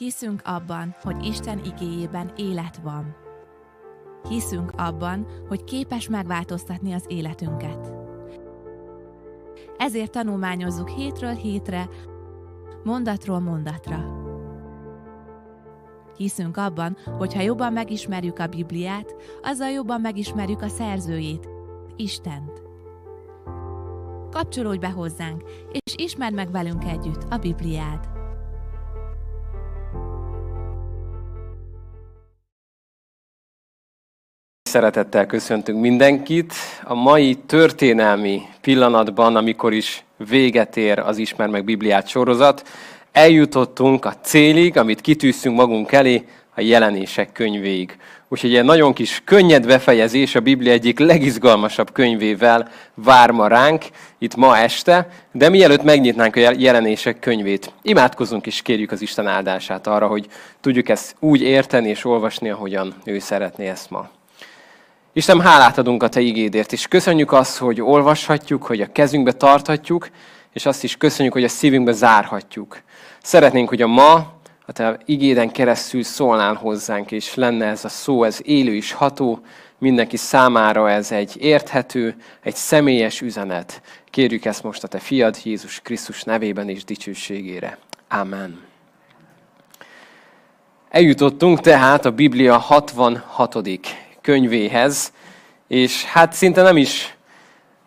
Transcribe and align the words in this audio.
Hiszünk 0.00 0.40
abban, 0.44 0.96
hogy 1.02 1.24
Isten 1.24 1.60
igéjében 1.64 2.32
élet 2.36 2.76
van. 2.76 3.16
Hiszünk 4.28 4.72
abban, 4.76 5.26
hogy 5.48 5.64
képes 5.64 6.08
megváltoztatni 6.08 6.92
az 6.92 7.04
életünket. 7.08 7.92
Ezért 9.76 10.10
tanulmányozzuk 10.10 10.88
hétről 10.88 11.34
hétre, 11.34 11.88
mondatról 12.84 13.40
mondatra. 13.40 14.04
Hiszünk 16.16 16.56
abban, 16.56 16.96
hogy 17.18 17.34
ha 17.34 17.40
jobban 17.40 17.72
megismerjük 17.72 18.38
a 18.38 18.46
Bibliát, 18.46 19.14
azzal 19.42 19.70
jobban 19.70 20.00
megismerjük 20.00 20.62
a 20.62 20.68
szerzőjét, 20.68 21.48
Istent. 21.96 22.62
Kapcsolódj 24.30 24.78
be 24.78 24.90
hozzánk, 24.90 25.42
és 25.72 25.94
ismerd 25.96 26.34
meg 26.34 26.50
velünk 26.50 26.84
együtt 26.84 27.22
a 27.30 27.36
Bibliát. 27.36 28.19
Szeretettel 34.70 35.26
köszöntünk 35.26 35.80
mindenkit. 35.80 36.54
A 36.84 36.94
mai 36.94 37.34
történelmi 37.34 38.42
pillanatban, 38.60 39.36
amikor 39.36 39.72
is 39.72 40.04
véget 40.28 40.76
ér 40.76 40.98
az 40.98 41.18
Ismer 41.18 41.48
meg 41.48 41.64
Bibliát 41.64 42.08
sorozat, 42.08 42.68
eljutottunk 43.12 44.04
a 44.04 44.14
célig, 44.22 44.76
amit 44.76 45.00
kitűztünk 45.00 45.56
magunk 45.56 45.92
elé, 45.92 46.24
a 46.54 46.60
jelenések 46.60 47.32
könyvéig. 47.32 47.96
Úgyhogy 48.28 48.56
egy 48.56 48.64
nagyon 48.64 48.92
kis 48.92 49.22
könnyed 49.24 49.66
befejezés 49.66 50.34
a 50.34 50.40
Biblia 50.40 50.72
egyik 50.72 50.98
legizgalmasabb 50.98 51.92
könyvével 51.92 52.68
vár 52.94 53.30
ma 53.30 53.46
ránk, 53.46 53.84
itt 54.18 54.36
ma 54.36 54.58
este, 54.58 55.08
de 55.32 55.48
mielőtt 55.48 55.82
megnyitnánk 55.82 56.36
a 56.36 56.52
jelenések 56.56 57.18
könyvét, 57.18 57.72
imádkozunk 57.82 58.46
és 58.46 58.62
kérjük 58.62 58.90
az 58.90 59.02
Isten 59.02 59.26
áldását 59.26 59.86
arra, 59.86 60.06
hogy 60.06 60.26
tudjuk 60.60 60.88
ezt 60.88 61.16
úgy 61.18 61.40
érteni 61.40 61.88
és 61.88 62.04
olvasni, 62.04 62.50
ahogyan 62.50 62.94
ő 63.04 63.18
szeretné 63.18 63.68
ezt 63.68 63.90
ma. 63.90 64.10
Isten, 65.12 65.40
hálát 65.40 65.78
adunk 65.78 66.02
a 66.02 66.08
Te 66.08 66.20
igédért, 66.20 66.72
és 66.72 66.86
köszönjük 66.86 67.32
azt, 67.32 67.56
hogy 67.56 67.80
olvashatjuk, 67.80 68.62
hogy 68.62 68.80
a 68.80 68.92
kezünkbe 68.92 69.32
tarthatjuk, 69.32 70.08
és 70.52 70.66
azt 70.66 70.84
is 70.84 70.96
köszönjük, 70.96 71.32
hogy 71.32 71.44
a 71.44 71.48
szívünkbe 71.48 71.92
zárhatjuk. 71.92 72.82
Szeretnénk, 73.22 73.68
hogy 73.68 73.82
a 73.82 73.86
ma 73.86 74.32
a 74.66 74.72
Te 74.72 74.98
igéden 75.04 75.50
keresztül 75.50 76.02
szólnál 76.02 76.54
hozzánk, 76.54 77.10
és 77.10 77.34
lenne 77.34 77.66
ez 77.66 77.84
a 77.84 77.88
szó, 77.88 78.24
ez 78.24 78.38
élő 78.42 78.74
és 78.74 78.92
ható, 78.92 79.40
mindenki 79.78 80.16
számára 80.16 80.90
ez 80.90 81.12
egy 81.12 81.36
érthető, 81.38 82.14
egy 82.42 82.54
személyes 82.54 83.20
üzenet. 83.20 83.82
Kérjük 84.10 84.44
ezt 84.44 84.62
most 84.62 84.82
a 84.82 84.88
Te 84.88 84.98
fiad 84.98 85.38
Jézus 85.44 85.80
Krisztus 85.80 86.22
nevében 86.22 86.68
és 86.68 86.84
dicsőségére. 86.84 87.78
Amen. 88.08 88.60
Eljutottunk 90.90 91.60
tehát 91.60 92.04
a 92.04 92.10
Biblia 92.10 92.58
66. 92.58 93.56
könyvéhez, 94.22 95.12
és 95.68 96.04
hát 96.04 96.32
szinte 96.32 96.62
nem 96.62 96.76
is 96.76 97.14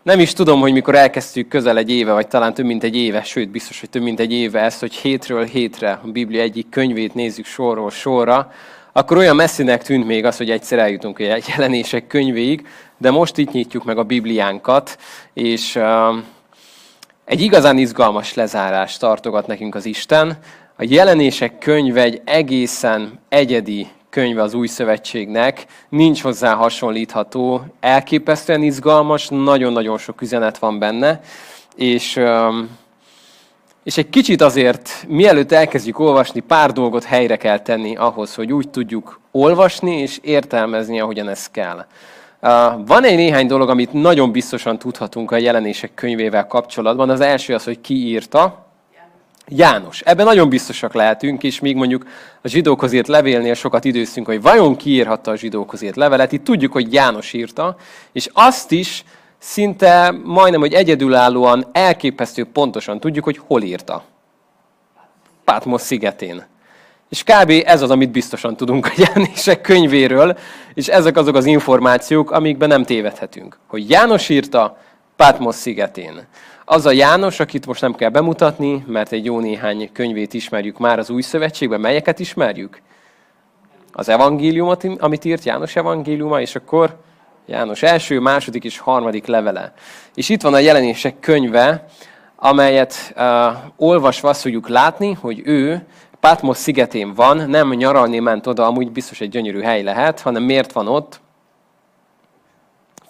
nem 0.03 0.19
is 0.19 0.33
tudom, 0.33 0.59
hogy 0.59 0.73
mikor 0.73 0.95
elkezdtük 0.95 1.47
közel 1.47 1.77
egy 1.77 1.91
éve, 1.91 2.13
vagy 2.13 2.27
talán 2.27 2.53
több 2.53 2.65
mint 2.65 2.83
egy 2.83 2.95
éve, 2.95 3.23
sőt 3.23 3.49
biztos, 3.49 3.79
hogy 3.79 3.89
több 3.89 4.01
mint 4.01 4.19
egy 4.19 4.31
éve 4.31 4.59
ezt, 4.59 4.79
hogy 4.79 4.93
hétről 4.93 5.45
hétre 5.45 5.99
a 6.03 6.07
Biblia 6.07 6.41
egyik 6.41 6.69
könyvét 6.69 7.13
nézzük 7.13 7.45
sorról 7.45 7.89
sorra, 7.89 8.51
akkor 8.93 9.17
olyan 9.17 9.35
messzinek 9.35 9.83
tűnt 9.83 10.05
még 10.05 10.25
az, 10.25 10.37
hogy 10.37 10.49
egyszer 10.49 10.79
eljutunk 10.79 11.19
egy 11.19 11.45
jelenések 11.47 12.07
könyvéig, 12.07 12.67
de 12.97 13.11
most 13.11 13.37
itt 13.37 13.51
nyitjuk 13.51 13.83
meg 13.83 13.97
a 13.97 14.03
Bibliánkat, 14.03 14.97
és 15.33 15.75
uh, 15.75 16.17
egy 17.25 17.41
igazán 17.41 17.77
izgalmas 17.77 18.33
lezárást 18.33 18.99
tartogat 18.99 19.47
nekünk 19.47 19.75
az 19.75 19.85
Isten. 19.85 20.37
A 20.77 20.83
jelenések 20.87 21.57
könyve 21.57 22.01
egy 22.01 22.21
egészen 22.25 23.19
egyedi 23.29 23.87
könyve 24.13 24.41
az 24.41 24.53
új 24.53 24.67
szövetségnek, 24.67 25.65
nincs 25.89 26.21
hozzá 26.21 26.53
hasonlítható, 26.53 27.65
elképesztően 27.79 28.61
izgalmas, 28.61 29.27
nagyon-nagyon 29.29 29.97
sok 29.97 30.21
üzenet 30.21 30.57
van 30.57 30.79
benne, 30.79 31.21
és, 31.75 32.19
és 33.83 33.97
egy 33.97 34.09
kicsit 34.09 34.41
azért, 34.41 35.05
mielőtt 35.07 35.51
elkezdjük 35.51 35.99
olvasni, 35.99 36.39
pár 36.39 36.71
dolgot 36.71 37.03
helyre 37.03 37.35
kell 37.35 37.59
tenni 37.59 37.95
ahhoz, 37.95 38.35
hogy 38.35 38.53
úgy 38.53 38.69
tudjuk 38.69 39.19
olvasni 39.31 39.99
és 39.99 40.19
értelmezni, 40.21 40.99
ahogyan 40.99 41.29
ez 41.29 41.49
kell. 41.49 41.85
Van 42.85 43.03
egy 43.03 43.15
néhány 43.15 43.47
dolog, 43.47 43.69
amit 43.69 43.93
nagyon 43.93 44.31
biztosan 44.31 44.77
tudhatunk 44.77 45.31
a 45.31 45.37
jelenések 45.37 45.93
könyvével 45.93 46.47
kapcsolatban. 46.47 47.09
Az 47.09 47.21
első 47.21 47.53
az, 47.53 47.63
hogy 47.63 47.81
ki 47.81 48.07
írta, 48.07 48.72
János. 49.47 50.01
Ebben 50.01 50.25
nagyon 50.25 50.49
biztosak 50.49 50.93
lehetünk, 50.93 51.43
és 51.43 51.59
még 51.59 51.75
mondjuk 51.75 52.05
a 52.41 52.47
zsidókhoz 52.47 52.93
írt 52.93 53.07
levélnél 53.07 53.53
sokat 53.53 53.85
időztünk, 53.85 54.25
hogy 54.25 54.41
vajon 54.41 54.75
ki 54.75 54.89
írhatta 54.89 55.31
a 55.31 55.35
zsidókhoz 55.35 55.81
írt 55.81 55.95
levelet. 55.95 56.31
Itt 56.31 56.43
tudjuk, 56.43 56.71
hogy 56.71 56.93
János 56.93 57.33
írta, 57.33 57.75
és 58.11 58.29
azt 58.33 58.71
is 58.71 59.03
szinte 59.37 60.11
majdnem, 60.23 60.59
hogy 60.59 60.73
egyedülállóan 60.73 61.65
elképesztő 61.71 62.45
pontosan 62.45 62.99
tudjuk, 62.99 63.23
hogy 63.23 63.39
hol 63.47 63.61
írta. 63.61 64.03
Pátmos 65.43 65.81
szigetén. 65.81 66.45
És 67.09 67.23
kb. 67.23 67.51
ez 67.65 67.81
az, 67.81 67.91
amit 67.91 68.11
biztosan 68.11 68.55
tudunk 68.55 68.85
a 68.85 68.91
jelenések 68.95 69.61
könyvéről, 69.61 70.37
és 70.73 70.87
ezek 70.87 71.17
azok 71.17 71.35
az 71.35 71.45
információk, 71.45 72.31
amikben 72.31 72.67
nem 72.67 72.83
tévedhetünk. 72.83 73.57
Hogy 73.67 73.89
János 73.89 74.29
írta 74.29 74.77
Pátmos 75.15 75.55
szigetén. 75.55 76.27
Az 76.65 76.85
a 76.85 76.91
János, 76.91 77.39
akit 77.39 77.65
most 77.65 77.81
nem 77.81 77.95
kell 77.95 78.09
bemutatni, 78.09 78.83
mert 78.87 79.11
egy 79.11 79.25
jó 79.25 79.39
néhány 79.39 79.89
könyvét 79.91 80.33
ismerjük 80.33 80.77
már 80.77 80.99
az 80.99 81.09
új 81.09 81.21
szövetségben. 81.21 81.79
Melyeket 81.79 82.19
ismerjük? 82.19 82.81
Az 83.91 84.09
evangéliumot, 84.09 84.83
amit 84.97 85.25
írt 85.25 85.43
János 85.43 85.75
evangéliuma, 85.75 86.41
és 86.41 86.55
akkor 86.55 86.99
János 87.45 87.83
első, 87.83 88.19
második 88.19 88.63
és 88.63 88.77
harmadik 88.77 89.25
levele. 89.25 89.73
És 90.13 90.29
itt 90.29 90.41
van 90.41 90.53
a 90.53 90.59
jelenések 90.59 91.19
könyve, 91.19 91.85
amelyet 92.35 93.13
uh, 93.15 93.23
olvasva 93.77 94.29
azt 94.29 94.41
tudjuk 94.41 94.67
látni, 94.67 95.13
hogy 95.13 95.41
ő 95.45 95.85
Patmos 96.19 96.57
szigetén 96.57 97.13
van, 97.13 97.49
nem 97.49 97.73
nyaralni 97.73 98.19
ment 98.19 98.47
oda, 98.47 98.65
amúgy 98.65 98.91
biztos 98.91 99.21
egy 99.21 99.29
gyönyörű 99.29 99.61
hely 99.61 99.83
lehet, 99.83 100.21
hanem 100.21 100.43
miért 100.43 100.71
van 100.71 100.87
ott? 100.87 101.21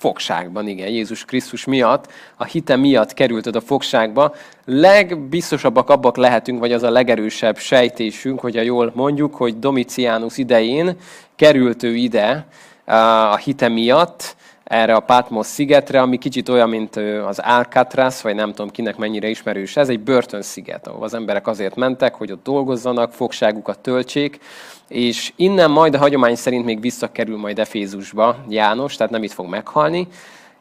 Fogságban, 0.04 0.68
igen, 0.68 0.88
Jézus 0.88 1.26
Krisztus 1.26 1.66
miatt, 1.66 2.12
a 2.38 2.44
hite 2.44 2.76
miatt 2.76 3.14
került 3.14 3.48
oda 3.48 3.62
fogságba. 3.62 4.36
Legbiztosabbak 4.66 5.90
abbak 5.90 6.18
lehetünk, 6.18 6.60
vagy 6.60 6.72
az 6.72 6.84
a 6.84 6.90
legerősebb 6.90 7.58
sejtésünk, 7.58 8.40
hogyha 8.40 8.62
jól 8.62 8.92
mondjuk, 8.96 9.36
hogy 9.36 9.60
Domitianus 9.60 10.38
idején 10.38 10.98
került 11.36 11.84
ő 11.84 11.96
ide 11.96 12.46
a 13.30 13.36
hite 13.36 13.68
miatt, 13.68 14.36
erre 14.74 14.96
a 14.96 15.00
Patmos 15.00 15.48
szigetre, 15.48 16.02
ami 16.02 16.18
kicsit 16.18 16.50
olyan, 16.50 16.70
mint 16.70 16.96
az 17.26 17.40
Alcatraz, 17.40 18.22
vagy 18.22 18.36
nem 18.36 18.50
tudom 18.50 18.70
kinek 18.70 18.98
mennyire 18.98 19.28
ismerős 19.28 19.78
ez, 19.78 19.90
egy 19.90 20.00
börtönsziget, 20.00 20.88
ahol 20.88 21.04
az 21.04 21.14
emberek 21.14 21.48
azért 21.48 21.76
mentek, 21.76 22.16
hogy 22.16 22.32
ott 22.32 22.44
dolgozzanak, 22.44 23.12
fogságukat 23.12 23.80
töltsék, 23.80 24.40
és 24.88 25.34
innen 25.36 25.72
majd 25.72 25.96
a 25.96 25.98
hagyomány 25.98 26.36
szerint 26.36 26.66
még 26.66 26.82
visszakerül 26.82 27.38
majd 27.38 27.60
Efézusba 27.60 28.38
János, 28.50 28.96
tehát 28.96 29.12
nem 29.12 29.24
itt 29.24 29.32
fog 29.32 29.48
meghalni, 29.48 30.08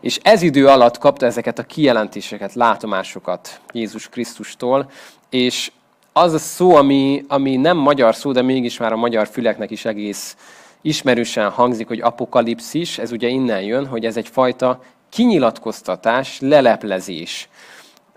és 0.01 0.19
ez 0.23 0.43
idő 0.43 0.67
alatt 0.67 0.99
kapta 0.99 1.27
ezeket 1.27 1.59
a 1.59 1.63
kijelentéseket, 1.63 2.55
látomásokat 2.55 3.61
Jézus 3.73 4.09
Krisztustól, 4.09 4.91
és 5.31 5.73
az 6.13 6.33
a 6.33 6.39
szó, 6.39 6.75
ami, 6.75 7.25
ami 7.29 7.57
nem 7.57 7.77
magyar 7.77 8.15
szó, 8.15 8.33
de 8.33 8.43
mégis 8.43 8.79
már 8.79 8.93
a 8.93 8.97
magyar 8.97 9.29
füleknek 9.29 9.71
is 9.71 9.85
egész 9.85 10.37
ismerősen 10.83 11.51
hangzik, 11.51 11.89
hogy 11.89 12.01
apokalipszis, 12.01 12.99
ez 12.99 13.13
ugye 13.13 13.29
innen 13.29 13.63
jön, 13.63 13.87
hogy 13.87 14.05
ez 14.05 14.17
egyfajta 14.17 14.83
kinyilatkoztatás, 15.09 16.41
leleplezés. 16.41 17.49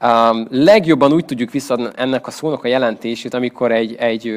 Um, 0.01 0.47
legjobban 0.49 1.13
úgy 1.13 1.25
tudjuk 1.25 1.51
visszadni 1.51 1.87
ennek 1.95 2.27
a 2.27 2.31
szónak 2.31 2.63
a 2.63 2.67
jelentését, 2.67 3.33
amikor 3.33 3.71
egy, 3.71 3.95
egy 3.95 4.33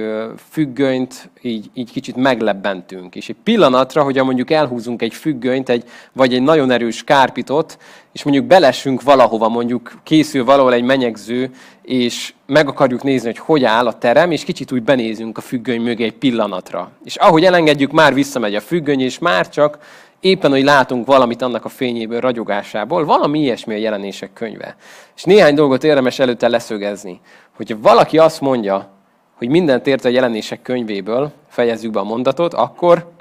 függönyt 0.50 1.30
így, 1.42 1.70
így 1.74 1.92
kicsit 1.92 2.16
meglebbentünk. 2.16 3.14
És 3.14 3.28
egy 3.28 3.36
pillanatra, 3.42 4.02
hogy 4.02 4.22
mondjuk 4.22 4.50
elhúzunk 4.50 5.02
egy 5.02 5.14
függönyt, 5.14 5.68
egy, 5.68 5.84
vagy 6.12 6.34
egy 6.34 6.42
nagyon 6.42 6.70
erős 6.70 7.04
kárpitot, 7.04 7.78
és 8.12 8.22
mondjuk 8.22 8.46
belessünk 8.46 9.02
valahova, 9.02 9.48
mondjuk 9.48 9.98
készül 10.02 10.44
valahol 10.44 10.72
egy 10.72 10.82
menyegző, 10.82 11.50
és 11.82 12.34
meg 12.46 12.68
akarjuk 12.68 13.02
nézni, 13.02 13.26
hogy 13.26 13.38
hogy 13.38 13.64
áll 13.64 13.86
a 13.86 13.98
terem, 13.98 14.30
és 14.30 14.44
kicsit 14.44 14.72
úgy 14.72 14.82
benézünk 14.82 15.38
a 15.38 15.40
függöny 15.40 15.80
mögé 15.80 16.04
egy 16.04 16.18
pillanatra. 16.18 16.90
És 17.04 17.16
ahogy 17.16 17.44
elengedjük, 17.44 17.92
már 17.92 18.14
visszamegy 18.14 18.54
a 18.54 18.60
függöny, 18.60 19.00
és 19.00 19.18
már 19.18 19.48
csak 19.48 19.78
éppen, 20.20 20.50
hogy 20.50 20.64
látunk 20.64 21.06
valamit 21.06 21.42
annak 21.42 21.64
a 21.64 21.68
fényéből, 21.68 22.20
ragyogásából, 22.20 23.04
valami 23.04 23.40
ilyesmi 23.40 23.74
a 23.74 23.78
jelenések 23.78 24.32
könyve. 24.32 24.76
És 25.16 25.22
néhány 25.22 25.54
dolgot 25.54 25.84
érdemes 25.84 26.18
előtte 26.18 26.48
leszögezni. 26.48 27.20
Hogyha 27.56 27.76
valaki 27.80 28.18
azt 28.18 28.40
mondja, 28.40 28.88
hogy 29.34 29.48
mindent 29.48 29.86
ért 29.86 30.04
a 30.04 30.08
jelenések 30.08 30.62
könyvéből, 30.62 31.32
fejezzük 31.48 31.90
be 31.90 32.00
a 32.00 32.04
mondatot, 32.04 32.54
akkor, 32.54 33.12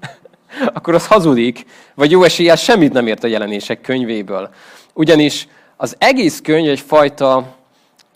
akkor 0.74 0.94
az 0.94 1.06
hazudik, 1.06 1.66
vagy 1.94 2.10
jó 2.10 2.22
eséllyel 2.22 2.56
semmit 2.56 2.92
nem 2.92 3.06
ért 3.06 3.24
a 3.24 3.26
jelenések 3.26 3.80
könyvéből. 3.80 4.50
Ugyanis 4.92 5.48
az 5.76 5.96
egész 5.98 6.40
könyv 6.40 6.68
egyfajta 6.68 7.54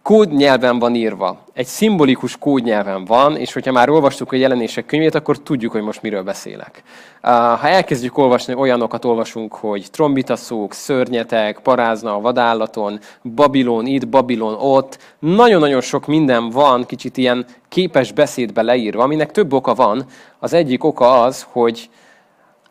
kódnyelven 0.09 0.79
van 0.79 0.95
írva, 0.95 1.39
egy 1.53 1.67
szimbolikus 1.67 2.37
kódnyelven 2.39 3.05
van, 3.05 3.37
és 3.37 3.53
hogyha 3.53 3.73
már 3.73 3.89
olvastuk 3.89 4.33
a 4.33 4.37
jelenések 4.37 4.87
könyvét, 4.87 5.15
akkor 5.15 5.39
tudjuk, 5.39 5.73
hogy 5.73 5.83
most 5.83 6.03
miről 6.03 6.23
beszélek. 6.23 6.83
Ha 7.23 7.69
elkezdjük 7.69 8.19
olvasni, 8.19 8.55
olyanokat 8.55 9.05
olvasunk, 9.05 9.55
hogy 9.55 9.87
trombitaszók, 9.91 10.73
szörnyetek, 10.73 11.59
parázna 11.59 12.15
a 12.15 12.21
vadállaton, 12.21 12.99
Babilon 13.35 13.87
itt, 13.87 14.09
Babilon 14.09 14.55
ott, 14.55 14.99
nagyon-nagyon 15.19 15.81
sok 15.81 16.07
minden 16.07 16.51
van, 16.51 16.87
kicsit 16.87 17.17
ilyen 17.17 17.47
képes 17.69 18.13
beszédbe 18.13 18.63
leírva, 18.63 19.03
aminek 19.03 19.31
több 19.31 19.53
oka 19.53 19.75
van. 19.75 20.05
Az 20.39 20.53
egyik 20.53 20.85
oka 20.85 21.23
az, 21.23 21.47
hogy 21.51 21.91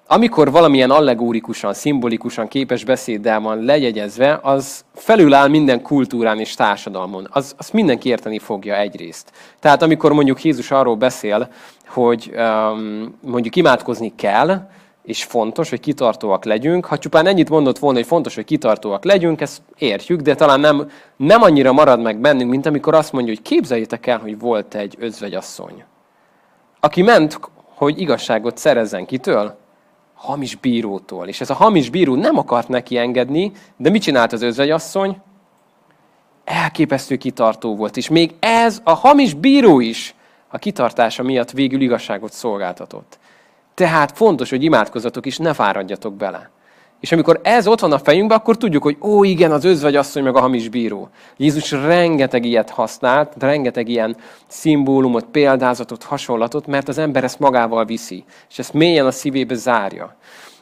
amikor 0.08 0.52
valamilyen 0.52 0.92
allegórikusan, 0.92 1.74
szimbolikusan 1.74 2.48
képes 2.48 2.84
beszéddel 2.84 3.40
van 3.40 3.64
lejegyezve, 3.64 4.40
az 4.42 4.86
felüláll 4.94 5.48
minden 5.48 5.82
kultúrán 5.82 6.40
és 6.40 6.54
társadalmon. 6.54 7.28
Az, 7.32 7.56
azt 7.58 7.74
mindenki 7.74 8.10
érteni 8.10 8.40
fogja 8.40 8.78
egyrészt. 8.78 9.32
Tehát 9.60 9.82
amikor 9.82 10.14
mondjuk 10.14 10.44
Jézus 10.44 10.72
arról 10.72 10.96
beszél, 10.96 11.50
hogy 11.88 12.32
um, 12.36 13.18
mondjuk 13.22 13.56
imádkozni 13.56 14.14
kell, 14.16 14.70
és 15.04 15.24
fontos, 15.24 15.70
hogy 15.70 15.80
kitartóak 15.80 16.46
legyünk. 16.46 16.86
Ha 16.86 16.98
csupán 16.98 17.28
ennyit 17.28 17.50
mondott 17.50 17.78
volna, 17.80 17.98
hogy 17.98 18.08
fontos, 18.08 18.36
hogy 18.36 18.46
kitartóak 18.46 19.04
legyünk, 19.04 19.42
ezt 19.42 19.62
értjük, 19.78 20.22
de 20.22 20.36
talán 20.36 20.60
nem, 20.60 20.90
nem 21.16 21.42
annyira 21.42 21.72
marad 21.74 22.02
meg 22.02 22.20
bennünk, 22.20 22.50
mint 22.50 22.66
amikor 22.66 22.94
azt 22.94 23.12
mondja, 23.12 23.34
hogy 23.34 23.44
képzeljétek 23.44 24.08
el, 24.08 24.20
hogy 24.20 24.40
volt 24.40 24.76
egy 24.76 24.96
özvegyasszony, 25.00 25.84
aki 26.80 27.02
ment, 27.02 27.40
hogy 27.76 28.02
igazságot 28.02 28.58
szerezzen 28.58 29.06
kitől? 29.06 29.58
Hamis 30.18 30.56
bírótól. 30.56 31.28
És 31.28 31.42
ez 31.42 31.50
a 31.50 31.54
hamis 31.54 31.90
bíró 31.90 32.16
nem 32.16 32.38
akart 32.38 32.68
neki 32.68 32.98
engedni, 32.98 33.52
de 33.78 33.90
mit 33.90 34.02
csinált 34.02 34.34
az 34.34 34.42
özvegyasszony? 34.42 35.18
Elképesztő 36.44 37.16
kitartó 37.16 37.76
volt. 37.76 37.98
És 37.98 38.10
még 38.10 38.36
ez 38.40 38.82
a 38.84 38.94
hamis 38.94 39.34
bíró 39.34 39.80
is 39.80 40.16
a 40.48 40.58
kitartása 40.58 41.24
miatt 41.24 41.52
végül 41.52 41.82
igazságot 41.82 42.32
szolgáltatott. 42.32 43.20
Tehát 43.74 44.18
fontos, 44.18 44.50
hogy 44.50 44.64
imádkozatok 44.64 45.26
is, 45.26 45.38
ne 45.38 45.54
fáradjatok 45.54 46.14
bele. 46.14 46.50
És 47.00 47.12
amikor 47.12 47.40
ez 47.44 47.68
ott 47.68 47.80
van 47.80 47.92
a 47.92 48.00
fejünkben, 48.00 48.38
akkor 48.38 48.58
tudjuk, 48.58 48.84
hogy 48.84 48.98
ó, 49.02 49.24
igen, 49.24 49.52
az 49.52 49.64
özvegyasszony 49.64 50.24
meg 50.24 50.36
a 50.36 50.40
hamis 50.40 50.70
bíró. 50.70 51.10
Jézus 51.38 51.72
rengeteg 51.72 52.46
ilyet 52.46 52.70
használt, 52.70 53.34
rengeteg 53.40 53.90
ilyen 53.90 54.16
szimbólumot, 54.48 55.26
példázatot, 55.26 56.04
hasonlatot, 56.04 56.68
mert 56.68 56.88
az 56.88 56.98
ember 56.98 57.24
ezt 57.24 57.40
magával 57.40 57.86
viszi, 57.86 58.24
és 58.50 58.60
ezt 58.60 58.74
mélyen 58.74 59.06
a 59.06 59.12
szívébe 59.12 59.56
zárja. 59.56 60.16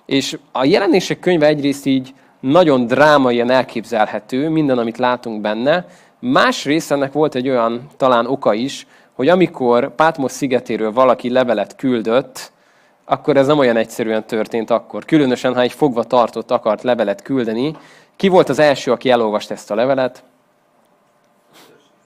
És 0.06 0.38
a 0.52 0.66
jelenések 0.66 1.20
könyve 1.20 1.46
egyrészt 1.46 1.86
így 1.86 2.14
nagyon 2.40 2.88
drámaian 2.88 3.50
elképzelhető, 3.50 4.50
minden, 4.50 4.78
amit 4.78 4.98
látunk 4.98 5.42
benne. 5.42 5.86
Másrészt 6.20 6.92
ennek 6.92 7.12
volt 7.12 7.36
egy 7.36 7.50
olyan 7.50 7.88
talán 7.98 8.26
oka 8.26 8.54
is, 8.54 8.88
hogy 9.14 9.28
amikor 9.28 9.96
Pátmos 9.96 10.32
szigetéről 10.32 10.92
valaki 10.92 11.30
levelet 11.30 11.76
küldött, 11.76 12.52
akkor 13.06 13.38
ez 13.38 13.48
nem 13.48 13.58
olyan 13.58 13.78
egyszerűen 13.78 14.26
történt 14.26 14.70
akkor. 14.70 15.06
Különösen, 15.06 15.54
ha 15.54 15.62
egy 15.62 15.72
fogva 15.72 16.04
tartott 16.04 16.52
akart 16.52 16.84
levelet 16.84 17.22
küldeni. 17.22 17.76
Ki 18.16 18.28
volt 18.28 18.50
az 18.50 18.60
első, 18.60 18.92
aki 18.92 19.10
elolvast 19.10 19.52
ezt 19.52 19.72
a 19.72 19.76
levelet? 19.76 20.24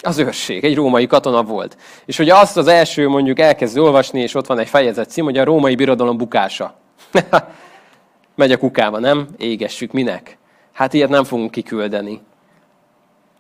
Az 0.02 0.18
őrség, 0.18 0.64
egy 0.64 0.76
római 0.76 1.08
katona 1.08 1.44
volt. 1.44 1.78
És 2.06 2.18
hogy 2.18 2.30
azt 2.30 2.58
az 2.58 2.68
első 2.68 3.08
mondjuk 3.08 3.40
elkezd 3.40 3.78
olvasni, 3.78 4.22
és 4.22 4.36
ott 4.36 4.48
van 4.48 4.60
egy 4.60 4.68
fejezet 4.68 5.10
cím, 5.10 5.24
hogy 5.24 5.38
a 5.38 5.44
római 5.44 5.76
birodalom 5.76 6.18
bukása. 6.18 6.74
Megy 8.36 8.52
a 8.52 8.58
kukába, 8.58 9.00
nem? 9.00 9.28
Égessük, 9.38 9.92
minek? 9.92 10.38
Hát 10.72 10.94
ilyet 10.94 11.10
nem 11.10 11.24
fogunk 11.24 11.52
kiküldeni. 11.52 12.22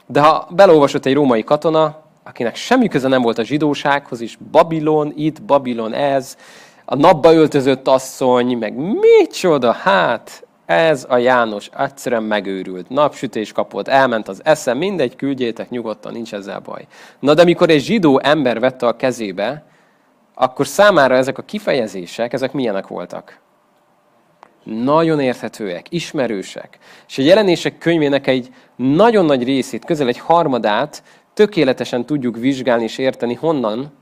De 0.05 0.21
ha 0.21 0.47
belolvasott 0.51 1.05
egy 1.05 1.13
római 1.13 1.43
katona, 1.43 2.01
akinek 2.23 2.55
semmi 2.55 2.87
köze 2.87 3.07
nem 3.07 3.21
volt 3.21 3.37
a 3.37 3.43
zsidósághoz, 3.43 4.21
és 4.21 4.37
Babilon, 4.51 5.13
itt, 5.15 5.41
Babilon 5.41 5.93
ez, 5.93 6.37
a 6.91 6.95
napba 6.95 7.33
öltözött 7.33 7.87
asszony, 7.87 8.57
meg 8.57 8.73
micsoda, 8.75 9.71
hát 9.71 10.47
ez 10.65 11.05
a 11.09 11.17
János 11.17 11.69
egyszerűen 11.77 12.23
megőrült. 12.23 12.89
Napsütés 12.89 13.51
kapott, 13.51 13.87
elment 13.87 14.27
az 14.27 14.41
eszem, 14.43 14.77
mindegy, 14.77 15.15
küldjétek 15.15 15.69
nyugodtan, 15.69 16.11
nincs 16.11 16.33
ezzel 16.33 16.59
baj. 16.59 16.87
Na 17.19 17.33
de 17.33 17.41
amikor 17.41 17.69
egy 17.69 17.81
zsidó 17.81 18.19
ember 18.23 18.59
vette 18.59 18.87
a 18.87 18.95
kezébe, 18.95 19.65
akkor 20.33 20.67
számára 20.67 21.15
ezek 21.15 21.37
a 21.37 21.41
kifejezések, 21.41 22.33
ezek 22.33 22.51
milyenek 22.51 22.87
voltak? 22.87 23.39
Nagyon 24.63 25.19
érthetőek, 25.19 25.85
ismerősek. 25.89 26.77
És 27.07 27.17
a 27.17 27.21
jelenések 27.21 27.77
könyvének 27.77 28.27
egy 28.27 28.49
nagyon 28.75 29.25
nagy 29.25 29.43
részét, 29.43 29.85
közel 29.85 30.07
egy 30.07 30.19
harmadát 30.19 31.03
tökéletesen 31.33 32.05
tudjuk 32.05 32.37
vizsgálni 32.37 32.83
és 32.83 32.97
érteni 32.97 33.33
honnan, 33.33 33.97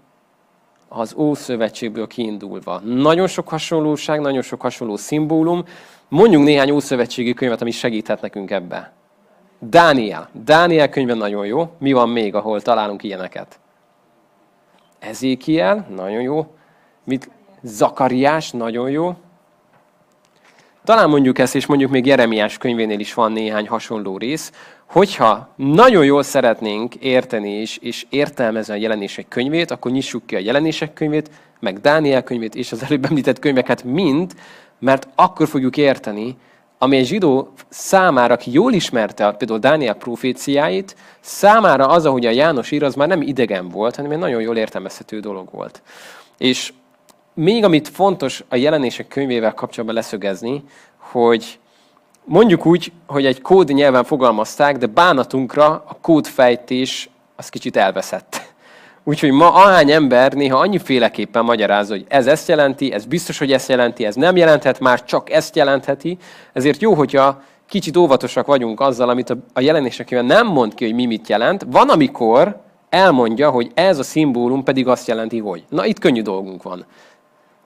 az 0.90 1.14
Ószövetségből 1.18 2.08
kiindulva. 2.08 2.80
Nagyon 2.80 3.28
sok 3.28 3.48
hasonlóság, 3.48 4.20
nagyon 4.20 4.42
sok 4.42 4.62
hasonló 4.62 4.96
szimbólum. 4.96 5.64
Mondjunk 6.08 6.46
néhány 6.46 6.72
Ószövetségi 6.72 7.34
könyvet, 7.34 7.62
ami 7.62 7.72
segíthet 7.72 8.22
nekünk 8.22 8.52
ebbe. 8.52 8.92
Dániel. 9.60 10.30
Dániel 10.32 10.90
könyve 10.90 11.14
nagyon 11.14 11.46
jó. 11.46 11.72
Mi 11.80 11.92
van 11.92 12.10
még, 12.10 12.36
ahol 12.36 12.62
találunk 12.62 13.04
ilyeneket? 13.04 13.60
Ezékiel, 15.00 15.88
nagyon 15.96 16.22
jó. 16.22 16.56
Mit? 17.04 17.30
Zakariás, 17.62 18.52
nagyon 18.52 18.90
jó. 18.90 19.16
Talán 20.84 21.10
mondjuk 21.10 21.40
ezt, 21.40 21.56
és 21.56 21.66
mondjuk 21.66 21.92
még 21.92 22.06
Jeremiás 22.06 22.58
könyvénél 22.58 23.00
is 23.00 23.14
van 23.14 23.32
néhány 23.32 23.68
hasonló 23.68 24.18
rész, 24.18 24.52
hogyha 24.88 25.54
nagyon 25.56 26.06
jól 26.06 26.24
szeretnénk 26.24 26.96
érteni 26.96 27.50
és, 27.50 27.78
és 27.78 28.06
értelmezni 28.10 28.74
a 28.74 28.78
jelenések 28.78 29.28
könyvét, 29.28 29.72
akkor 29.72 29.92
nyissuk 29.92 30.26
ki 30.26 30.36
a 30.36 30.40
jelenések 30.40 30.94
könyvét, 30.94 31.30
meg 31.60 31.80
Dániel 31.80 32.24
könyvét 32.24 32.56
és 32.56 32.72
az 32.72 32.84
előbb 32.84 33.06
említett 33.06 33.40
könyveket 33.40 33.84
mind, 33.84 34.34
mert 34.80 35.08
akkor 35.16 35.48
fogjuk 35.48 35.78
érteni, 35.78 36.38
ami 36.78 36.98
egy 36.98 37.06
zsidó 37.06 37.54
számára, 37.70 38.34
aki 38.34 38.52
jól 38.52 38.74
ismerte 38.74 39.32
például 39.32 39.60
Dániel 39.60 39.94
proféciáit, 39.94 40.96
számára 41.20 41.88
az, 41.88 42.06
ahogy 42.06 42.26
a 42.26 42.30
János 42.30 42.72
ír, 42.72 42.84
az 42.84 42.96
már 42.96 43.08
nem 43.08 43.22
idegen 43.22 43.70
volt, 43.70 43.96
hanem 43.96 44.12
egy 44.12 44.18
nagyon 44.18 44.42
jól 44.42 44.58
értelmezhető 44.58 45.20
dolog 45.20 45.48
volt. 45.52 45.82
És 46.38 46.74
még 47.34 47.64
amit 47.64 47.88
fontos 47.88 48.44
a 48.50 48.56
jelenések 48.56 49.08
könyvével 49.08 49.54
kapcsolatban 49.54 49.96
leszögezni, 49.96 50.64
hogy 50.98 51.60
mondjuk 52.28 52.66
úgy, 52.66 52.92
hogy 53.06 53.26
egy 53.26 53.42
kód 53.42 53.74
nyelven 53.74 54.04
fogalmazták, 54.04 54.78
de 54.78 54.86
bánatunkra 54.86 55.66
a 55.66 55.98
kódfejtés 56.02 57.10
az 57.36 57.50
kicsit 57.50 57.78
elveszett. 57.78 58.42
Úgyhogy 59.04 59.32
ma 59.32 59.54
ahány 59.54 59.92
ember 59.92 60.34
néha 60.34 60.58
annyiféleképpen 60.58 61.44
magyaráz, 61.44 61.90
hogy 61.90 62.06
ez 62.08 62.28
ezt 62.28 62.48
jelenti, 62.48 62.92
ez 62.92 63.06
biztos, 63.06 63.38
hogy 63.38 63.52
ezt 63.52 63.70
jelenti, 63.70 64.06
ez 64.06 64.16
nem 64.16 64.36
jelenthet, 64.36 64.80
már 64.80 65.04
csak 65.04 65.32
ezt 65.32 65.56
jelentheti. 65.56 66.18
Ezért 66.54 66.82
jó, 66.82 66.94
hogyha 66.94 67.42
kicsit 67.68 67.98
óvatosak 67.98 68.46
vagyunk 68.46 68.80
azzal, 68.80 69.10
amit 69.10 69.36
a 69.54 69.60
jelenések 69.60 70.22
nem 70.22 70.48
mond 70.48 70.74
ki, 70.74 70.86
hogy 70.86 70.94
mi 70.94 71.06
mit 71.06 71.30
jelent. 71.30 71.66
Van, 71.70 71.90
amikor 71.90 72.62
elmondja, 72.90 73.50
hogy 73.50 73.72
ez 73.74 74.00
a 74.00 74.04
szimbólum 74.04 74.64
pedig 74.64 74.88
azt 74.88 75.08
jelenti, 75.08 75.40
hogy. 75.40 75.64
Na, 75.70 75.86
itt 75.86 76.00
könnyű 76.00 76.22
dolgunk 76.22 76.64
van. 76.64 76.86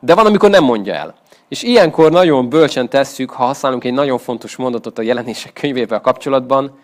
De 0.04 0.16
van, 0.16 0.26
amikor 0.26 0.50
nem 0.50 0.64
mondja 0.64 0.94
el. 0.94 1.16
És 1.48 1.64
ilyenkor 1.64 2.12
nagyon 2.12 2.50
bölcsen 2.50 2.90
tesszük, 2.90 3.30
ha 3.30 3.44
használunk 3.44 3.84
egy 3.84 3.94
nagyon 3.94 4.18
fontos 4.18 4.56
mondatot 4.56 4.98
a 4.98 5.02
jelenések 5.02 5.54
könyvével 5.54 6.02
kapcsolatban, 6.02 6.80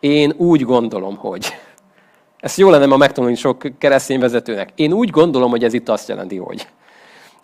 én 0.00 0.32
úgy 0.36 0.62
gondolom, 0.62 1.16
hogy. 1.16 1.54
Ezt 2.40 2.58
jó 2.58 2.70
lenne 2.70 2.86
ma 2.86 2.96
megtanulni 2.96 3.36
sok 3.36 3.62
keresztény 3.78 4.20
vezetőnek. 4.20 4.68
Én 4.74 4.92
úgy 4.92 5.10
gondolom, 5.10 5.50
hogy 5.50 5.64
ez 5.64 5.72
itt 5.72 5.88
azt 5.88 6.08
jelenti, 6.08 6.36
hogy. 6.36 6.66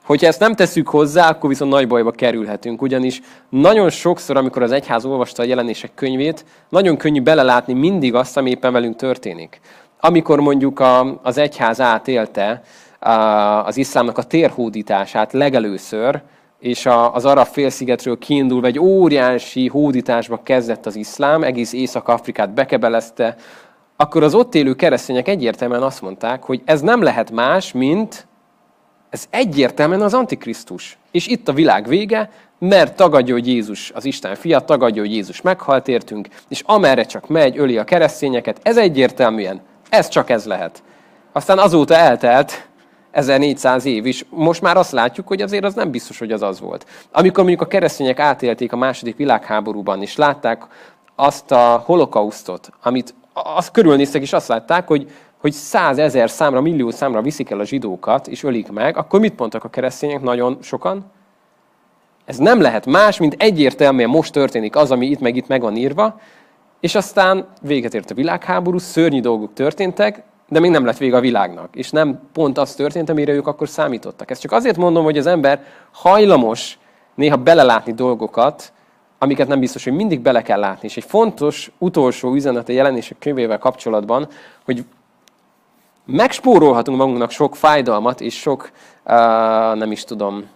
Hogyha 0.07 0.27
ezt 0.27 0.41
nem 0.41 0.55
tesszük 0.55 0.89
hozzá, 0.89 1.29
akkor 1.29 1.49
viszont 1.49 1.71
nagy 1.71 1.89
bajba 1.89 2.11
kerülhetünk, 2.11 2.83
ugyanis 2.83 3.21
nagyon 3.49 3.91
sokszor, 3.91 4.37
amikor 4.37 4.63
az 4.63 4.73
egyház 4.73 5.05
olvasta 5.05 5.43
a 5.43 5.47
jelenések 5.47 5.95
könyvét, 5.95 6.45
nagyon 6.69 6.97
könnyű 6.97 7.23
belelátni 7.23 7.73
mindig 7.73 8.15
azt, 8.15 8.37
ami 8.37 8.51
éppen 8.51 8.73
velünk 8.73 8.97
történik. 8.97 9.61
Amikor 10.01 10.41
mondjuk 10.41 10.81
a, 10.81 11.21
az 11.23 11.39
egyház 11.39 11.81
átélte 11.81 12.63
az 13.65 13.77
iszlámnak 13.77 14.19
a 14.19 14.23
térhódítását 14.23 15.33
legelőször, 15.33 16.21
és 16.59 16.87
az 17.13 17.25
arab 17.25 17.47
félszigetről 17.47 18.19
kiindulva 18.19 18.67
egy 18.67 18.79
óriási 18.79 19.69
hódításba 19.69 20.41
kezdett 20.43 20.87
az 20.87 20.97
iszlám, 20.97 21.43
egész 21.43 21.73
Észak-Afrikát 21.73 22.55
bekebelezte, 22.55 23.37
akkor 23.97 24.23
az 24.23 24.35
ott 24.35 24.55
élő 24.55 24.75
keresztények 24.75 25.29
egyértelműen 25.29 25.83
azt 25.83 26.03
mondták, 26.03 26.43
hogy 26.43 26.63
ez 26.65 26.81
nem 26.81 27.03
lehet 27.03 27.31
más, 27.31 27.73
mint 27.73 28.27
ez 29.11 29.27
egyértelműen 29.31 30.03
az 30.03 30.15
Antikrisztus. 30.15 30.99
És 31.11 31.27
itt 31.27 31.49
a 31.49 31.53
világ 31.53 31.89
vége, 31.89 32.31
mert 32.59 32.97
tagadja, 32.97 33.35
hogy 33.35 33.47
Jézus 33.47 33.93
az 33.95 34.05
Isten 34.05 34.35
fia, 34.35 34.61
tagadja, 34.61 35.03
hogy 35.03 35.13
Jézus 35.13 35.41
meghalt 35.41 35.89
értünk, 35.89 36.29
és 36.49 36.63
amerre 36.67 37.05
csak 37.05 37.29
megy, 37.29 37.59
öli 37.59 37.79
a 37.79 37.85
keresztényeket, 37.85 38.61
ez 38.63 38.77
egyértelműen, 38.77 39.61
ez 39.89 40.09
csak 40.09 40.31
ez 40.31 40.45
lehet. 40.45 40.83
Aztán 41.33 41.59
azóta 41.59 41.95
eltelt 41.95 42.69
1400 43.17 43.85
év 43.85 44.07
is. 44.07 44.25
Most 44.29 44.63
már 44.63 44.77
azt 44.77 44.93
látjuk, 44.93 45.29
hogy 45.29 45.43
azért 45.43 45.65
az 45.65 45.75
nem 45.75 45.91
biztos, 45.91 46.19
hogy 46.19 46.33
az 46.33 46.43
az 46.43 46.61
volt. 46.61 46.87
Amikor 47.13 47.45
mondjuk 47.45 47.63
a 47.63 47.67
keresztények 47.67 48.19
átélték 48.19 48.73
a 48.73 48.77
második 48.77 49.17
világháborúban, 49.17 50.03
és 50.03 50.17
látták 50.17 50.67
azt 51.15 51.53
a 51.53 51.83
holokausztot, 51.85 52.71
amit 52.83 53.15
azt 53.33 53.71
körülnéztek, 53.71 54.23
és 54.23 54.33
azt 54.33 54.49
látták, 54.49 54.87
hogy, 54.87 55.11
hogy 55.41 55.53
százezer 55.53 56.31
számra, 56.31 56.61
millió 56.61 56.91
számra 56.91 57.23
viszik 57.23 57.51
el 57.51 57.61
a 57.61 57.65
zsidókat, 57.65 58.27
és 58.27 58.43
ölik 58.43 58.71
meg, 58.71 58.97
akkor 58.97 59.21
mit 59.21 59.39
mondtak 59.39 59.65
a 59.65 59.69
keresztények 59.71 60.21
nagyon 60.21 60.59
sokan? 60.63 61.05
Ez 62.25 62.37
nem 62.37 62.61
lehet 62.61 62.87
más, 62.87 63.19
mint 63.19 63.35
egyértelműen 63.39 64.09
most 64.09 64.33
történik 64.33 64.77
az, 64.77 64.91
ami 64.91 65.07
itt 65.07 65.21
meg 65.21 65.37
itt 65.37 65.49
meg 65.49 65.61
van 65.61 65.77
írva, 65.77 66.21
és 66.81 66.95
aztán 66.95 67.47
véget 67.63 67.95
ért 67.95 68.11
a 68.11 68.15
világháború, 68.15 68.79
szörnyű 68.79 69.21
dolgok 69.21 69.53
történtek, 69.53 70.23
de 70.49 70.61
még 70.61 70.71
nem 70.71 70.85
lett 70.85 70.97
vége 70.97 71.17
a 71.17 71.21
világnak. 71.21 71.77
És 71.77 71.91
nem 71.91 72.21
pont 72.33 72.59
az 72.59 72.75
történt, 72.75 73.11
amire 73.11 73.33
ők 73.33 73.47
akkor 73.47 73.69
számítottak. 73.69 74.31
Ezt 74.31 74.41
csak 74.41 74.53
azért 74.53 74.77
mondom, 74.77 75.05
hogy 75.05 75.19
az 75.19 75.27
ember 75.27 75.65
hajlamos 75.93 76.79
néha 77.15 77.37
belelátni 77.37 77.93
dolgokat, 77.93 78.73
amiket 79.19 79.49
nem 79.49 79.61
biztos, 79.61 79.85
hogy 79.85 79.93
mindig 79.93 80.21
bele 80.21 80.43
kell 80.43 80.59
látni. 80.59 80.89
És 80.89 80.97
egy 80.97 81.05
fontos 81.05 81.71
utolsó 81.79 82.35
üzenet 82.35 82.69
a 82.69 82.73
jelenések 82.73 83.19
könyvével 83.19 83.59
kapcsolatban, 83.59 84.29
hogy 84.65 84.85
megspórolhatunk 86.05 86.99
magunknak 86.99 87.31
sok 87.31 87.57
fájdalmat, 87.57 88.21
és 88.21 88.39
sok, 88.39 88.71
uh, 89.05 89.13
nem 89.75 89.93
is 89.93 90.05
tudom, 90.05 90.49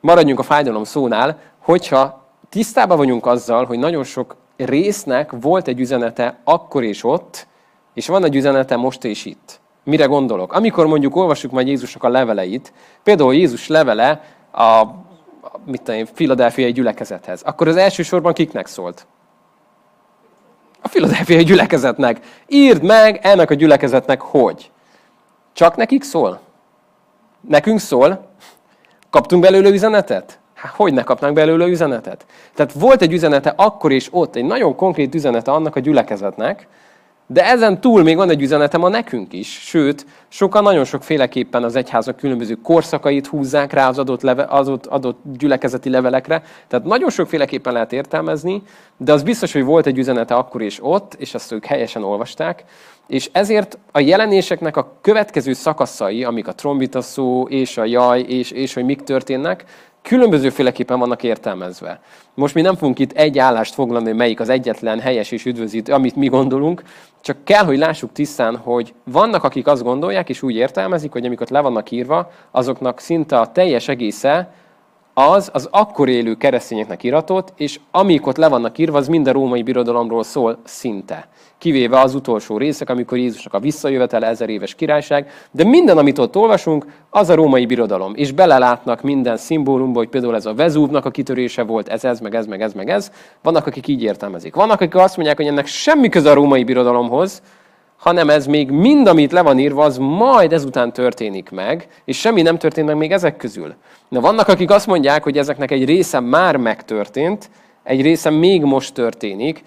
maradjunk 0.00 0.38
a 0.38 0.42
fájdalom 0.42 0.84
szónál, 0.84 1.38
hogyha 1.58 2.24
tisztában 2.48 2.96
vagyunk 2.96 3.26
azzal, 3.26 3.64
hogy 3.64 3.78
nagyon 3.78 4.04
sok 4.04 4.36
résznek 4.56 5.32
volt 5.40 5.68
egy 5.68 5.80
üzenete 5.80 6.38
akkor 6.44 6.82
és 6.82 7.04
ott, 7.04 7.46
és 7.94 8.06
van 8.06 8.24
egy 8.24 8.36
üzenete 8.36 8.76
most 8.76 9.04
és 9.04 9.24
itt. 9.24 9.60
Mire 9.84 10.04
gondolok? 10.04 10.52
Amikor 10.52 10.86
mondjuk 10.86 11.16
olvassuk 11.16 11.50
majd 11.50 11.66
Jézusnak 11.66 12.02
a 12.02 12.08
leveleit, 12.08 12.72
például 13.02 13.34
Jézus 13.34 13.68
levele 13.68 14.24
a 14.52 14.84
mit 15.64 15.82
tudom 15.82 16.00
én, 16.00 16.06
filadelfiai 16.12 16.72
gyülekezethez, 16.72 17.42
akkor 17.42 17.68
az 17.68 17.76
elsősorban 17.76 18.32
kiknek 18.32 18.66
szólt? 18.66 19.06
A 20.82 20.88
filadelfiai 20.88 21.44
gyülekezetnek. 21.44 22.20
Írd 22.46 22.82
meg 22.82 23.20
ennek 23.22 23.50
a 23.50 23.54
gyülekezetnek, 23.54 24.20
hogy. 24.20 24.70
Csak 25.52 25.76
nekik 25.76 26.02
szól? 26.02 26.40
Nekünk 27.40 27.80
szól? 27.80 28.26
Kaptunk 29.10 29.42
belőle 29.42 29.68
üzenetet? 29.68 30.38
Hát 30.54 30.72
hogy 30.72 30.92
ne 30.92 31.02
kapnánk 31.02 31.34
belőle 31.34 31.66
üzenetet? 31.66 32.26
Tehát 32.54 32.72
volt 32.72 33.02
egy 33.02 33.12
üzenete 33.12 33.52
akkor 33.56 33.92
és 33.92 34.08
ott, 34.10 34.36
egy 34.36 34.44
nagyon 34.44 34.76
konkrét 34.76 35.14
üzenete 35.14 35.52
annak 35.52 35.76
a 35.76 35.80
gyülekezetnek, 35.80 36.68
de 37.34 37.44
ezen 37.46 37.80
túl 37.80 38.02
még 38.02 38.16
van 38.16 38.30
egy 38.30 38.42
üzenetem 38.42 38.82
a 38.82 38.88
nekünk 38.88 39.32
is, 39.32 39.48
sőt, 39.48 40.06
sokan 40.28 40.62
nagyon 40.62 40.84
sokféleképpen 40.84 41.64
az 41.64 41.76
egyházak 41.76 42.16
különböző 42.16 42.54
korszakait 42.54 43.26
húzzák 43.26 43.72
rá 43.72 43.88
az 43.88 43.98
adott, 43.98 44.22
leve, 44.22 44.44
az 44.48 44.68
adott, 44.88 45.20
gyülekezeti 45.38 45.90
levelekre, 45.90 46.42
tehát 46.68 46.84
nagyon 46.86 47.10
sokféleképpen 47.10 47.72
lehet 47.72 47.92
értelmezni, 47.92 48.62
de 48.96 49.12
az 49.12 49.22
biztos, 49.22 49.52
hogy 49.52 49.64
volt 49.64 49.86
egy 49.86 49.98
üzenete 49.98 50.34
akkor 50.34 50.62
és 50.62 50.78
ott, 50.82 51.14
és 51.14 51.34
azt 51.34 51.52
ők 51.52 51.64
helyesen 51.64 52.04
olvasták, 52.04 52.64
és 53.06 53.28
ezért 53.32 53.78
a 53.92 54.00
jelenéseknek 54.00 54.76
a 54.76 54.98
következő 55.00 55.52
szakaszai, 55.52 56.24
amik 56.24 56.48
a 56.48 56.52
trombita 56.52 57.00
szó, 57.00 57.46
és 57.48 57.76
a 57.76 57.84
jaj, 57.84 58.20
és, 58.20 58.50
és 58.50 58.74
hogy 58.74 58.84
mik 58.84 59.02
történnek, 59.02 59.64
különbözőféleképpen 60.02 60.98
vannak 60.98 61.22
értelmezve. 61.22 62.00
Most 62.34 62.54
mi 62.54 62.60
nem 62.60 62.76
fogunk 62.76 62.98
itt 62.98 63.12
egy 63.12 63.38
állást 63.38 63.74
foglalni, 63.74 64.12
melyik 64.12 64.40
az 64.40 64.48
egyetlen 64.48 65.00
helyes 65.00 65.30
és 65.30 65.44
üdvözít, 65.44 65.88
amit 65.88 66.16
mi 66.16 66.26
gondolunk, 66.26 66.82
csak 67.20 67.44
kell, 67.44 67.64
hogy 67.64 67.78
lássuk 67.78 68.12
tisztán, 68.12 68.56
hogy 68.56 68.94
vannak, 69.04 69.44
akik 69.44 69.66
azt 69.66 69.82
gondolják, 69.82 70.28
és 70.28 70.42
úgy 70.42 70.54
értelmezik, 70.54 71.12
hogy 71.12 71.26
amikor 71.26 71.46
le 71.50 71.60
vannak 71.60 71.90
írva, 71.90 72.30
azoknak 72.50 72.98
szinte 72.98 73.40
a 73.40 73.52
teljes 73.52 73.88
egésze 73.88 74.52
az 75.14 75.50
az 75.52 75.68
akkor 75.70 76.08
élő 76.08 76.34
keresztényeknek 76.34 77.02
iratott, 77.02 77.52
és 77.56 77.80
amik 77.90 78.26
ott 78.26 78.36
le 78.36 78.48
vannak 78.48 78.78
írva, 78.78 78.98
az 78.98 79.08
mind 79.08 79.26
a 79.26 79.32
római 79.32 79.62
birodalomról 79.62 80.22
szól 80.22 80.58
szinte. 80.64 81.28
Kivéve 81.58 82.00
az 82.00 82.14
utolsó 82.14 82.56
részek, 82.56 82.90
amikor 82.90 83.18
Jézusnak 83.18 83.54
a 83.54 83.58
visszajövetele, 83.58 84.26
ezer 84.26 84.48
éves 84.48 84.74
királyság, 84.74 85.30
de 85.50 85.64
minden, 85.64 85.98
amit 85.98 86.18
ott 86.18 86.36
olvasunk, 86.36 86.86
az 87.10 87.28
a 87.28 87.34
római 87.34 87.66
birodalom. 87.66 88.12
És 88.14 88.32
belelátnak 88.32 89.02
minden 89.02 89.36
szimbólumba, 89.36 89.98
hogy 89.98 90.08
például 90.08 90.34
ez 90.34 90.46
a 90.46 90.54
Vezúvnak 90.54 91.04
a 91.04 91.10
kitörése 91.10 91.62
volt, 91.62 91.88
ez, 91.88 92.04
ez, 92.04 92.20
meg 92.20 92.34
ez, 92.34 92.46
meg 92.46 92.62
ez, 92.62 92.72
meg 92.72 92.88
ez. 92.88 93.12
Vannak, 93.42 93.66
akik 93.66 93.86
így 93.86 94.02
értelmezik. 94.02 94.54
Vannak, 94.54 94.80
akik 94.80 94.94
azt 94.94 95.16
mondják, 95.16 95.36
hogy 95.36 95.46
ennek 95.46 95.66
semmi 95.66 96.08
köze 96.08 96.30
a 96.30 96.34
római 96.34 96.64
birodalomhoz, 96.64 97.42
hanem 98.04 98.30
ez 98.30 98.46
még 98.46 98.70
mind, 98.70 99.06
amit 99.06 99.32
le 99.32 99.42
van 99.42 99.58
írva, 99.58 99.84
az 99.84 99.96
majd 99.98 100.52
ezután 100.52 100.92
történik 100.92 101.50
meg, 101.50 101.88
és 102.04 102.18
semmi 102.18 102.42
nem 102.42 102.58
történt 102.58 102.86
meg 102.86 102.96
még 102.96 103.12
ezek 103.12 103.36
közül. 103.36 103.74
Na 104.08 104.20
vannak, 104.20 104.48
akik 104.48 104.70
azt 104.70 104.86
mondják, 104.86 105.22
hogy 105.22 105.38
ezeknek 105.38 105.70
egy 105.70 105.84
része 105.84 106.20
már 106.20 106.56
megtörtént, 106.56 107.50
egy 107.82 108.02
része 108.02 108.30
még 108.30 108.62
most 108.62 108.94
történik. 108.94 109.64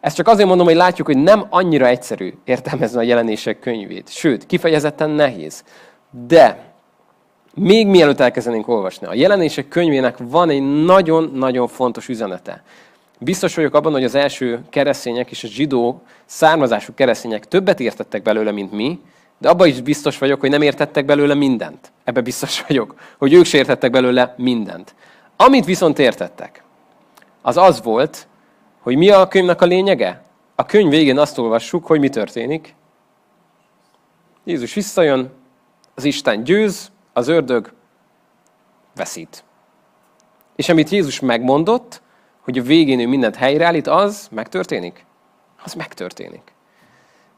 Ezt 0.00 0.16
csak 0.16 0.28
azért 0.28 0.48
mondom, 0.48 0.66
hogy 0.66 0.74
látjuk, 0.74 1.06
hogy 1.06 1.18
nem 1.18 1.46
annyira 1.50 1.86
egyszerű 1.86 2.34
értelmezni 2.44 2.98
a 2.98 3.02
jelenések 3.02 3.58
könyvét. 3.58 4.08
Sőt, 4.08 4.46
kifejezetten 4.46 5.10
nehéz. 5.10 5.64
De 6.26 6.72
még 7.54 7.86
mielőtt 7.86 8.20
elkezdenénk 8.20 8.68
olvasni, 8.68 9.06
a 9.06 9.14
jelenések 9.14 9.68
könyvének 9.68 10.16
van 10.18 10.50
egy 10.50 10.84
nagyon-nagyon 10.84 11.68
fontos 11.68 12.08
üzenete. 12.08 12.62
Biztos 13.24 13.54
vagyok 13.54 13.74
abban, 13.74 13.92
hogy 13.92 14.04
az 14.04 14.14
első 14.14 14.64
keresztények 14.70 15.30
és 15.30 15.44
a 15.44 15.48
zsidó 15.48 16.02
származású 16.24 16.94
keresztények 16.94 17.48
többet 17.48 17.80
értettek 17.80 18.22
belőle, 18.22 18.50
mint 18.50 18.72
mi, 18.72 19.00
de 19.38 19.48
abban 19.48 19.68
is 19.68 19.80
biztos 19.80 20.18
vagyok, 20.18 20.40
hogy 20.40 20.50
nem 20.50 20.62
értettek 20.62 21.04
belőle 21.04 21.34
mindent. 21.34 21.92
Ebbe 22.04 22.20
biztos 22.20 22.62
vagyok, 22.66 22.94
hogy 23.18 23.32
ők 23.32 23.44
se 23.44 23.58
értettek 23.58 23.90
belőle 23.90 24.34
mindent. 24.36 24.94
Amit 25.36 25.64
viszont 25.64 25.98
értettek, 25.98 26.62
az 27.42 27.56
az 27.56 27.82
volt, 27.82 28.26
hogy 28.80 28.96
mi 28.96 29.10
a 29.10 29.28
könyvnek 29.28 29.62
a 29.62 29.66
lényege? 29.66 30.22
A 30.54 30.66
könyv 30.66 30.90
végén 30.90 31.18
azt 31.18 31.38
olvassuk, 31.38 31.86
hogy 31.86 32.00
mi 32.00 32.08
történik. 32.08 32.74
Jézus 34.44 34.74
visszajön, 34.74 35.30
az 35.94 36.04
Isten 36.04 36.44
győz, 36.44 36.90
az 37.12 37.28
ördög 37.28 37.72
veszít. 38.94 39.44
És 40.56 40.68
amit 40.68 40.88
Jézus 40.88 41.20
megmondott, 41.20 42.02
hogy 42.44 42.58
a 42.58 42.62
végén 42.62 43.00
ő 43.00 43.06
mindent 43.06 43.36
helyreállít, 43.36 43.86
az 43.86 44.28
megtörténik? 44.30 45.06
Az 45.64 45.74
megtörténik. 45.74 46.52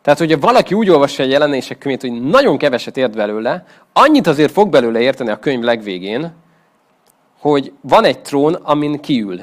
Tehát, 0.02 0.18
hogyha 0.18 0.38
valaki 0.38 0.74
úgy 0.74 0.90
olvassa 0.90 1.22
a 1.22 1.26
jelenések 1.26 1.78
könyvét, 1.78 2.10
hogy 2.10 2.22
nagyon 2.22 2.58
keveset 2.58 2.96
ért 2.96 3.16
belőle, 3.16 3.64
annyit 3.92 4.26
azért 4.26 4.52
fog 4.52 4.68
belőle 4.68 5.00
érteni 5.00 5.30
a 5.30 5.38
könyv 5.38 5.62
legvégén, 5.62 6.32
hogy 7.38 7.72
van 7.80 8.04
egy 8.04 8.20
trón, 8.20 8.54
amin 8.54 9.00
kiül 9.00 9.40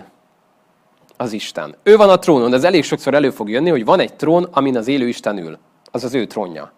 az 1.17 1.34
Isten. 1.34 1.75
Ő 1.84 1.96
van 1.96 2.10
a 2.10 2.20
trónon, 2.20 2.50
de 2.50 2.55
ez 2.55 2.63
elég 2.63 2.84
sokszor 2.84 3.13
elő 3.13 3.29
fog 3.29 3.50
jönni, 3.50 3.70
hogy 3.70 3.86
van 3.86 4.00
egy 4.00 4.13
trón, 4.13 4.48
amin 4.51 4.77
az 4.77 4.88
élő 4.88 5.08
Isten 5.08 5.38
ül. 5.38 5.58
Az 5.91 6.03
az 6.03 6.13
ő 6.13 6.25
trónja. 6.25 6.72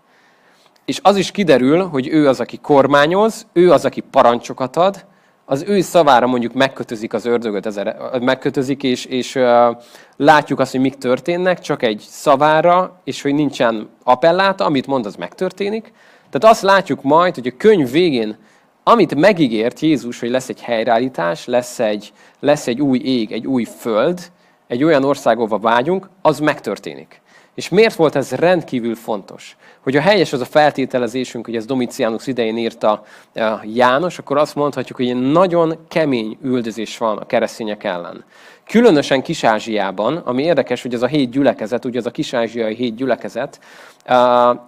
És 0.85 0.99
az 1.03 1.15
is 1.15 1.31
kiderül, 1.31 1.83
hogy 1.83 2.07
ő 2.07 2.27
az, 2.27 2.39
aki 2.39 2.57
kormányoz, 2.57 3.47
ő 3.53 3.71
az, 3.71 3.85
aki 3.85 4.01
parancsokat 4.01 4.75
ad, 4.75 5.05
az 5.45 5.63
ő 5.67 5.81
szavára 5.81 6.27
mondjuk 6.27 6.53
megkötözik 6.53 7.13
az 7.13 7.25
ördögöt, 7.25 7.65
ezer, 7.65 7.97
megkötözik, 8.21 8.83
és, 8.83 9.05
és 9.05 9.39
látjuk 10.17 10.59
azt, 10.59 10.71
hogy 10.71 10.79
mik 10.79 10.95
történnek, 10.95 11.59
csak 11.59 11.83
egy 11.83 12.05
szavára, 12.09 13.01
és 13.03 13.21
hogy 13.21 13.33
nincsen 13.33 13.89
appelláta, 14.03 14.65
amit 14.65 14.87
mond, 14.87 15.05
az 15.05 15.15
megtörténik. 15.15 15.93
Tehát 16.29 16.55
azt 16.55 16.61
látjuk 16.61 17.03
majd, 17.03 17.35
hogy 17.35 17.47
a 17.47 17.57
könyv 17.57 17.91
végén, 17.91 18.37
amit 18.83 19.15
megígért 19.15 19.79
Jézus, 19.79 20.19
hogy 20.19 20.29
lesz 20.29 20.49
egy 20.49 20.61
helyreállítás, 20.61 21.45
lesz 21.45 21.79
egy, 21.79 22.13
lesz 22.39 22.67
egy 22.67 22.81
új 22.81 22.99
ég, 22.99 23.31
egy 23.31 23.47
új 23.47 23.63
föld, 23.63 24.31
egy 24.67 24.83
olyan 24.83 25.03
ország, 25.03 25.37
ahova 25.37 25.57
vágyunk, 25.57 26.09
az 26.21 26.39
megtörténik. 26.39 27.21
És 27.55 27.69
miért 27.69 27.95
volt 27.95 28.15
ez 28.15 28.31
rendkívül 28.31 28.95
fontos? 28.95 29.57
Hogyha 29.81 30.01
helyes 30.01 30.33
az 30.33 30.41
a 30.41 30.45
feltételezésünk, 30.45 31.45
hogy 31.45 31.55
ez 31.55 31.65
Domitianus 31.65 32.27
idején 32.27 32.57
írta 32.57 33.03
János, 33.63 34.19
akkor 34.19 34.37
azt 34.37 34.55
mondhatjuk, 34.55 34.97
hogy 34.97 35.09
egy 35.09 35.31
nagyon 35.31 35.77
kemény 35.87 36.37
üldözés 36.43 36.97
van 36.97 37.17
a 37.17 37.25
keresztények 37.25 37.83
ellen. 37.83 38.23
Különösen 38.67 39.21
Kis-Ázsiában, 39.21 40.17
ami 40.17 40.43
érdekes, 40.43 40.81
hogy 40.81 40.93
ez 40.93 41.01
a 41.01 41.07
hét 41.07 41.29
gyülekezet, 41.29 41.85
ugye 41.85 41.99
ez 41.99 42.05
a 42.05 42.11
kis-ázsiai 42.11 42.75
hét 42.75 42.95
gyülekezet, 42.95 43.59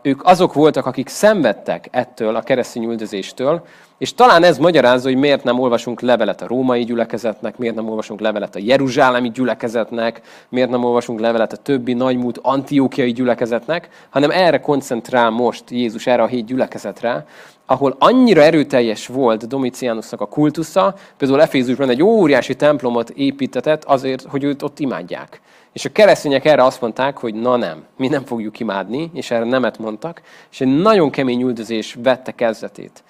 ők 0.01 0.21
azok 0.23 0.53
voltak, 0.53 0.85
akik 0.85 1.07
szenvedtek 1.07 1.87
ettől 1.91 2.35
a 2.35 2.41
keresztény 2.41 2.83
üldözéstől, 2.83 3.65
és 3.97 4.13
talán 4.13 4.43
ez 4.43 4.57
magyarázza, 4.57 5.07
hogy 5.07 5.17
miért 5.17 5.43
nem 5.43 5.59
olvasunk 5.59 6.01
levelet 6.01 6.41
a 6.41 6.47
római 6.47 6.83
gyülekezetnek, 6.83 7.57
miért 7.57 7.75
nem 7.75 7.89
olvasunk 7.89 8.19
levelet 8.19 8.55
a 8.55 8.59
jeruzsálemi 8.61 9.31
gyülekezetnek, 9.31 10.21
miért 10.49 10.69
nem 10.69 10.83
olvasunk 10.83 11.19
levelet 11.19 11.53
a 11.53 11.57
többi 11.57 11.93
nagymúlt 11.93 12.39
antiókiai 12.41 13.11
gyülekezetnek, 13.11 13.89
hanem 14.09 14.31
erre 14.31 14.59
koncentrál 14.59 15.29
most 15.29 15.63
Jézus, 15.69 16.07
erre 16.07 16.23
a 16.23 16.27
hét 16.27 16.45
gyülekezetre, 16.45 17.25
ahol 17.65 17.95
annyira 17.99 18.41
erőteljes 18.41 19.07
volt 19.07 19.47
Domitianusnak 19.47 20.21
a 20.21 20.25
kultusza, 20.25 20.95
például 21.17 21.41
Efézusban 21.41 21.89
egy 21.89 22.03
óriási 22.03 22.55
templomot 22.55 23.09
építetett 23.09 23.83
azért, 23.83 24.25
hogy 24.29 24.43
őt 24.43 24.61
ott 24.61 24.79
imádják. 24.79 25.41
És 25.77 25.85
a 25.85 25.91
keresztények 25.91 26.45
erre 26.45 26.63
azt 26.63 26.81
mondták, 26.81 27.17
hogy 27.17 27.33
na 27.33 27.55
nem, 27.55 27.83
mi 27.97 28.07
nem 28.07 28.25
fogjuk 28.25 28.59
imádni, 28.59 29.11
és 29.13 29.31
erre 29.31 29.43
nemet 29.45 29.77
mondtak, 29.77 30.21
és 30.51 30.61
egy 30.61 30.77
nagyon 30.77 31.09
kemény 31.09 31.41
üldözés 31.41 31.97
vette 32.03 32.31
kezdetét. 32.31 33.03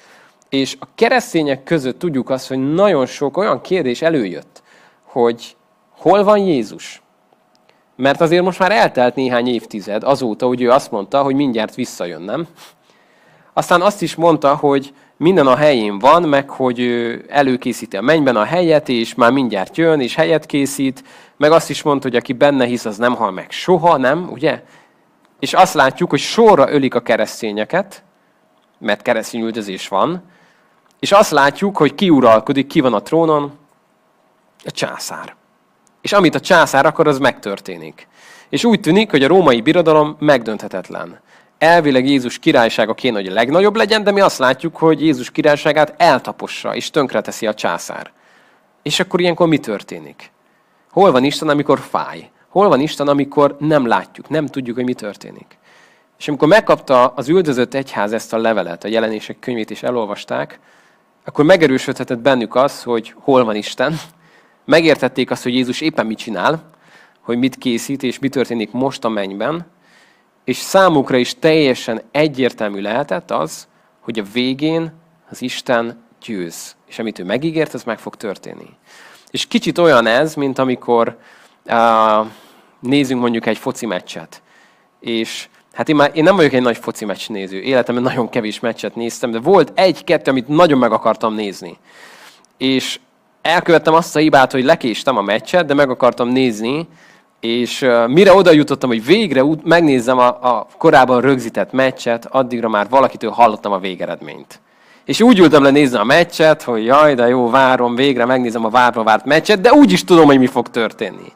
És 0.49 0.77
a 0.79 0.85
keresztények 0.95 1.63
között 1.63 1.99
tudjuk 1.99 2.29
azt, 2.29 2.47
hogy 2.47 2.73
nagyon 2.73 3.05
sok 3.05 3.37
olyan 3.37 3.61
kérdés 3.61 4.01
előjött, 4.01 4.63
hogy 5.03 5.55
hol 5.97 6.23
van 6.23 6.37
Jézus? 6.37 7.01
Mert 7.95 8.21
azért 8.21 8.43
most 8.43 8.59
már 8.59 8.71
eltelt 8.71 9.15
néhány 9.15 9.47
évtized 9.47 10.03
azóta, 10.03 10.47
hogy 10.47 10.61
ő 10.61 10.69
azt 10.69 10.91
mondta, 10.91 11.21
hogy 11.21 11.35
mindjárt 11.35 11.75
visszajön, 11.75 12.21
nem? 12.21 12.47
Aztán 13.53 13.81
azt 13.81 14.01
is 14.01 14.15
mondta, 14.15 14.55
hogy 14.55 14.93
minden 15.17 15.47
a 15.47 15.55
helyén 15.55 15.99
van, 15.99 16.23
meg 16.23 16.49
hogy 16.49 16.81
előkészíti 17.27 17.97
a 17.97 18.01
mennyben 18.01 18.35
a 18.35 18.43
helyet, 18.43 18.89
és 18.89 19.15
már 19.15 19.31
mindjárt 19.31 19.77
jön, 19.77 20.01
és 20.01 20.15
helyet 20.15 20.45
készít, 20.45 21.03
meg 21.37 21.51
azt 21.51 21.69
is 21.69 21.81
mondta, 21.81 22.07
hogy 22.07 22.17
aki 22.17 22.33
benne 22.33 22.65
hisz, 22.65 22.85
az 22.85 22.97
nem 22.97 23.15
hal 23.15 23.31
meg 23.31 23.51
soha, 23.51 23.97
nem, 23.97 24.29
ugye? 24.31 24.63
És 25.39 25.53
azt 25.53 25.73
látjuk, 25.73 26.09
hogy 26.09 26.19
sorra 26.19 26.71
ölik 26.71 26.95
a 26.95 27.01
keresztényeket, 27.01 28.03
mert 28.79 29.01
keresztény 29.01 29.41
üldözés 29.41 29.87
van, 29.87 30.23
és 30.99 31.11
azt 31.11 31.31
látjuk, 31.31 31.77
hogy 31.77 31.95
ki 31.95 32.09
uralkodik, 32.09 32.67
ki 32.67 32.79
van 32.79 32.93
a 32.93 33.01
trónon, 33.01 33.57
a 34.63 34.71
császár. 34.71 35.35
És 36.01 36.13
amit 36.13 36.35
a 36.35 36.39
császár 36.39 36.85
akar, 36.85 37.07
az 37.07 37.17
megtörténik. 37.17 38.07
És 38.49 38.63
úgy 38.63 38.79
tűnik, 38.79 39.11
hogy 39.11 39.23
a 39.23 39.27
római 39.27 39.61
birodalom 39.61 40.15
megdönthetetlen. 40.19 41.19
Elvileg 41.57 42.07
Jézus 42.07 42.39
királysága 42.39 42.93
kéne, 42.93 43.17
hogy 43.17 43.27
a 43.27 43.33
legnagyobb 43.33 43.75
legyen, 43.75 44.03
de 44.03 44.11
mi 44.11 44.19
azt 44.19 44.37
látjuk, 44.37 44.75
hogy 44.75 45.01
Jézus 45.01 45.31
királyságát 45.31 45.93
eltapossa 45.97 46.75
és 46.75 46.89
tönkreteszi 46.89 47.47
a 47.47 47.53
császár. 47.53 48.11
És 48.83 48.99
akkor 48.99 49.21
ilyenkor 49.21 49.47
mi 49.47 49.57
történik? 49.57 50.31
Hol 50.91 51.11
van 51.11 51.23
Isten, 51.23 51.49
amikor 51.49 51.79
fáj? 51.79 52.29
Hol 52.47 52.67
van 52.67 52.79
Isten, 52.79 53.07
amikor 53.07 53.55
nem 53.59 53.85
látjuk, 53.85 54.29
nem 54.29 54.45
tudjuk, 54.45 54.75
hogy 54.75 54.85
mi 54.85 54.93
történik? 54.93 55.57
És 56.19 56.27
amikor 56.27 56.47
megkapta 56.47 57.07
az 57.07 57.29
üldözött 57.29 57.73
egyház 57.73 58.13
ezt 58.13 58.33
a 58.33 58.37
levelet, 58.37 58.83
a 58.83 58.87
jelenések 58.87 59.39
könyvét 59.39 59.69
is 59.69 59.83
elolvasták, 59.83 60.59
akkor 61.25 61.45
megerősödhetett 61.45 62.19
bennük 62.19 62.55
az, 62.55 62.83
hogy 62.83 63.13
hol 63.15 63.43
van 63.43 63.55
Isten. 63.55 63.99
Megértették 64.65 65.31
azt, 65.31 65.43
hogy 65.43 65.53
Jézus 65.53 65.81
éppen 65.81 66.05
mit 66.05 66.17
csinál, 66.17 66.69
hogy 67.21 67.37
mit 67.37 67.55
készít, 67.55 68.03
és 68.03 68.19
mi 68.19 68.29
történik 68.29 68.71
most 68.71 69.05
a 69.05 69.09
mennyben. 69.09 69.65
És 70.47 70.57
számukra 70.57 71.17
is 71.17 71.35
teljesen 71.39 72.01
egyértelmű 72.11 72.81
lehetett 72.81 73.31
az, 73.31 73.67
hogy 73.99 74.19
a 74.19 74.23
végén 74.33 74.93
az 75.29 75.41
Isten 75.41 76.03
győz. 76.21 76.75
És 76.85 76.99
amit 76.99 77.19
ő 77.19 77.23
megígért, 77.23 77.73
az 77.73 77.83
meg 77.83 77.99
fog 77.99 78.15
történni. 78.15 78.69
És 79.31 79.45
kicsit 79.45 79.77
olyan 79.77 80.05
ez, 80.05 80.35
mint 80.35 80.59
amikor 80.59 81.17
uh, 81.65 82.27
nézünk 82.79 83.21
mondjuk 83.21 83.45
egy 83.45 83.57
foci 83.57 83.85
meccset. 83.85 84.41
És 84.99 85.47
Hát 85.73 85.89
én, 85.89 85.95
már, 85.95 86.11
én 86.13 86.23
nem 86.23 86.35
vagyok 86.35 86.53
egy 86.53 86.61
nagy 86.61 86.77
foci 86.77 87.05
meccs 87.05 87.29
néző. 87.29 87.61
Életemben 87.61 88.03
nagyon 88.03 88.29
kevés 88.29 88.59
meccset 88.59 88.95
néztem, 88.95 89.31
de 89.31 89.39
volt 89.39 89.71
egy-kettő, 89.75 90.31
amit 90.31 90.47
nagyon 90.47 90.79
meg 90.79 90.91
akartam 90.91 91.33
nézni. 91.33 91.77
És 92.57 92.99
elkövettem 93.41 93.93
azt 93.93 94.15
a 94.15 94.19
hibát, 94.19 94.51
hogy 94.51 94.63
lekéstem 94.63 95.17
a 95.17 95.21
meccset, 95.21 95.65
de 95.65 95.73
meg 95.73 95.89
akartam 95.89 96.29
nézni, 96.29 96.87
és 97.39 97.81
uh, 97.81 98.07
mire 98.07 98.33
oda 98.33 98.51
jutottam, 98.51 98.89
hogy 98.89 99.05
végre 99.05 99.43
út, 99.43 99.63
megnézzem 99.63 100.17
a, 100.17 100.27
a 100.27 100.67
korábban 100.77 101.21
rögzített 101.21 101.71
meccset, 101.71 102.25
addigra 102.25 102.69
már 102.69 102.89
valakitől 102.89 103.31
hallottam 103.31 103.71
a 103.71 103.79
végeredményt. 103.79 104.59
És 105.05 105.21
úgy 105.21 105.39
ültem 105.39 105.63
le 105.63 105.69
nézni 105.69 105.97
a 105.97 106.03
meccset, 106.03 106.63
hogy 106.63 106.85
jaj, 106.85 107.15
de 107.15 107.27
jó, 107.27 107.49
várom, 107.49 107.95
végre 107.95 108.25
megnézem 108.25 108.65
a 108.65 108.69
várva 108.69 109.03
várt 109.03 109.25
meccset, 109.25 109.61
de 109.61 109.73
úgy 109.73 109.91
is 109.91 110.03
tudom, 110.03 110.25
hogy 110.25 110.39
mi 110.39 110.47
fog 110.47 110.69
történni. 110.69 111.33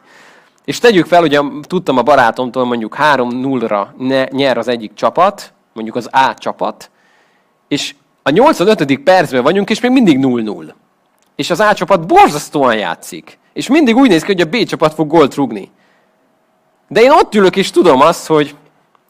És 0.65 0.79
tegyük 0.79 1.05
fel, 1.05 1.19
hogy 1.19 1.39
tudtam 1.67 1.97
a 1.97 2.01
barátomtól 2.01 2.65
mondjuk 2.65 2.95
3-0-ra 2.99 3.85
nyer 4.29 4.57
az 4.57 4.67
egyik 4.67 4.93
csapat, 4.93 5.53
mondjuk 5.73 5.95
az 5.95 6.09
A 6.11 6.33
csapat, 6.37 6.89
és 7.67 7.95
a 8.23 8.29
85. 8.29 8.99
percben 9.03 9.43
vagyunk, 9.43 9.69
és 9.69 9.79
még 9.79 9.91
mindig 9.91 10.17
0-0. 10.21 10.73
És 11.35 11.49
az 11.49 11.59
A 11.59 11.73
csapat 11.73 12.07
borzasztóan 12.07 12.75
játszik. 12.75 13.39
És 13.53 13.67
mindig 13.67 13.95
úgy 13.95 14.09
néz 14.09 14.23
ki, 14.23 14.31
hogy 14.31 14.41
a 14.41 14.45
B 14.45 14.63
csapat 14.65 14.93
fog 14.93 15.07
gólt 15.07 15.35
rugni. 15.35 15.71
De 16.91 17.01
én 17.01 17.11
ott 17.11 17.35
ülök, 17.35 17.55
és 17.55 17.71
tudom 17.71 18.01
azt, 18.01 18.27
hogy 18.27 18.55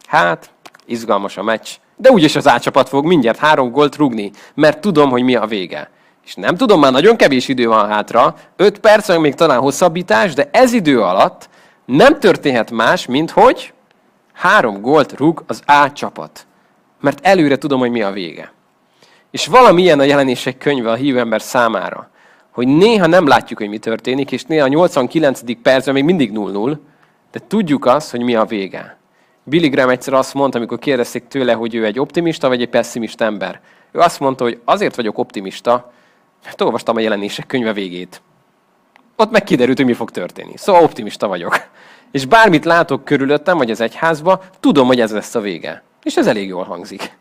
hát, 0.06 0.50
izgalmas 0.86 1.38
a 1.38 1.44
meccs. 1.44 1.68
De 1.96 2.10
úgyis 2.12 2.36
az 2.36 2.46
A 2.46 2.60
csapat 2.60 2.90
fog 2.90 3.06
mindjárt 3.06 3.38
három 3.38 3.72
gólt 3.72 3.96
rugni, 3.96 4.32
mert 4.54 4.82
tudom, 4.82 5.10
hogy 5.10 5.24
mi 5.24 5.36
a 5.36 5.46
vége. 5.46 5.90
És 6.26 6.36
nem 6.36 6.56
tudom, 6.56 6.80
már 6.80 6.92
nagyon 6.92 7.16
kevés 7.16 7.48
idő 7.48 7.68
van 7.68 7.88
hátra, 7.88 8.36
5 8.56 8.80
perc, 8.80 9.08
vagy 9.08 9.20
még 9.20 9.36
talán 9.36 9.60
hosszabbítás, 9.60 10.34
de 10.34 10.50
ez 10.52 10.74
idő 10.74 11.02
alatt 11.02 11.50
nem 11.86 12.20
történhet 12.20 12.72
más, 12.72 13.06
mint 13.06 13.32
hogy 13.32 13.74
három 14.34 14.82
gólt 14.82 15.18
rúg 15.18 15.44
az 15.48 15.62
A 15.66 15.92
csapat. 15.92 16.46
Mert 17.00 17.20
előre 17.22 17.58
tudom, 17.58 17.80
hogy 17.80 17.92
mi 17.92 18.02
a 18.02 18.12
vége. 18.12 18.54
És 19.32 19.48
valamilyen 19.48 20.00
a 20.00 20.04
jelenések 20.04 20.58
könyve 20.58 20.92
a 20.92 20.96
hívő 20.96 21.20
ember 21.20 21.42
számára, 21.42 22.10
hogy 22.52 22.68
néha 22.68 23.08
nem 23.08 23.28
látjuk, 23.28 23.60
hogy 23.60 23.70
mi 23.70 23.78
történik, 23.78 24.32
és 24.32 24.44
néha 24.44 24.66
a 24.66 24.68
89. 24.68 25.62
percben 25.62 25.94
még 25.94 26.04
mindig 26.04 26.32
0-0, 26.34 26.78
de 27.32 27.40
tudjuk 27.48 27.86
azt, 27.86 28.12
hogy 28.12 28.22
mi 28.22 28.36
a 28.36 28.46
vége. 28.46 28.98
Billy 29.44 29.68
Graham 29.68 29.90
egyszer 29.90 30.14
azt 30.14 30.34
mondta, 30.34 30.58
amikor 30.58 30.80
kérdezték 30.80 31.28
tőle, 31.28 31.54
hogy 31.54 31.76
ő 31.76 31.86
egy 31.86 32.00
optimista 32.00 32.48
vagy 32.48 32.62
egy 32.62 32.70
pessimista 32.70 33.26
ember. 33.26 33.62
Ő 33.92 34.00
azt 34.00 34.20
mondta, 34.20 34.44
hogy 34.44 34.62
azért 34.66 34.96
vagyok 34.96 35.18
optimista, 35.18 35.92
mert 36.44 36.62
olvastam 36.62 36.96
a 36.96 37.00
jelenések 37.00 37.48
könyve 37.48 37.74
végét 37.74 38.22
ott 39.22 39.32
meg 39.32 39.44
kiderült, 39.44 39.78
hogy 39.78 39.86
mi 39.86 39.94
fog 39.94 40.12
történni. 40.12 40.54
Szóval 40.56 40.84
optimista 40.84 41.28
vagyok. 41.28 41.70
És 42.12 42.26
bármit 42.26 42.66
látok 42.66 43.06
körülöttem, 43.06 43.58
vagy 43.58 43.72
az 43.72 43.82
egyházba, 43.82 44.44
tudom, 44.60 44.88
hogy 44.88 45.00
ez 45.00 45.12
lesz 45.12 45.36
a 45.36 45.40
vége. 45.40 45.84
És 46.04 46.16
ez 46.16 46.28
elég 46.28 46.48
jól 46.48 46.64
hangzik. 46.64 47.18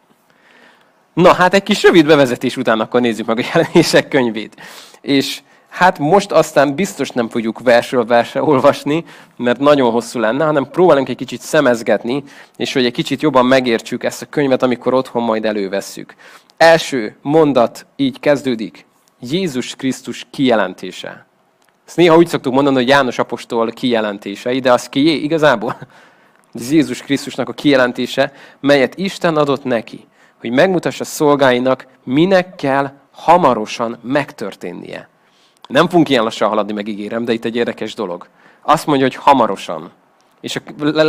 Na, 1.15 1.33
hát 1.33 1.55
egy 1.55 1.63
kis 1.63 1.83
rövid 1.83 2.07
bevezetés 2.07 2.57
után 2.57 2.81
akkor 2.81 3.01
nézzük 3.01 3.27
meg 3.27 3.39
a 3.39 3.43
jelenések 3.55 4.09
könyvét. 4.09 4.61
És 5.01 5.41
hát 5.71 5.99
most 5.99 6.33
aztán 6.33 6.75
biztos 6.75 7.11
nem 7.11 7.29
fogjuk 7.29 7.61
versről 7.61 8.05
versre 8.05 8.43
olvasni, 8.43 9.05
mert 9.37 9.59
nagyon 9.59 9.91
hosszú 9.91 10.19
lenne, 10.19 10.45
hanem 10.45 10.71
próbálunk 10.71 11.09
egy 11.09 11.17
kicsit 11.17 11.41
szemezgetni, 11.41 12.25
és 12.57 12.73
hogy 12.73 12.85
egy 12.85 12.93
kicsit 12.93 13.23
jobban 13.23 13.47
megértsük 13.47 14.05
ezt 14.05 14.23
a 14.23 14.27
könyvet, 14.27 14.63
amikor 14.63 14.95
otthon 14.95 15.23
majd 15.23 15.45
elővesszük. 15.45 16.15
Első 16.57 17.17
mondat 17.23 17.87
így 17.97 18.21
kezdődik. 18.21 18.87
Jézus 19.21 19.77
Krisztus 19.77 20.27
kijelentése. 20.31 21.27
Ezt 21.87 21.97
néha 21.97 22.17
úgy 22.17 22.29
szoktuk 22.29 22.53
mondani, 22.53 22.77
hogy 22.77 22.89
János 22.89 23.19
apostol 23.19 23.71
kijelentései, 23.71 24.61
de 24.61 24.73
az 24.73 24.89
ki 24.89 25.23
igazából? 25.23 25.77
Ez 26.55 26.73
Jézus 26.73 27.03
Krisztusnak 27.03 27.49
a 27.49 27.53
kijelentése, 27.53 28.33
melyet 28.61 28.99
Isten 28.99 29.37
adott 29.37 29.65
neki, 29.65 30.07
hogy 30.41 30.51
megmutassa 30.51 31.05
szolgáinak, 31.05 31.87
minek 32.05 32.55
kell 32.55 32.93
hamarosan 33.11 33.99
megtörténnie. 34.03 35.10
Nem 35.71 35.89
fogunk 35.89 36.09
ilyen 36.09 36.23
lassan 36.23 36.49
haladni, 36.49 36.73
megígérem, 36.73 37.25
de 37.25 37.33
itt 37.33 37.45
egy 37.45 37.57
érdekes 37.57 37.95
dolog. 37.95 38.27
Azt 38.63 38.87
mondja, 38.87 39.07
hogy 39.07 39.15
hamarosan. 39.15 39.91
És 40.41 40.61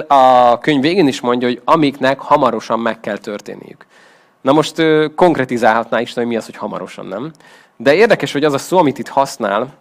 a, 0.07 0.13
a 0.13 0.57
könyv 0.57 0.81
végén 0.81 1.07
is 1.07 1.21
mondja, 1.21 1.47
hogy 1.47 1.61
amiknek 1.65 2.19
hamarosan 2.19 2.79
meg 2.79 2.99
kell 2.99 3.17
történniük. 3.17 3.85
Na 4.41 4.51
most 4.51 4.81
konkretizálhatná 5.15 6.01
Isten, 6.01 6.23
hogy 6.23 6.31
mi 6.31 6.37
az, 6.37 6.45
hogy 6.45 6.55
hamarosan, 6.55 7.05
nem? 7.05 7.31
De 7.77 7.93
érdekes, 7.93 8.31
hogy 8.31 8.43
az 8.43 8.53
a 8.53 8.57
szó, 8.57 8.77
amit 8.77 8.99
itt 8.99 9.07
használ, 9.07 9.73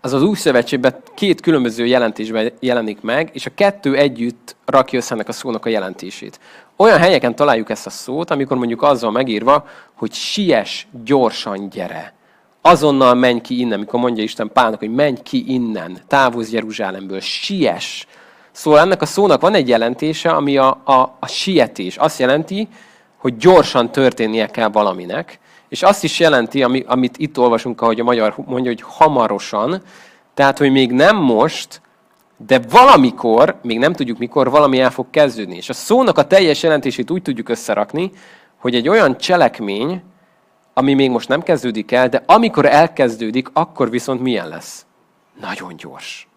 az 0.00 0.12
az 0.12 0.22
új 0.22 0.36
szövetségben 0.36 0.96
két 1.14 1.40
különböző 1.40 1.86
jelentésben 1.86 2.52
jelenik 2.60 3.00
meg, 3.00 3.30
és 3.32 3.46
a 3.46 3.54
kettő 3.54 3.96
együtt 3.96 4.56
rakja 4.64 4.98
össze 4.98 5.14
ennek 5.14 5.28
a 5.28 5.32
szónak 5.32 5.66
a 5.66 5.68
jelentését. 5.68 6.40
Olyan 6.76 6.98
helyeken 6.98 7.34
találjuk 7.34 7.70
ezt 7.70 7.86
a 7.86 7.90
szót, 7.90 8.30
amikor 8.30 8.56
mondjuk 8.56 8.82
azzal 8.82 9.10
megírva, 9.10 9.66
hogy 9.94 10.12
siess, 10.12 10.86
gyorsan 11.04 11.68
gyere. 11.68 12.14
Azonnal 12.62 13.14
menj 13.14 13.40
ki 13.40 13.60
innen, 13.60 13.76
amikor 13.76 14.00
mondja 14.00 14.22
Isten 14.22 14.50
Pálnak, 14.52 14.78
hogy 14.78 14.94
menj 14.94 15.16
ki 15.22 15.44
innen, 15.46 15.98
távozz 16.06 16.52
Jeruzsálemből, 16.52 17.20
siess. 17.20 18.06
Szóval 18.52 18.80
ennek 18.80 19.02
a 19.02 19.06
szónak 19.06 19.40
van 19.40 19.54
egy 19.54 19.68
jelentése, 19.68 20.30
ami 20.30 20.56
a, 20.56 20.80
a, 20.84 21.16
a 21.20 21.26
sietés. 21.26 21.96
Azt 21.96 22.18
jelenti, 22.18 22.68
hogy 23.16 23.36
gyorsan 23.36 23.92
történnie 23.92 24.46
kell 24.46 24.68
valaminek, 24.68 25.38
és 25.68 25.82
azt 25.82 26.04
is 26.04 26.20
jelenti, 26.20 26.62
ami, 26.62 26.84
amit 26.86 27.18
itt 27.18 27.38
olvasunk, 27.38 27.80
ahogy 27.80 28.00
a 28.00 28.04
magyar 28.04 28.34
mondja, 28.46 28.70
hogy 28.70 28.82
hamarosan, 28.86 29.82
tehát, 30.34 30.58
hogy 30.58 30.70
még 30.70 30.92
nem 30.92 31.16
most, 31.16 31.80
de 32.46 32.60
valamikor, 32.70 33.58
még 33.62 33.78
nem 33.78 33.92
tudjuk 33.92 34.18
mikor, 34.18 34.50
valami 34.50 34.80
el 34.80 34.90
fog 34.90 35.06
kezdődni. 35.10 35.56
És 35.56 35.68
a 35.68 35.72
szónak 35.72 36.18
a 36.18 36.26
teljes 36.26 36.62
jelentését 36.62 37.10
úgy 37.10 37.22
tudjuk 37.22 37.48
összerakni, 37.48 38.10
hogy 38.56 38.74
egy 38.74 38.88
olyan 38.88 39.16
cselekmény, 39.18 40.02
ami 40.74 40.94
még 40.94 41.10
most 41.10 41.28
nem 41.28 41.42
kezdődik 41.42 41.92
el, 41.92 42.08
de 42.08 42.22
amikor 42.26 42.66
elkezdődik, 42.66 43.48
akkor 43.52 43.90
viszont 43.90 44.20
milyen 44.20 44.48
lesz? 44.48 44.86
Nagyon 45.40 45.76
gyors. 45.76 46.28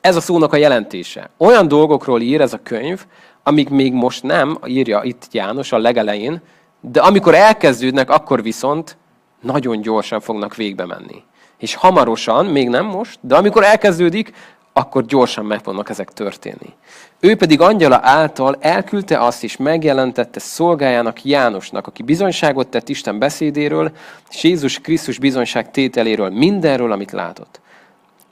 Ez 0.00 0.16
a 0.16 0.20
szónak 0.20 0.52
a 0.52 0.56
jelentése. 0.56 1.30
Olyan 1.36 1.68
dolgokról 1.68 2.20
ír 2.20 2.40
ez 2.40 2.52
a 2.52 2.62
könyv, 2.62 3.04
amik 3.42 3.68
még 3.68 3.92
most 3.92 4.22
nem, 4.22 4.58
írja 4.66 5.02
itt 5.02 5.26
János 5.30 5.72
a 5.72 5.78
legelején, 5.78 6.40
de 6.80 7.00
amikor 7.00 7.34
elkezdődnek, 7.34 8.10
akkor 8.10 8.42
viszont 8.42 8.96
nagyon 9.40 9.80
gyorsan 9.80 10.20
fognak 10.20 10.54
végbe 10.54 10.86
menni. 10.86 11.22
És 11.58 11.74
hamarosan, 11.74 12.46
még 12.46 12.68
nem 12.68 12.86
most, 12.86 13.18
de 13.20 13.36
amikor 13.36 13.64
elkezdődik, 13.64 14.32
akkor 14.78 15.04
gyorsan 15.04 15.44
meg 15.44 15.60
fognak 15.62 15.88
ezek 15.88 16.12
történni. 16.12 16.74
Ő 17.20 17.36
pedig 17.36 17.60
angyala 17.60 18.00
által 18.02 18.56
elküldte 18.60 19.18
azt 19.18 19.42
is, 19.42 19.56
megjelentette 19.56 20.40
szolgájának 20.40 21.24
Jánosnak, 21.24 21.86
aki 21.86 22.02
bizonyságot 22.02 22.68
tett 22.68 22.88
Isten 22.88 23.18
beszédéről, 23.18 23.92
és 24.30 24.42
Jézus 24.42 24.78
Krisztus 24.78 25.18
bizonyság 25.18 25.70
tételéről, 25.70 26.30
mindenről, 26.30 26.92
amit 26.92 27.12
látott. 27.12 27.60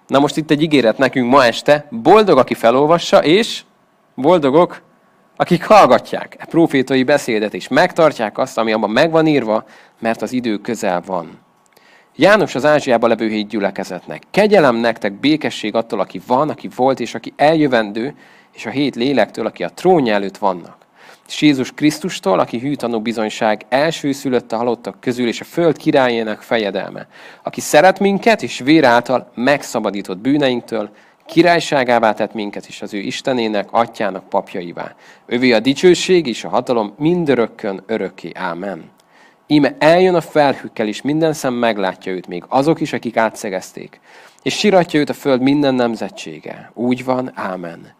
Na 0.06 0.18
most 0.18 0.36
itt 0.36 0.50
egy 0.50 0.62
ígéret 0.62 0.98
nekünk 0.98 1.30
ma 1.30 1.44
este, 1.44 1.86
boldog, 1.90 2.38
aki 2.38 2.54
felolvassa, 2.54 3.22
és 3.24 3.62
boldogok, 4.14 4.82
akik 5.36 5.64
hallgatják 5.64 6.36
e 6.38 6.44
profétai 6.44 7.04
beszédet, 7.04 7.54
és 7.54 7.68
megtartják 7.68 8.38
azt, 8.38 8.58
ami 8.58 8.72
abban 8.72 8.90
megvan 8.90 9.26
írva, 9.26 9.64
mert 9.98 10.22
az 10.22 10.32
idő 10.32 10.56
közel 10.56 11.02
van. 11.06 11.38
János 12.16 12.54
az 12.54 12.64
Ázsiában 12.64 13.08
levő 13.08 13.28
hét 13.28 13.48
gyülekezetnek. 13.48 14.22
Kegyelem 14.30 14.76
nektek, 14.76 15.12
békesség 15.12 15.74
attól, 15.74 16.00
aki 16.00 16.20
van, 16.26 16.48
aki 16.48 16.68
volt, 16.76 17.00
és 17.00 17.14
aki 17.14 17.32
eljövendő, 17.36 18.14
és 18.52 18.66
a 18.66 18.70
hét 18.70 18.96
lélektől, 18.96 19.46
aki 19.46 19.64
a 19.64 19.68
trónja 19.68 20.14
előtt 20.14 20.36
vannak. 20.36 20.76
És 21.28 21.40
Jézus 21.40 21.72
Krisztustól, 21.72 22.38
aki 22.38 22.58
hűtanú 22.58 23.00
bizonyság, 23.00 23.66
szülött 23.90 24.52
a 24.52 24.56
halottak 24.56 25.00
közül, 25.00 25.28
és 25.28 25.40
a 25.40 25.44
föld 25.44 25.76
királyának 25.76 26.42
fejedelme, 26.42 27.08
aki 27.42 27.60
szeret 27.60 28.00
minket, 28.00 28.42
és 28.42 28.58
vér 28.58 28.84
által 28.84 29.30
megszabadított 29.34 30.18
bűneinktől, 30.18 30.90
királyságává 31.26 32.12
tett 32.12 32.34
minket 32.34 32.68
is 32.68 32.82
az 32.82 32.94
ő 32.94 32.98
Istenének, 32.98 33.68
atyának 33.70 34.28
papjaivá. 34.28 34.94
Övé 35.26 35.52
a 35.52 35.60
dicsőség 35.60 36.26
és 36.26 36.44
a 36.44 36.48
hatalom 36.48 36.94
mindörökkön 36.98 37.82
örökké. 37.86 38.30
Ámen. 38.34 38.93
Íme 39.54 39.74
eljön 39.78 40.14
a 40.14 40.20
felhőkkel, 40.20 40.86
és 40.86 41.02
minden 41.02 41.32
szem 41.32 41.54
meglátja 41.54 42.12
őt, 42.12 42.26
még 42.26 42.44
azok 42.48 42.80
is, 42.80 42.92
akik 42.92 43.16
átszegezték. 43.16 44.00
És 44.42 44.58
siratja 44.58 45.00
őt 45.00 45.08
a 45.08 45.12
föld 45.12 45.40
minden 45.40 45.74
nemzetsége. 45.74 46.70
Úgy 46.74 47.04
van, 47.04 47.30
ámen. 47.34 47.92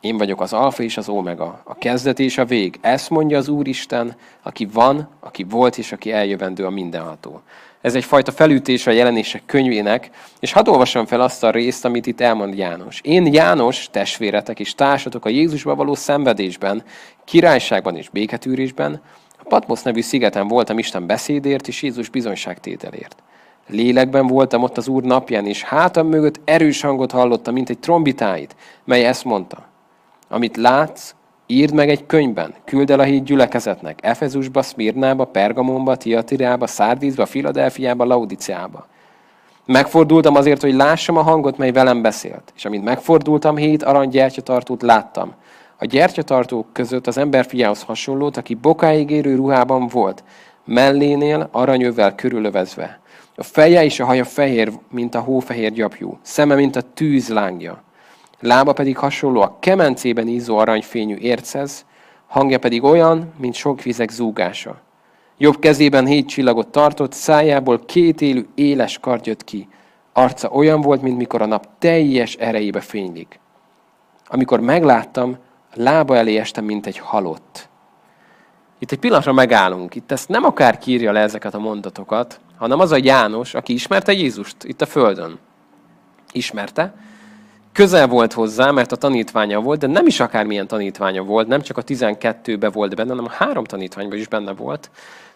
Én 0.00 0.16
vagyok 0.16 0.40
az 0.40 0.52
alfa 0.52 0.82
és 0.82 0.96
az 0.96 1.08
omega, 1.08 1.60
a 1.64 1.74
kezdet 1.74 2.18
és 2.18 2.38
a 2.38 2.44
vég. 2.44 2.78
Ezt 2.80 3.10
mondja 3.10 3.38
az 3.38 3.48
Úristen, 3.48 4.16
aki 4.42 4.68
van, 4.72 5.08
aki 5.20 5.44
volt 5.48 5.78
és 5.78 5.92
aki 5.92 6.12
eljövendő 6.12 6.64
a 6.64 6.70
mindenható. 6.70 7.42
Ez 7.80 7.94
egyfajta 7.94 8.32
felütés 8.32 8.86
a 8.86 8.90
jelenések 8.90 9.42
könyvének, 9.46 10.10
és 10.40 10.52
hadd 10.52 10.68
olvassam 10.68 11.06
fel 11.06 11.20
azt 11.20 11.44
a 11.44 11.50
részt, 11.50 11.84
amit 11.84 12.06
itt 12.06 12.20
elmond 12.20 12.56
János. 12.56 13.00
Én 13.04 13.32
János, 13.32 13.88
testvéretek 13.90 14.60
és 14.60 14.74
társatok 14.74 15.24
a 15.24 15.28
Jézusba 15.28 15.74
való 15.74 15.94
szenvedésben, 15.94 16.82
királyságban 17.24 17.96
és 17.96 18.08
béketűrésben, 18.08 19.02
a 19.48 19.56
Patmos 19.56 19.82
nevű 19.82 20.00
szigeten 20.00 20.48
voltam 20.48 20.78
Isten 20.78 21.06
beszédért 21.06 21.68
és 21.68 21.82
Jézus 21.82 22.08
bizonyságtételért. 22.08 23.22
Lélekben 23.66 24.26
voltam 24.26 24.62
ott 24.62 24.76
az 24.76 24.88
Úr 24.88 25.02
napján, 25.02 25.46
és 25.46 25.62
hátam 25.62 26.06
mögött 26.06 26.40
erős 26.44 26.80
hangot 26.80 27.10
hallottam, 27.10 27.54
mint 27.54 27.68
egy 27.70 27.78
trombitáit, 27.78 28.56
mely 28.84 29.04
ezt 29.04 29.24
mondta. 29.24 29.64
Amit 30.28 30.56
látsz, 30.56 31.14
írd 31.46 31.74
meg 31.74 31.88
egy 31.88 32.06
könyvben, 32.06 32.54
küld 32.64 32.90
el 32.90 33.00
a 33.00 33.02
hét 33.02 33.24
gyülekezetnek, 33.24 33.98
Efezusba, 34.02 34.62
Szmirnába, 34.62 35.24
Pergamonba, 35.24 35.96
Tiatirába, 35.96 36.66
Szárdízba, 36.66 37.26
Filadelfiába, 37.26 38.04
Laudiciába. 38.04 38.86
Megfordultam 39.64 40.34
azért, 40.34 40.62
hogy 40.62 40.74
lássam 40.74 41.16
a 41.16 41.22
hangot, 41.22 41.58
mely 41.58 41.72
velem 41.72 42.02
beszélt. 42.02 42.52
És 42.56 42.64
amint 42.64 42.84
megfordultam, 42.84 43.56
hét 43.56 43.82
aranygyertyatartót 43.82 44.82
láttam. 44.82 45.34
A 45.78 45.84
gyertyatartók 45.84 46.66
között 46.72 47.06
az 47.06 47.18
emberfiához 47.18 47.82
hasonlót, 47.82 48.36
aki 48.36 48.54
bokáig 48.54 49.10
érő 49.10 49.34
ruhában 49.34 49.86
volt, 49.86 50.24
mellénél 50.64 51.48
aranyövel 51.52 52.14
körülövezve. 52.14 53.00
A 53.36 53.42
feje 53.42 53.84
és 53.84 54.00
a 54.00 54.04
haja 54.04 54.24
fehér, 54.24 54.72
mint 54.90 55.14
a 55.14 55.20
hófehér 55.20 55.72
gyapjú, 55.72 56.18
szeme, 56.22 56.54
mint 56.54 56.76
a 56.76 56.82
tűz 56.94 57.28
lángja 57.28 57.86
lába 58.40 58.72
pedig 58.72 58.96
hasonló 58.96 59.40
a 59.40 59.56
kemencében 59.60 60.28
ízó 60.28 60.56
aranyfényű 60.56 61.16
ércez, 61.16 61.84
hangja 62.26 62.58
pedig 62.58 62.82
olyan, 62.82 63.32
mint 63.36 63.54
sok 63.54 63.82
vizek 63.82 64.10
zúgása. 64.10 64.80
Jobb 65.38 65.58
kezében 65.58 66.06
hét 66.06 66.28
csillagot 66.28 66.68
tartott, 66.68 67.12
szájából 67.12 67.84
két 67.84 68.20
élő 68.20 68.46
éles 68.54 68.98
kard 68.98 69.26
jött 69.26 69.44
ki. 69.44 69.68
Arca 70.12 70.48
olyan 70.48 70.80
volt, 70.80 71.02
mint 71.02 71.16
mikor 71.16 71.42
a 71.42 71.46
nap 71.46 71.68
teljes 71.78 72.34
erejébe 72.34 72.80
fénylik. 72.80 73.40
Amikor 74.26 74.60
megláttam, 74.60 75.36
lába 75.78 76.16
elé 76.16 76.36
estem, 76.36 76.64
mint 76.64 76.86
egy 76.86 76.98
halott. 76.98 77.68
Itt 78.78 78.92
egy 78.92 78.98
pillanatra 78.98 79.32
megállunk. 79.32 79.94
Itt 79.94 80.12
ezt 80.12 80.28
nem 80.28 80.44
akár 80.44 80.78
kírja 80.78 81.12
le 81.12 81.20
ezeket 81.20 81.54
a 81.54 81.58
mondatokat, 81.58 82.40
hanem 82.56 82.80
az 82.80 82.92
a 82.92 82.98
János, 83.02 83.54
aki 83.54 83.72
ismerte 83.72 84.12
Jézust 84.12 84.64
itt 84.64 84.80
a 84.80 84.86
Földön. 84.86 85.38
Ismerte, 86.32 86.94
közel 87.72 88.06
volt 88.06 88.32
hozzá, 88.32 88.70
mert 88.70 88.92
a 88.92 88.96
tanítványa 88.96 89.60
volt, 89.60 89.78
de 89.78 89.86
nem 89.86 90.06
is 90.06 90.20
akármilyen 90.20 90.66
tanítványa 90.66 91.22
volt, 91.22 91.46
nem 91.46 91.60
csak 91.60 91.76
a 91.76 91.84
12-be 91.84 92.68
volt 92.68 92.94
benne, 92.94 93.08
hanem 93.08 93.24
a 93.24 93.44
három 93.44 93.64
tanítványban 93.64 94.18
is 94.18 94.28
benne 94.28 94.52
volt. 94.52 94.90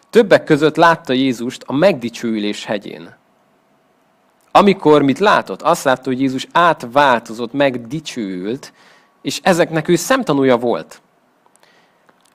Többek 0.09 0.43
között 0.43 0.75
látta 0.75 1.13
Jézust 1.13 1.63
a 1.65 1.73
megdicsőülés 1.73 2.65
hegyén. 2.65 3.15
Amikor 4.51 5.01
mit 5.01 5.19
látott? 5.19 5.61
Azt 5.61 5.83
látta, 5.83 6.09
hogy 6.09 6.19
Jézus 6.19 6.47
átváltozott, 6.51 7.53
megdicsőült, 7.53 8.73
és 9.23 9.39
ezeknek 9.43 9.87
ő 9.87 9.95
szemtanúja 9.95 10.57
volt. 10.57 11.01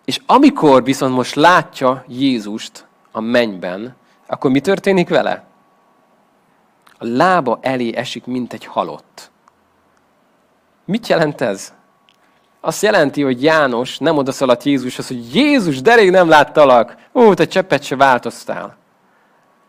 És 0.05 0.21
amikor 0.27 0.85
viszont 0.85 1.15
most 1.15 1.35
látja 1.35 2.05
Jézust 2.07 2.87
a 3.13 3.21
mennyben, 3.21 3.97
akkor 4.27 4.51
mi 4.51 4.61
történik 4.61 5.09
vele? 5.09 5.45
A 6.99 7.07
lába 7.07 7.59
elé 7.63 7.95
esik, 7.97 8.27
mint 8.27 8.53
egy 8.53 8.65
halott. 8.65 9.31
Mit 10.85 11.07
jelent 11.07 11.41
ez? 11.41 11.73
Azt 12.61 12.83
jelenti, 12.83 13.23
hogy 13.23 13.43
János 13.43 13.99
nem 13.99 14.17
odaszaladt 14.17 14.63
Jézushoz, 14.63 15.07
hogy 15.07 15.35
Jézus, 15.35 15.81
de 15.81 15.95
rég 15.95 16.11
nem 16.11 16.29
láttalak, 16.29 16.97
ó, 17.15 17.35
te 17.35 17.47
cseppet 17.47 17.83
se 17.83 17.97
változtál. 17.97 18.77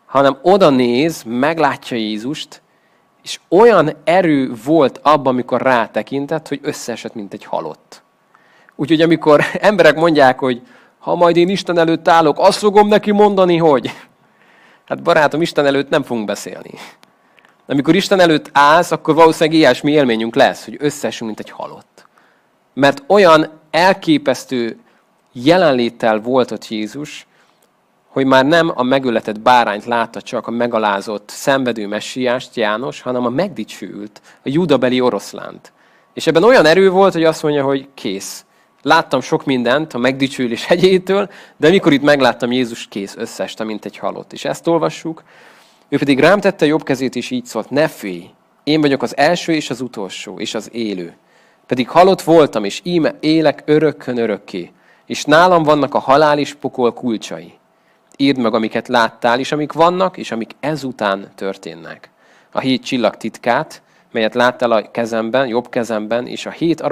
Hanem 0.06 0.38
oda 0.42 0.70
néz, 0.70 1.22
meglátja 1.22 1.96
Jézust, 1.96 2.62
és 3.22 3.40
olyan 3.48 3.92
erő 4.04 4.52
volt 4.64 4.98
abban, 5.02 5.32
amikor 5.32 5.62
rátekintett, 5.62 6.48
hogy 6.48 6.60
összeesett, 6.62 7.14
mint 7.14 7.32
egy 7.32 7.44
halott. 7.44 8.02
Úgyhogy 8.76 9.00
amikor 9.00 9.44
emberek 9.60 9.96
mondják, 9.96 10.38
hogy 10.38 10.62
ha 10.98 11.14
majd 11.14 11.36
én 11.36 11.48
Isten 11.48 11.78
előtt 11.78 12.08
állok, 12.08 12.38
azt 12.38 12.58
fogom 12.58 12.88
neki 12.88 13.10
mondani, 13.12 13.56
hogy... 13.56 13.90
Hát 14.86 15.02
barátom, 15.02 15.42
Isten 15.42 15.66
előtt 15.66 15.88
nem 15.88 16.02
fogunk 16.02 16.26
beszélni 16.26 16.70
amikor 17.70 17.94
Isten 17.94 18.20
előtt 18.20 18.50
állsz, 18.52 18.90
akkor 18.90 19.14
valószínűleg 19.14 19.58
ilyesmi 19.58 19.92
élményünk 19.92 20.34
lesz, 20.34 20.64
hogy 20.64 20.76
összesünk, 20.78 21.26
mint 21.26 21.40
egy 21.40 21.50
halott. 21.50 22.06
Mert 22.74 23.02
olyan 23.06 23.50
elképesztő 23.70 24.78
jelenléttel 25.32 26.20
volt 26.20 26.50
ott 26.50 26.68
Jézus, 26.68 27.26
hogy 28.10 28.26
már 28.26 28.46
nem 28.46 28.72
a 28.74 28.82
megöletett 28.82 29.40
bárányt 29.40 29.84
látta 29.84 30.22
csak 30.22 30.46
a 30.46 30.50
megalázott, 30.50 31.28
szenvedő 31.28 31.86
messiást 31.86 32.56
János, 32.56 33.00
hanem 33.00 33.26
a 33.26 33.28
megdicsült, 33.28 34.20
a 34.34 34.48
judabeli 34.48 35.00
oroszlánt. 35.00 35.72
És 36.14 36.26
ebben 36.26 36.44
olyan 36.44 36.66
erő 36.66 36.90
volt, 36.90 37.12
hogy 37.12 37.24
azt 37.24 37.42
mondja, 37.42 37.64
hogy 37.64 37.88
kész. 37.94 38.44
Láttam 38.82 39.20
sok 39.20 39.44
mindent 39.44 39.94
a 39.94 39.98
megdicsülés 39.98 40.66
hegyétől, 40.66 41.30
de 41.56 41.68
mikor 41.68 41.92
itt 41.92 42.02
megláttam 42.02 42.52
Jézus 42.52 42.88
kész, 42.88 43.14
összeste, 43.16 43.64
mint 43.64 43.84
egy 43.84 43.98
halott. 43.98 44.32
És 44.32 44.44
ezt 44.44 44.66
olvassuk, 44.66 45.22
ő 45.88 45.98
pedig 45.98 46.20
rám 46.20 46.40
tette 46.40 46.66
jobb 46.66 46.82
kezét, 46.82 47.16
és 47.16 47.30
így 47.30 47.44
szólt, 47.44 47.70
ne 47.70 47.88
félj, 47.88 48.30
én 48.64 48.80
vagyok 48.80 49.02
az 49.02 49.16
első 49.16 49.52
és 49.52 49.70
az 49.70 49.80
utolsó, 49.80 50.38
és 50.38 50.54
az 50.54 50.68
élő. 50.72 51.16
Pedig 51.66 51.88
halott 51.88 52.22
voltam, 52.22 52.64
és 52.64 52.80
íme 52.84 53.14
élek 53.20 53.62
örökkön 53.64 54.18
örökké, 54.18 54.72
és 55.06 55.24
nálam 55.24 55.62
vannak 55.62 55.94
a 55.94 55.98
halál 55.98 56.38
és 56.38 56.54
pokol 56.54 56.92
kulcsai. 56.92 57.58
Írd 58.20 58.38
meg, 58.38 58.54
amiket 58.54 58.88
láttál, 58.88 59.38
és 59.38 59.52
amik 59.52 59.72
vannak, 59.72 60.16
és 60.16 60.30
amik 60.30 60.50
ezután 60.60 61.30
történnek. 61.34 62.10
A 62.52 62.58
hét 62.60 62.84
csillag 62.84 63.16
titkát, 63.16 63.82
melyet 64.12 64.34
láttál 64.34 64.70
a 64.70 64.90
kezemben, 64.90 65.46
jobb 65.46 65.68
kezemben, 65.68 66.26
és 66.26 66.46
a 66.46 66.50
hét 66.50 66.82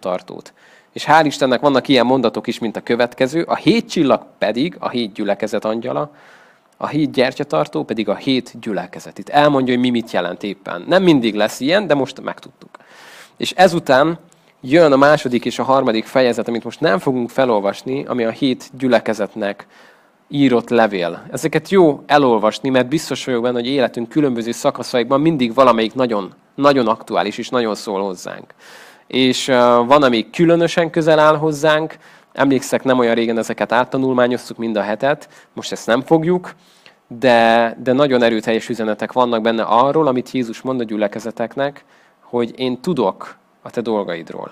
tartót. 0.00 0.52
És 0.92 1.04
hál' 1.08 1.24
Istennek 1.24 1.60
vannak 1.60 1.88
ilyen 1.88 2.06
mondatok 2.06 2.46
is, 2.46 2.58
mint 2.58 2.76
a 2.76 2.80
következő. 2.82 3.42
A 3.42 3.54
hét 3.54 3.90
csillag 3.90 4.26
pedig, 4.38 4.76
a 4.78 4.88
hét 4.88 5.12
gyülekezet 5.12 5.64
angyala, 5.64 6.10
a 6.76 6.86
hét 6.86 7.12
gyertyatartó 7.12 7.84
pedig 7.84 8.08
a 8.08 8.14
hét 8.14 8.60
gyülekezet. 8.60 9.18
Itt 9.18 9.28
elmondja, 9.28 9.74
hogy 9.74 9.82
mi 9.82 9.90
mit 9.90 10.10
jelent 10.10 10.42
éppen. 10.42 10.84
Nem 10.88 11.02
mindig 11.02 11.34
lesz 11.34 11.60
ilyen, 11.60 11.86
de 11.86 11.94
most 11.94 12.20
megtudtuk. 12.20 12.70
És 13.36 13.50
ezután 13.50 14.18
jön 14.60 14.92
a 14.92 14.96
második 14.96 15.44
és 15.44 15.58
a 15.58 15.62
harmadik 15.62 16.04
fejezet, 16.04 16.48
amit 16.48 16.64
most 16.64 16.80
nem 16.80 16.98
fogunk 16.98 17.30
felolvasni, 17.30 18.04
ami 18.04 18.24
a 18.24 18.30
hét 18.30 18.70
gyülekezetnek 18.72 19.66
írott 20.28 20.68
levél. 20.68 21.22
Ezeket 21.30 21.68
jó 21.68 22.02
elolvasni, 22.06 22.68
mert 22.68 22.88
biztos 22.88 23.24
vagyok 23.24 23.42
benne, 23.42 23.58
hogy 23.58 23.66
életünk 23.66 24.08
különböző 24.08 24.52
szakaszaikban 24.52 25.20
mindig 25.20 25.54
valamelyik 25.54 25.94
nagyon, 25.94 26.32
nagyon 26.54 26.86
aktuális 26.86 27.38
és 27.38 27.48
nagyon 27.48 27.74
szól 27.74 28.02
hozzánk. 28.02 28.54
És 29.06 29.46
van, 29.86 30.02
ami 30.02 30.30
különösen 30.30 30.90
közel 30.90 31.18
áll 31.18 31.36
hozzánk, 31.36 31.96
Emlékszek, 32.32 32.84
nem 32.84 32.98
olyan 32.98 33.14
régen 33.14 33.38
ezeket 33.38 33.72
áttanulmányoztuk 33.72 34.56
mind 34.56 34.76
a 34.76 34.82
hetet, 34.82 35.28
most 35.52 35.72
ezt 35.72 35.86
nem 35.86 36.02
fogjuk, 36.02 36.54
de, 37.08 37.76
de 37.82 37.92
nagyon 37.92 38.22
erőteljes 38.22 38.68
üzenetek 38.68 39.12
vannak 39.12 39.42
benne 39.42 39.62
arról, 39.62 40.06
amit 40.06 40.30
Jézus 40.30 40.60
mond 40.60 40.80
a 40.80 40.84
gyülekezeteknek, 40.84 41.84
hogy 42.20 42.58
én 42.58 42.80
tudok 42.80 43.36
a 43.62 43.70
te 43.70 43.80
dolgaidról. 43.80 44.48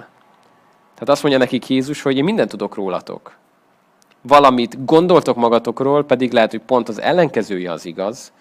Tehát 0.95 1.09
azt 1.09 1.23
mondja 1.23 1.41
nekik 1.41 1.69
Jézus, 1.69 2.03
hogy 2.03 2.17
én 2.17 2.25
mindent 2.25 2.51
tudok 2.51 2.75
rólatok. 2.75 3.37
Valamit 4.27 4.85
gondoltok 4.85 5.37
magatokról, 5.37 6.05
pedig 6.05 6.33
lehet, 6.33 6.51
hogy 6.51 6.61
pont 6.61 6.89
az 6.89 7.01
ellenkezője 7.01 7.73
az 7.73 7.85
igaz. 7.87 8.33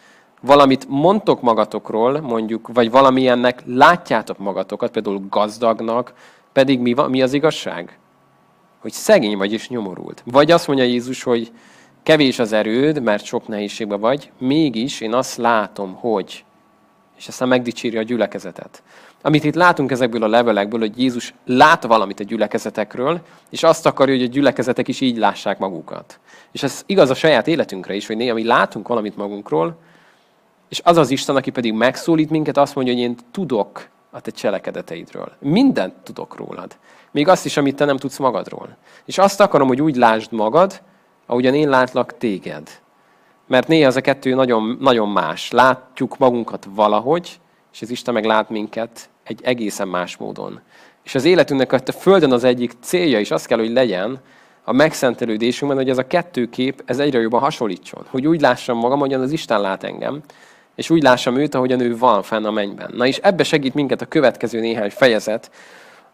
valamit 0.42 0.86
mondtok 0.90 1.42
magatokról, 1.42 2.20
mondjuk, 2.20 2.70
vagy 2.74 2.92
valamilyennek 2.92 3.62
látjátok 3.66 4.38
magatokat, 4.38 4.92
például 4.92 5.26
gazdagnak, 5.30 6.14
pedig 6.54 6.80
mi, 6.80 6.94
mi 7.08 7.22
az 7.22 7.34
igazság? 7.34 7.98
Hogy 8.80 8.92
szegény 8.92 9.38
vagy 9.38 9.52
és 9.54 9.70
nyomorult. 9.70 10.24
Vagy 10.26 10.52
azt 10.52 10.68
mondja 10.68 10.86
Jézus, 10.86 11.24
hogy 11.24 11.52
kevés 12.04 12.40
az 12.40 12.54
erőd, 12.54 13.02
mert 13.02 13.24
sok 13.24 13.48
nehézségben 13.48 14.00
vagy, 14.00 14.32
mégis 14.38 15.02
én 15.02 15.14
azt 15.14 15.38
látom, 15.38 15.96
hogy, 15.96 16.46
és 17.18 17.28
aztán 17.28 17.48
megdicséri 17.48 17.98
a 17.98 18.04
gyülekezetet. 18.04 18.84
Amit 19.26 19.44
itt 19.44 19.56
látunk 19.56 19.92
ezekből 19.92 20.24
a 20.24 20.28
levelekből, 20.28 20.80
hogy 20.80 21.00
Jézus 21.00 21.34
lát 21.46 21.84
valamit 21.84 22.20
a 22.20 22.24
gyülekezetekről, 22.24 23.22
és 23.50 23.64
azt 23.64 23.86
akarja, 23.86 24.16
hogy 24.16 24.24
a 24.24 24.28
gyülekezetek 24.28 24.88
is 24.88 25.02
így 25.02 25.18
lássák 25.18 25.58
magukat. 25.58 26.20
És 26.52 26.64
ez 26.64 26.84
igaz 26.86 27.10
a 27.10 27.14
saját 27.14 27.48
életünkre 27.48 27.94
is, 27.96 28.08
hogy 28.08 28.18
néha 28.18 28.34
mi 28.34 28.44
látunk 28.44 28.88
valamit 28.88 29.18
magunkról, 29.18 29.78
és 30.70 30.82
az 30.84 30.98
az 30.98 31.10
Isten, 31.10 31.36
aki 31.36 31.50
pedig 31.50 31.74
megszólít 31.74 32.30
minket, 32.30 32.58
azt 32.58 32.76
mondja, 32.76 32.94
hogy 32.94 33.02
én 33.02 33.16
tudok 33.32 33.88
a 34.12 34.20
te 34.20 34.32
cselekedeteidről. 34.32 35.32
Mindent 35.40 35.94
tudok 35.94 36.36
rólad. 36.36 36.78
Még 37.12 37.28
azt 37.28 37.46
is, 37.46 37.58
amit 37.58 37.76
te 37.76 37.86
nem 37.86 37.98
tudsz 37.98 38.18
magadról. 38.18 38.78
És 39.06 39.18
azt 39.18 39.42
akarom, 39.42 39.68
hogy 39.68 39.82
úgy 39.82 39.96
lásd 39.96 40.32
magad, 40.32 40.82
ahogyan 41.26 41.54
én 41.54 41.70
látlak 41.70 42.18
téged. 42.18 42.70
Mert 43.48 43.68
néha 43.68 43.88
ez 43.88 43.96
a 43.96 44.02
kettő 44.02 44.34
nagyon, 44.34 44.78
nagyon 44.80 45.10
más. 45.10 45.52
Látjuk 45.52 46.18
magunkat 46.18 46.68
valahogy, 46.70 47.40
és 47.74 47.82
az 47.82 47.90
Isten 47.90 48.14
meg 48.14 48.26
lát 48.26 48.50
minket 48.50 49.10
egy 49.26 49.40
egészen 49.44 49.88
más 49.88 50.18
módon. 50.18 50.60
És 51.04 51.16
az 51.16 51.26
életünknek 51.26 51.72
a 51.72 51.92
Földön 51.92 52.32
az 52.32 52.44
egyik 52.44 52.72
célja 52.82 53.20
is 53.20 53.32
az 53.32 53.46
kell, 53.46 53.58
hogy 53.58 53.72
legyen 53.72 54.20
a 54.64 54.72
megszentelődésünkben, 54.72 55.82
hogy 55.82 55.90
ez 55.90 55.98
a 55.98 56.08
kettő 56.08 56.50
kép 56.50 56.84
ez 56.86 57.00
egyre 57.00 57.20
jobban 57.20 57.40
hasonlítson. 57.40 58.06
Hogy 58.10 58.28
úgy 58.28 58.42
lássam 58.42 58.78
magam, 58.78 58.98
ahogyan 58.98 59.22
az 59.22 59.32
Isten 59.32 59.62
lát 59.62 59.84
engem, 59.84 60.22
és 60.76 60.90
úgy 60.90 61.04
lássam 61.04 61.38
őt, 61.38 61.56
ahogyan 61.56 61.80
ő 61.80 61.98
van 61.98 62.24
fenn 62.24 62.46
a 62.46 62.52
mennyben. 62.52 62.92
Na 62.94 63.08
és 63.08 63.18
ebbe 63.18 63.44
segít 63.44 63.74
minket 63.74 64.02
a 64.02 64.06
következő 64.06 64.60
néhány 64.60 64.90
fejezet, 64.90 65.52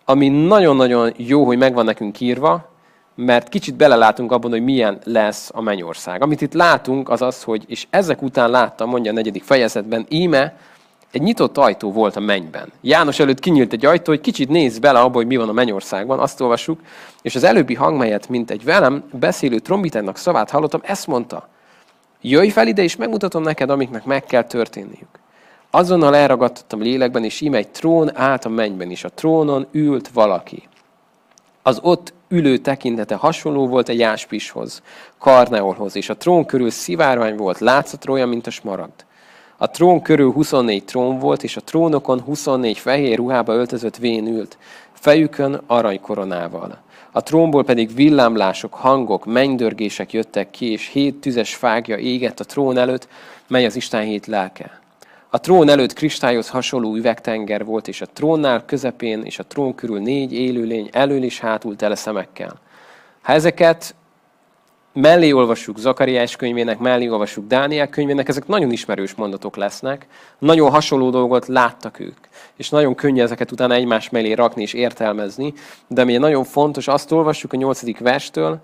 ami 0.06 0.30
nagyon-nagyon 0.30 1.14
jó, 1.18 1.46
hogy 1.46 1.58
megvan 1.58 1.86
nekünk 1.86 2.20
írva, 2.20 2.70
mert 3.16 3.50
kicsit 3.50 3.76
belelátunk 3.76 4.32
abban, 4.32 4.52
hogy 4.52 4.64
milyen 4.64 5.00
lesz 5.04 5.52
a 5.54 5.62
mennyország. 5.62 6.22
Amit 6.22 6.42
itt 6.42 6.54
látunk, 6.54 7.10
az 7.10 7.22
az, 7.22 7.44
hogy, 7.44 7.64
és 7.68 7.88
ezek 7.90 8.22
után 8.22 8.50
láttam, 8.50 8.90
mondja 8.90 9.12
a 9.12 9.14
negyedik 9.14 9.44
fejezetben, 9.44 10.06
íme 10.10 10.58
egy 11.12 11.22
nyitott 11.22 11.58
ajtó 11.58 11.92
volt 11.92 12.16
a 12.16 12.20
mennyben. 12.20 12.72
János 12.82 13.20
előtt 13.20 13.40
kinyílt 13.40 13.74
egy 13.74 13.86
ajtó, 13.86 14.12
hogy 14.12 14.22
kicsit 14.22 14.50
néz 14.50 14.80
bele 14.80 15.00
abba, 15.00 15.16
hogy 15.16 15.28
mi 15.28 15.36
van 15.36 15.50
a 15.50 15.52
mennyországban, 15.52 16.20
azt 16.20 16.42
olvassuk, 16.42 16.80
és 17.22 17.36
az 17.36 17.44
előbbi 17.44 17.74
hang, 17.74 17.98
melyet 17.98 18.30
mint 18.30 18.52
egy 18.52 18.64
velem 18.64 19.04
beszélő 19.12 19.60
trombitának 19.60 20.18
szavát 20.18 20.50
hallottam, 20.50 20.82
ezt 20.84 21.08
mondta, 21.08 21.48
jöjj 22.22 22.50
fel 22.50 22.68
ide, 22.68 22.84
és 22.84 22.96
megmutatom 22.96 23.44
neked, 23.44 23.70
amiknek 23.70 24.06
meg 24.06 24.24
kell 24.24 24.44
történniük. 24.44 25.20
Azonnal 25.70 26.16
elragadtattam 26.16 26.82
lélekben, 26.82 27.24
és 27.24 27.42
íme 27.42 27.58
egy 27.58 27.70
trón 27.70 28.18
állt 28.18 28.46
a 28.46 28.50
mennyben, 28.50 28.92
és 28.92 29.04
a 29.04 29.10
trónon 29.10 29.68
ült 29.72 30.10
valaki. 30.10 30.64
Az 31.64 31.80
ott 31.82 32.14
ülő 32.28 32.58
tekintete 32.58 33.16
hasonló 33.16 33.68
volt 33.68 33.90
egy 33.90 34.00
jáspishoz, 34.00 34.82
karneolhoz, 35.18 35.96
és 35.96 36.10
a 36.10 36.18
trón 36.18 36.46
körül 36.46 36.70
szivárvány 36.70 37.36
volt, 37.36 37.60
látszatra 37.60 38.14
olyan, 38.14 38.30
mint 38.30 38.48
a 38.48 38.52
smaragd. 38.52 39.06
A 39.62 39.72
trón 39.72 40.02
körül 40.02 40.32
24 40.32 40.84
trón 40.84 41.20
volt, 41.20 41.44
és 41.44 41.58
a 41.58 41.62
trónokon 41.62 42.22
24 42.22 42.78
fehér 42.78 43.18
ruhába 43.18 43.54
öltözött 43.54 43.98
vén 43.98 44.28
ült, 44.28 44.58
fejükön 44.94 45.62
aranykoronával. 45.68 46.78
A 47.12 47.24
trónból 47.24 47.64
pedig 47.64 47.96
villámlások, 47.96 48.74
hangok, 48.74 49.26
mennydörgések 49.26 50.14
jöttek 50.14 50.52
ki, 50.52 50.72
és 50.72 50.88
hét 50.88 51.16
tüzes 51.16 51.56
fágja 51.56 51.98
égett 51.98 52.40
a 52.40 52.44
trón 52.44 52.78
előtt, 52.78 53.08
mely 53.48 53.66
az 53.66 53.76
Isten 53.76 54.04
hét 54.04 54.26
lelke. 54.26 54.80
A 55.30 55.40
trón 55.40 55.70
előtt 55.70 55.94
kristályhoz 55.94 56.50
hasonló 56.50 56.96
üvegtenger 56.96 57.66
volt, 57.66 57.88
és 57.88 58.02
a 58.02 58.08
trónnál 58.14 58.66
közepén 58.66 59.24
és 59.24 59.40
a 59.40 59.46
trón 59.46 59.76
körül 59.76 60.00
négy 60.00 60.34
élőlény 60.34 60.90
elől 60.92 61.24
és 61.24 61.40
hátul 61.40 61.76
tele 61.76 61.96
szemekkel. 61.96 62.60
Ha 63.22 63.34
ezeket 63.34 63.96
mellé 64.94 65.32
olvassuk 65.32 65.78
Zakariás 65.78 66.36
könyvének, 66.36 66.80
mellé 66.80 67.08
olvassuk 67.08 67.48
Dániel 67.48 67.88
könyvének, 67.88 68.28
ezek 68.28 68.48
nagyon 68.48 68.72
ismerős 68.72 69.16
mondatok 69.16 69.56
lesznek, 69.56 70.08
nagyon 70.40 70.70
hasonló 70.70 71.10
dolgot 71.10 71.48
láttak 71.48 72.00
ők, 72.00 72.18
és 72.56 72.70
nagyon 72.70 72.96
könnyű 72.96 73.22
ezeket 73.22 73.52
utána 73.52 73.74
egymás 73.74 74.10
mellé 74.10 74.32
rakni 74.34 74.62
és 74.62 74.74
értelmezni, 74.74 75.54
de 75.88 76.02
ami 76.02 76.18
nagyon 76.18 76.44
fontos, 76.44 76.88
azt 76.88 77.12
olvassuk 77.12 77.54
a 77.54 77.58
nyolcadik 77.58 78.00
verstől, 78.00 78.60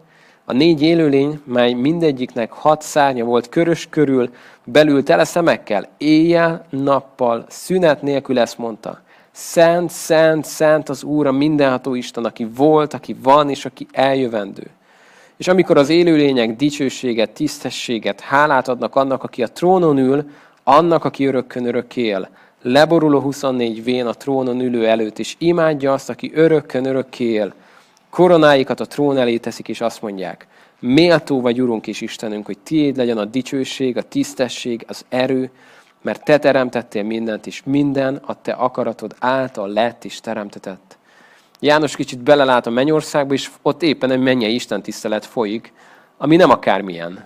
a 0.49 0.53
négy 0.53 0.81
élőlény, 0.81 1.41
mely 1.43 1.73
mindegyiknek 1.73 2.51
hat 2.51 2.81
szárnya 2.81 3.23
volt 3.25 3.49
körös 3.49 3.87
körül, 3.89 4.29
belül 4.63 5.03
tele 5.03 5.23
szemekkel, 5.23 5.89
éjjel, 5.97 6.65
nappal, 6.69 7.45
szünet 7.47 8.01
nélkül 8.01 8.39
ezt 8.39 8.57
mondta. 8.57 9.01
Szent, 9.31 9.89
szent, 9.89 10.45
szent 10.45 10.89
az 10.89 11.03
Úr, 11.03 11.27
a 11.27 11.31
mindenható 11.31 11.95
Isten, 11.95 12.25
aki 12.25 12.47
volt, 12.55 12.93
aki 12.93 13.15
van, 13.23 13.49
és 13.49 13.65
aki 13.65 13.87
eljövendő. 13.91 14.69
És 15.37 15.47
amikor 15.47 15.77
az 15.77 15.89
élőlények 15.89 16.55
dicsőséget, 16.55 17.29
tisztességet, 17.29 18.19
hálát 18.19 18.67
adnak 18.67 18.95
annak, 18.95 19.23
aki 19.23 19.43
a 19.43 19.47
trónon 19.47 19.97
ül, 19.97 20.29
annak, 20.63 21.03
aki 21.03 21.25
örökkön 21.25 21.65
örök 21.65 21.95
él, 21.95 22.29
leboruló 22.61 23.19
24 23.19 23.83
vén 23.83 24.05
a 24.05 24.13
trónon 24.13 24.61
ülő 24.61 24.87
előtt, 24.87 25.19
és 25.19 25.35
imádja 25.37 25.93
azt, 25.93 26.09
aki 26.09 26.31
örökkön 26.33 26.85
örök 26.85 27.19
él, 27.19 27.53
koronáikat 28.09 28.79
a 28.79 28.85
trón 28.85 29.17
elé 29.17 29.37
teszik, 29.37 29.67
és 29.67 29.81
azt 29.81 30.01
mondják, 30.01 30.47
méltó 30.79 31.41
vagy, 31.41 31.61
Urunk 31.61 31.87
és 31.87 32.01
Istenünk, 32.01 32.45
hogy 32.45 32.57
tiéd 32.57 32.97
legyen 32.97 33.17
a 33.17 33.25
dicsőség, 33.25 33.97
a 33.97 34.01
tisztesség, 34.01 34.85
az 34.87 35.05
erő, 35.09 35.49
mert 36.01 36.23
te 36.23 36.37
teremtettél 36.37 37.03
mindent, 37.03 37.47
és 37.47 37.61
minden 37.65 38.21
a 38.25 38.41
te 38.41 38.51
akaratod 38.51 39.15
által 39.19 39.69
lett 39.69 40.05
és 40.05 40.19
teremtetett. 40.19 40.96
János 41.59 41.95
kicsit 41.95 42.19
belelát 42.19 42.67
a 42.67 42.69
mennyországba, 42.69 43.33
és 43.33 43.49
ott 43.61 43.83
éppen 43.83 44.11
egy 44.11 44.19
mennyei 44.19 44.53
Isten 44.53 44.81
tisztelet 44.81 45.25
folyik, 45.25 45.73
ami 46.17 46.35
nem 46.35 46.49
akármilyen. 46.49 47.25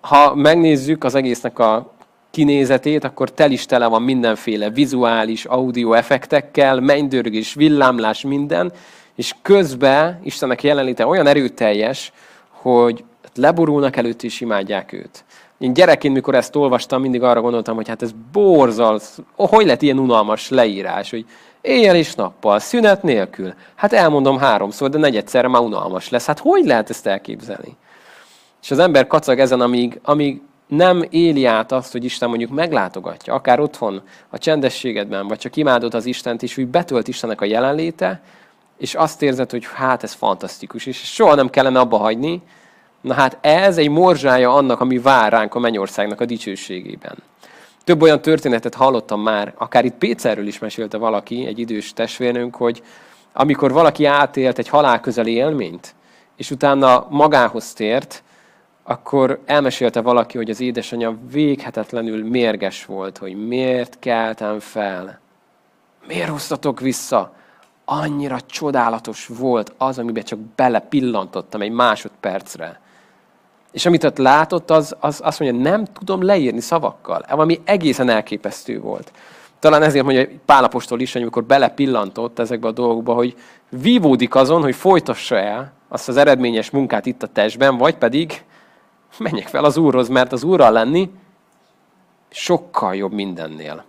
Ha 0.00 0.34
megnézzük 0.34 1.04
az 1.04 1.14
egésznek 1.14 1.58
a 1.58 1.92
kinézetét, 2.30 3.04
akkor 3.04 3.30
tel 3.32 3.50
is 3.50 3.66
tele 3.66 3.86
van 3.86 4.02
mindenféle 4.02 4.70
vizuális, 4.70 5.44
audio 5.44 5.92
effektekkel, 5.92 6.80
mennydörgés, 6.80 7.54
villámlás, 7.54 8.22
minden, 8.22 8.72
és 9.14 9.34
közben 9.42 10.20
Istennek 10.22 10.62
jelenléte 10.62 11.06
olyan 11.06 11.26
erőteljes, 11.26 12.12
hogy 12.50 13.04
leborulnak 13.34 13.96
előtt 13.96 14.22
és 14.22 14.40
imádják 14.40 14.92
őt. 14.92 15.24
Én 15.58 15.72
gyerekként, 15.72 16.14
mikor 16.14 16.34
ezt 16.34 16.56
olvastam, 16.56 17.00
mindig 17.00 17.22
arra 17.22 17.40
gondoltam, 17.40 17.76
hogy 17.76 17.88
hát 17.88 18.02
ez 18.02 18.10
borzal, 18.32 19.00
hogy 19.36 19.66
lett 19.66 19.82
ilyen 19.82 19.98
unalmas 19.98 20.48
leírás, 20.48 21.10
hogy 21.10 21.26
éjjel 21.66 21.96
és 21.96 22.14
nappal, 22.14 22.58
szünet 22.58 23.02
nélkül. 23.02 23.54
Hát 23.74 23.92
elmondom 23.92 24.38
háromszor, 24.38 24.90
de 24.90 24.98
negyedszerre 24.98 25.48
már 25.48 25.62
unalmas 25.62 26.08
lesz. 26.08 26.26
Hát 26.26 26.38
hogy 26.38 26.64
lehet 26.64 26.90
ezt 26.90 27.06
elképzelni? 27.06 27.76
És 28.62 28.70
az 28.70 28.78
ember 28.78 29.06
kacag 29.06 29.38
ezen, 29.38 29.60
amíg, 29.60 30.00
amíg 30.02 30.40
nem 30.66 31.04
éli 31.10 31.44
át 31.44 31.72
azt, 31.72 31.92
hogy 31.92 32.04
Isten 32.04 32.28
mondjuk 32.28 32.50
meglátogatja, 32.50 33.34
akár 33.34 33.60
otthon, 33.60 34.02
a 34.30 34.38
csendességedben, 34.38 35.28
vagy 35.28 35.38
csak 35.38 35.56
imádod 35.56 35.94
az 35.94 36.06
Istent, 36.06 36.42
és 36.42 36.56
úgy 36.56 36.66
betölt 36.66 37.08
Istennek 37.08 37.40
a 37.40 37.44
jelenléte, 37.44 38.20
és 38.78 38.94
azt 38.94 39.22
érzed, 39.22 39.50
hogy 39.50 39.66
hát 39.74 40.02
ez 40.02 40.12
fantasztikus, 40.12 40.86
és 40.86 40.96
soha 40.96 41.34
nem 41.34 41.50
kellene 41.50 41.78
abba 41.78 41.96
hagyni, 41.96 42.42
na 43.00 43.14
hát 43.14 43.38
ez 43.40 43.78
egy 43.78 43.88
morzsája 43.88 44.54
annak, 44.54 44.80
ami 44.80 44.98
vár 44.98 45.32
ránk 45.32 45.54
a 45.54 45.58
mennyországnak 45.58 46.20
a 46.20 46.24
dicsőségében. 46.24 47.16
Több 47.86 48.02
olyan 48.02 48.22
történetet 48.22 48.74
hallottam 48.74 49.20
már, 49.20 49.54
akár 49.56 49.84
itt 49.84 49.94
Pécerről 49.94 50.46
is 50.46 50.58
mesélte 50.58 50.96
valaki, 50.96 51.46
egy 51.46 51.58
idős 51.58 51.92
testvérnünk, 51.92 52.56
hogy 52.56 52.82
amikor 53.32 53.72
valaki 53.72 54.04
átélt 54.04 54.58
egy 54.58 54.68
halálközeli 54.68 55.32
élményt, 55.32 55.94
és 56.36 56.50
utána 56.50 57.06
magához 57.10 57.72
tért, 57.72 58.22
akkor 58.82 59.40
elmesélte 59.44 60.00
valaki, 60.00 60.36
hogy 60.36 60.50
az 60.50 60.60
édesanyja 60.60 61.18
véghetetlenül 61.30 62.24
mérges 62.24 62.84
volt, 62.84 63.18
hogy 63.18 63.46
miért 63.46 63.98
keltem 63.98 64.60
fel, 64.60 65.20
miért 66.06 66.28
hoztatok 66.28 66.80
vissza, 66.80 67.34
annyira 67.84 68.40
csodálatos 68.40 69.26
volt 69.26 69.72
az, 69.78 69.98
amiben 69.98 70.24
csak 70.24 70.38
belepillantottam 70.38 71.60
egy 71.60 71.72
másodpercre. 71.72 72.80
És 73.76 73.86
amit 73.86 74.04
ott 74.04 74.18
látott, 74.18 74.70
az, 74.70 74.96
az 75.00 75.20
azt 75.24 75.40
mondja, 75.40 75.70
nem 75.70 75.84
tudom 75.84 76.22
leírni 76.22 76.60
szavakkal. 76.60 77.24
Valami 77.28 77.60
egészen 77.64 78.08
elképesztő 78.08 78.80
volt. 78.80 79.12
Talán 79.58 79.82
ezért 79.82 80.04
mondja 80.04 80.28
Pálapostól 80.44 81.00
is, 81.00 81.14
amikor 81.14 81.44
belepillantott 81.44 82.38
ezekbe 82.38 82.68
a 82.68 82.72
dolgokba, 82.72 83.14
hogy 83.14 83.34
vívódik 83.68 84.34
azon, 84.34 84.62
hogy 84.62 84.74
folytassa 84.74 85.38
el 85.38 85.72
azt 85.88 86.08
az 86.08 86.16
eredményes 86.16 86.70
munkát 86.70 87.06
itt 87.06 87.22
a 87.22 87.26
testben, 87.26 87.76
vagy 87.76 87.96
pedig 87.96 88.44
menjek 89.18 89.46
fel 89.46 89.64
az 89.64 89.76
Úrhoz, 89.76 90.08
mert 90.08 90.32
az 90.32 90.42
Úrral 90.42 90.72
lenni 90.72 91.10
sokkal 92.30 92.94
jobb 92.94 93.12
mindennél. 93.12 93.84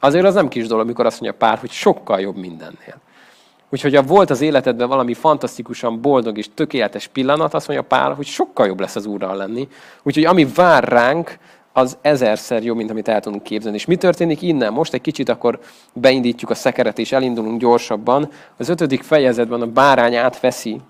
Azért 0.00 0.24
az 0.24 0.34
nem 0.34 0.48
kis 0.48 0.66
dolog, 0.66 0.84
amikor 0.84 1.06
azt 1.06 1.20
mondja 1.20 1.38
pár, 1.38 1.58
hogy 1.58 1.70
sokkal 1.70 2.20
jobb 2.20 2.36
mindennél. 2.36 3.00
Úgyhogy 3.74 3.94
ha 3.94 4.02
volt 4.02 4.30
az 4.30 4.40
életedben 4.40 4.88
valami 4.88 5.14
fantasztikusan 5.14 6.00
boldog 6.00 6.38
és 6.38 6.48
tökéletes 6.54 7.06
pillanat, 7.06 7.54
azt 7.54 7.68
mondja 7.68 7.86
pár, 7.86 8.14
hogy 8.14 8.26
sokkal 8.26 8.66
jobb 8.66 8.80
lesz 8.80 8.96
az 8.96 9.06
Úrral 9.06 9.36
lenni. 9.36 9.68
Úgyhogy 10.02 10.24
ami 10.24 10.46
vár 10.54 10.84
ránk, 10.84 11.38
az 11.72 11.98
ezerszer 12.00 12.62
jobb, 12.62 12.76
mint 12.76 12.90
amit 12.90 13.08
el 13.08 13.20
tudunk 13.20 13.42
képzelni. 13.42 13.76
És 13.76 13.84
mi 13.84 13.96
történik 13.96 14.42
innen? 14.42 14.72
Most 14.72 14.94
egy 14.94 15.00
kicsit 15.00 15.28
akkor 15.28 15.58
beindítjuk 15.92 16.50
a 16.50 16.54
szekeret, 16.54 16.98
és 16.98 17.12
elindulunk 17.12 17.60
gyorsabban. 17.60 18.30
Az 18.56 18.68
ötödik 18.68 19.02
fejezetben 19.02 19.60
a 19.60 19.66
bárány 19.66 20.14
átveszi, 20.14 20.80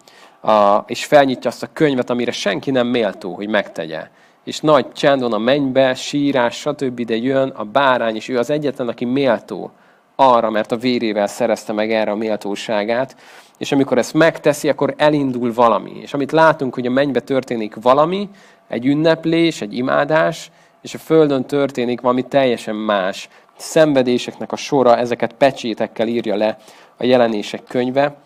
a, 0.41 0.77
és 0.87 1.05
felnyitja 1.05 1.51
azt 1.51 1.63
a 1.63 1.69
könyvet, 1.73 2.11
amire 2.11 2.33
senki 2.33 2.71
nem 2.71 2.87
méltó, 2.87 3.35
hogy 3.35 3.49
megtegye. 3.49 4.09
És 4.45 4.61
nagy 4.61 4.93
csend 4.93 5.21
van 5.21 5.33
a 5.33 5.39
mennybe, 5.39 5.95
sírás, 5.95 6.57
stb. 6.57 7.01
De 7.01 7.17
jön 7.17 7.49
a 7.49 7.65
bárány, 7.65 8.17
és 8.17 8.29
ő 8.29 8.39
az 8.39 8.51
egyetlen, 8.51 8.89
aki 8.89 9.05
méltó 9.05 9.71
arra, 10.17 10.51
mert 10.51 10.73
a 10.73 10.77
vérével 10.77 11.27
szerezte 11.27 11.73
meg 11.73 11.93
erre 11.93 12.11
a 12.11 12.17
méltóságát. 12.17 13.17
És 13.59 13.73
amikor 13.73 13.99
ezt 13.99 14.15
megteszi, 14.15 14.69
akkor 14.69 14.95
elindul 14.97 15.53
valami. 15.53 15.93
És 16.01 16.15
amit 16.15 16.33
látunk, 16.33 16.75
hogy 16.75 16.87
a 16.87 16.91
mennybe 16.91 17.21
történik 17.21 17.75
valami, 17.83 18.29
egy 18.69 18.87
ünneplés, 18.87 19.61
egy 19.61 19.77
imádás, 19.77 20.51
és 20.83 20.95
a 20.95 20.99
Földön 20.99 21.45
történik 21.45 22.01
valami 22.01 22.23
teljesen 22.23 22.75
más. 22.75 23.29
Szenvedéseknek 23.57 24.53
a 24.53 24.57
sora, 24.57 24.97
ezeket 24.97 25.33
pecsétekkel 25.33 26.09
írja 26.09 26.37
le 26.37 26.59
a 26.97 27.05
jelenések 27.05 27.65
könyve, 27.65 28.17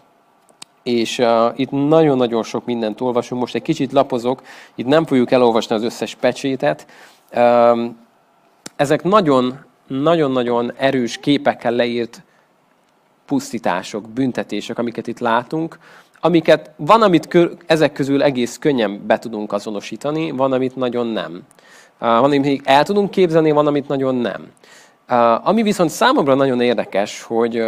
és 0.82 1.18
uh, 1.18 1.52
itt 1.56 1.70
nagyon-nagyon 1.70 2.42
sok 2.42 2.64
mindent 2.64 3.00
olvasunk. 3.00 3.40
Most 3.40 3.54
egy 3.54 3.62
kicsit 3.62 3.92
lapozok, 3.92 4.42
itt 4.74 4.86
nem 4.86 5.04
fogjuk 5.04 5.30
elolvasni 5.30 5.74
az 5.74 5.82
összes 5.82 6.14
pecsétet. 6.14 6.86
Uh, 7.34 7.84
ezek 8.76 9.02
nagyon, 9.02 9.58
nagyon-nagyon 9.88 10.72
erős 10.76 11.18
képekkel 11.18 11.72
leírt 11.72 12.22
pusztítások, 13.26 14.08
büntetések, 14.08 14.78
amiket 14.78 15.06
itt 15.06 15.18
látunk, 15.18 15.78
amiket 16.20 16.70
van, 16.76 17.02
amit 17.02 17.28
kö, 17.28 17.50
ezek 17.66 17.92
közül 17.92 18.22
egész 18.22 18.58
könnyen 18.58 19.06
be 19.06 19.18
tudunk 19.18 19.52
azonosítani, 19.52 20.30
van, 20.30 20.52
amit 20.52 20.76
nagyon 20.76 21.06
nem. 21.06 21.42
Van, 21.98 22.24
amit 22.24 22.66
el 22.66 22.84
tudunk 22.84 23.10
képzelni, 23.10 23.50
van, 23.50 23.66
amit 23.66 23.88
nagyon 23.88 24.14
nem. 24.14 24.52
Ami 25.42 25.62
viszont 25.62 25.90
számomra 25.90 26.34
nagyon 26.34 26.60
érdekes, 26.60 27.22
hogy 27.22 27.64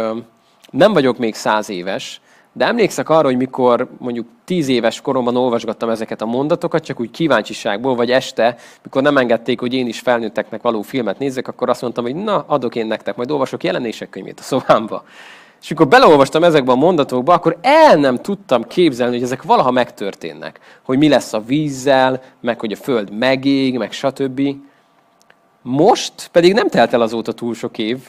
nem 0.71 0.93
vagyok 0.93 1.17
még 1.17 1.35
száz 1.35 1.69
éves, 1.69 2.21
de 2.53 2.65
emlékszek 2.65 3.09
arra, 3.09 3.27
hogy 3.27 3.37
mikor 3.37 3.87
mondjuk 3.97 4.27
tíz 4.45 4.67
éves 4.67 5.01
koromban 5.01 5.35
olvasgattam 5.35 5.89
ezeket 5.89 6.21
a 6.21 6.25
mondatokat, 6.25 6.83
csak 6.83 6.99
úgy 6.99 7.11
kíváncsiságból, 7.11 7.95
vagy 7.95 8.11
este, 8.11 8.55
mikor 8.83 9.01
nem 9.01 9.17
engedték, 9.17 9.59
hogy 9.59 9.73
én 9.73 9.87
is 9.87 9.99
felnőtteknek 9.99 10.61
való 10.61 10.81
filmet 10.81 11.19
nézzek, 11.19 11.47
akkor 11.47 11.69
azt 11.69 11.81
mondtam, 11.81 12.03
hogy 12.03 12.15
na, 12.15 12.43
adok 12.47 12.75
én 12.75 12.85
nektek, 12.85 13.15
majd 13.15 13.31
olvasok 13.31 13.63
jelenések 13.63 14.09
könyvét 14.09 14.39
a 14.39 14.43
szobámba. 14.43 15.03
És 15.61 15.71
amikor 15.71 15.87
beleolvastam 15.87 16.43
ezekbe 16.43 16.71
a 16.71 16.75
mondatokba, 16.75 17.33
akkor 17.33 17.57
el 17.61 17.95
nem 17.95 18.17
tudtam 18.17 18.63
képzelni, 18.63 19.13
hogy 19.13 19.23
ezek 19.23 19.43
valaha 19.43 19.71
megtörténnek. 19.71 20.59
Hogy 20.83 20.97
mi 20.97 21.09
lesz 21.09 21.33
a 21.33 21.41
vízzel, 21.41 22.21
meg 22.41 22.59
hogy 22.59 22.71
a 22.71 22.75
föld 22.75 23.11
megég, 23.17 23.77
meg 23.77 23.91
stb. 23.91 24.41
Most 25.61 26.27
pedig 26.31 26.53
nem 26.53 26.67
telt 26.67 26.93
el 26.93 27.01
azóta 27.01 27.31
túl 27.31 27.53
sok 27.53 27.77
év, 27.77 27.99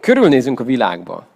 körülnézünk 0.00 0.60
a 0.60 0.64
világba. 0.64 1.26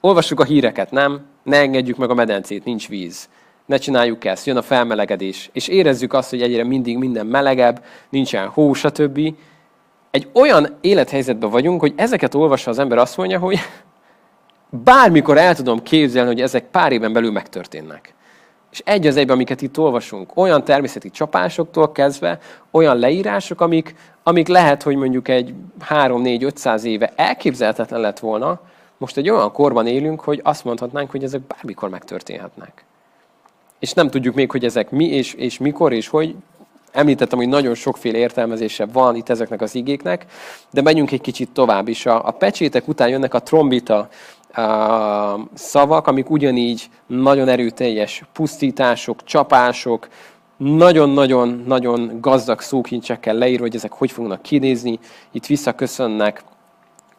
Olvassuk 0.00 0.40
a 0.40 0.44
híreket, 0.44 0.90
nem? 0.90 1.30
Ne 1.42 1.56
engedjük 1.56 1.96
meg 1.96 2.10
a 2.10 2.14
medencét, 2.14 2.64
nincs 2.64 2.88
víz. 2.88 3.28
Ne 3.66 3.76
csináljuk 3.76 4.24
ezt, 4.24 4.46
jön 4.46 4.56
a 4.56 4.62
felmelegedés. 4.62 5.50
És 5.52 5.68
érezzük 5.68 6.12
azt, 6.12 6.30
hogy 6.30 6.42
egyre 6.42 6.64
mindig 6.64 6.98
minden 6.98 7.26
melegebb, 7.26 7.84
nincsen 8.08 8.48
hó, 8.48 8.72
stb. 8.72 9.34
Egy 10.10 10.28
olyan 10.32 10.76
élethelyzetben 10.80 11.50
vagyunk, 11.50 11.80
hogy 11.80 11.92
ezeket 11.96 12.34
olvassa 12.34 12.70
az 12.70 12.78
ember 12.78 12.98
azt 12.98 13.16
mondja, 13.16 13.38
hogy 13.38 13.58
bármikor 14.68 15.38
el 15.38 15.54
tudom 15.54 15.82
képzelni, 15.82 16.28
hogy 16.28 16.40
ezek 16.40 16.64
pár 16.64 16.92
éven 16.92 17.12
belül 17.12 17.30
megtörténnek. 17.30 18.14
És 18.70 18.82
egy 18.84 19.06
az 19.06 19.16
egyben, 19.16 19.34
amiket 19.34 19.62
itt 19.62 19.78
olvasunk, 19.78 20.36
olyan 20.36 20.64
természeti 20.64 21.10
csapásoktól 21.10 21.92
kezdve, 21.92 22.38
olyan 22.70 22.98
leírások, 22.98 23.60
amik, 23.60 23.94
amik 24.22 24.48
lehet, 24.48 24.82
hogy 24.82 24.96
mondjuk 24.96 25.28
egy 25.28 25.54
3-4-500 25.88 26.82
éve 26.82 27.12
elképzelhetetlen 27.16 28.00
lett 28.00 28.18
volna, 28.18 28.60
most 29.02 29.16
egy 29.16 29.30
olyan 29.30 29.52
korban 29.52 29.86
élünk, 29.86 30.20
hogy 30.20 30.40
azt 30.44 30.64
mondhatnánk, 30.64 31.10
hogy 31.10 31.24
ezek 31.24 31.40
bármikor 31.40 31.88
megtörténhetnek. 31.88 32.84
És 33.78 33.92
nem 33.92 34.10
tudjuk 34.10 34.34
még, 34.34 34.50
hogy 34.50 34.64
ezek 34.64 34.90
mi 34.90 35.04
és, 35.04 35.34
és 35.34 35.58
mikor 35.58 35.92
és 35.92 36.08
hogy. 36.08 36.34
Említettem, 36.92 37.38
hogy 37.38 37.48
nagyon 37.48 37.74
sokféle 37.74 38.18
értelmezése 38.18 38.86
van 38.86 39.16
itt 39.16 39.28
ezeknek 39.28 39.60
az 39.60 39.74
igéknek, 39.74 40.26
de 40.70 40.82
menjünk 40.82 41.10
egy 41.10 41.20
kicsit 41.20 41.50
tovább 41.50 41.88
is. 41.88 42.06
A, 42.06 42.26
a 42.26 42.30
pecsétek 42.30 42.88
után 42.88 43.08
jönnek 43.08 43.34
a 43.34 43.42
trombita 43.42 44.08
szavak, 45.54 46.06
amik 46.06 46.30
ugyanígy 46.30 46.90
nagyon 47.06 47.48
erőteljes 47.48 48.22
pusztítások, 48.32 49.24
csapások, 49.24 50.08
nagyon-nagyon-nagyon 50.56 52.18
gazdag 52.20 52.60
szókincsekkel 52.60 53.34
leírva, 53.34 53.62
hogy 53.62 53.74
ezek 53.74 53.92
hogy 53.92 54.10
fognak 54.10 54.42
kinézni. 54.42 54.98
Itt 55.32 55.46
visszaköszönnek 55.46 56.42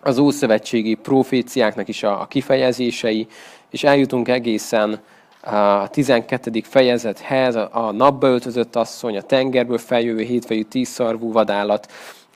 az 0.04 0.18
ószövetségi 0.18 0.94
proféciáknak 0.94 1.88
is 1.88 2.04
a, 2.04 2.22
a 2.22 2.26
kifejezései, 2.26 3.28
és 3.70 3.84
eljutunk 3.84 4.28
egészen 4.28 5.00
a 5.42 5.88
12. 5.88 6.62
fejezethez, 6.64 7.56
a 7.56 7.92
napba 7.92 8.28
öltözött 8.28 8.76
asszony, 8.76 9.18
a 9.18 9.22
tengerből 9.22 9.78
feljövő 9.78 10.22
hétfejű 10.22 10.62
tízszarvú 10.62 11.32
vadállat. 11.32 11.92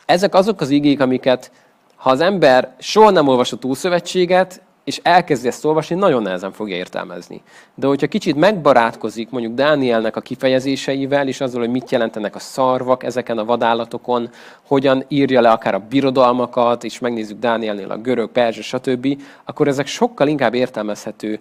Ezek 0.06 0.36
azok 0.36 0.62
az 0.62 0.70
igék, 0.70 1.00
amiket 1.00 1.52
ha 1.96 2.10
az 2.10 2.22
ember 2.22 2.76
soha 2.80 3.10
nem 3.10 3.28
olvasott 3.28 3.66
Ószövetséget, 3.66 4.62
és 4.88 5.00
elkezdi 5.04 5.47
ezt 5.47 5.65
olvasni, 5.65 5.95
nagyon 5.95 6.21
nehezen 6.21 6.52
fogja 6.52 6.76
értelmezni. 6.76 7.41
De 7.76 7.88
hogyha 7.88 8.08
kicsit 8.08 8.36
megbarátkozik 8.36 9.30
mondjuk 9.30 9.54
Dánielnek 9.54 10.15
a 10.15 10.21
kifejezéseivel, 10.21 11.28
és 11.28 11.41
azzal, 11.41 11.60
hogy 11.60 11.69
mit 11.69 11.91
jelentenek 11.91 12.36
a 12.36 12.39
szarvak 12.39 13.04
ezeken 13.04 13.38
a 13.38 13.45
vadállatokon, 13.45 14.30
hogyan 14.67 15.04
írja 15.08 15.41
le 15.41 15.50
akár 15.50 15.73
a 15.73 15.84
birodalmakat, 15.89 16.84
és 16.84 17.00
megnézzük 17.00 17.39
Dánielnél 17.39 17.91
a 17.91 17.97
görög, 17.97 18.30
perzsa, 18.30 18.62
stb., 18.62 19.21
akkor 19.45 19.67
ezek 19.67 19.88
sokkal 19.88 20.28
inkább 20.28 20.54
értelmezhető 20.54 21.39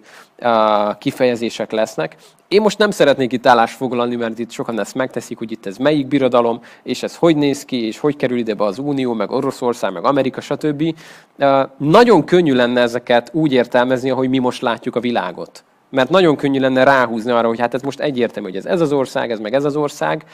kifejezések 0.97 1.71
lesznek, 1.71 2.15
én 2.47 2.61
most 2.61 2.77
nem 2.77 2.91
szeretnék 2.91 3.33
itt 3.33 3.45
állást 3.45 3.75
foglalni, 3.75 4.15
mert 4.15 4.39
itt 4.39 4.51
sokan 4.51 4.79
ezt 4.79 4.95
megteszik, 4.95 5.37
hogy 5.37 5.51
itt 5.51 5.65
ez 5.65 5.77
melyik 5.77 6.07
birodalom, 6.07 6.61
és 6.83 7.03
ez 7.03 7.15
hogy 7.15 7.35
néz 7.35 7.65
ki, 7.65 7.85
és 7.85 7.99
hogy 7.99 8.15
kerül 8.15 8.37
ide 8.37 8.53
be 8.53 8.63
az 8.63 8.79
Unió, 8.79 9.13
meg 9.13 9.31
Oroszország, 9.31 9.93
meg 9.93 10.05
Amerika, 10.05 10.41
stb. 10.41 10.95
Nagyon 11.77 12.23
könnyű 12.23 12.53
lenne 12.53 12.81
ezeket 12.81 13.29
úgy 13.33 13.51
értelmezni, 13.51 14.09
ahogy 14.09 14.29
mi 14.29 14.37
most 14.37 14.61
látjuk 14.61 14.95
a 14.95 14.99
világot. 14.99 15.63
Mert 15.89 16.09
nagyon 16.09 16.35
könnyű 16.35 16.59
lenne 16.59 16.83
ráhúzni 16.83 17.31
arra, 17.31 17.47
hogy 17.47 17.59
hát 17.59 17.73
ez 17.73 17.81
most 17.81 17.99
egyértelmű, 17.99 18.49
hogy 18.49 18.57
ez 18.57 18.65
ez 18.65 18.81
az 18.81 18.91
ország, 18.91 19.31
ez 19.31 19.39
meg 19.39 19.53
ez 19.53 19.63
az 19.63 19.75
ország, 19.75 20.25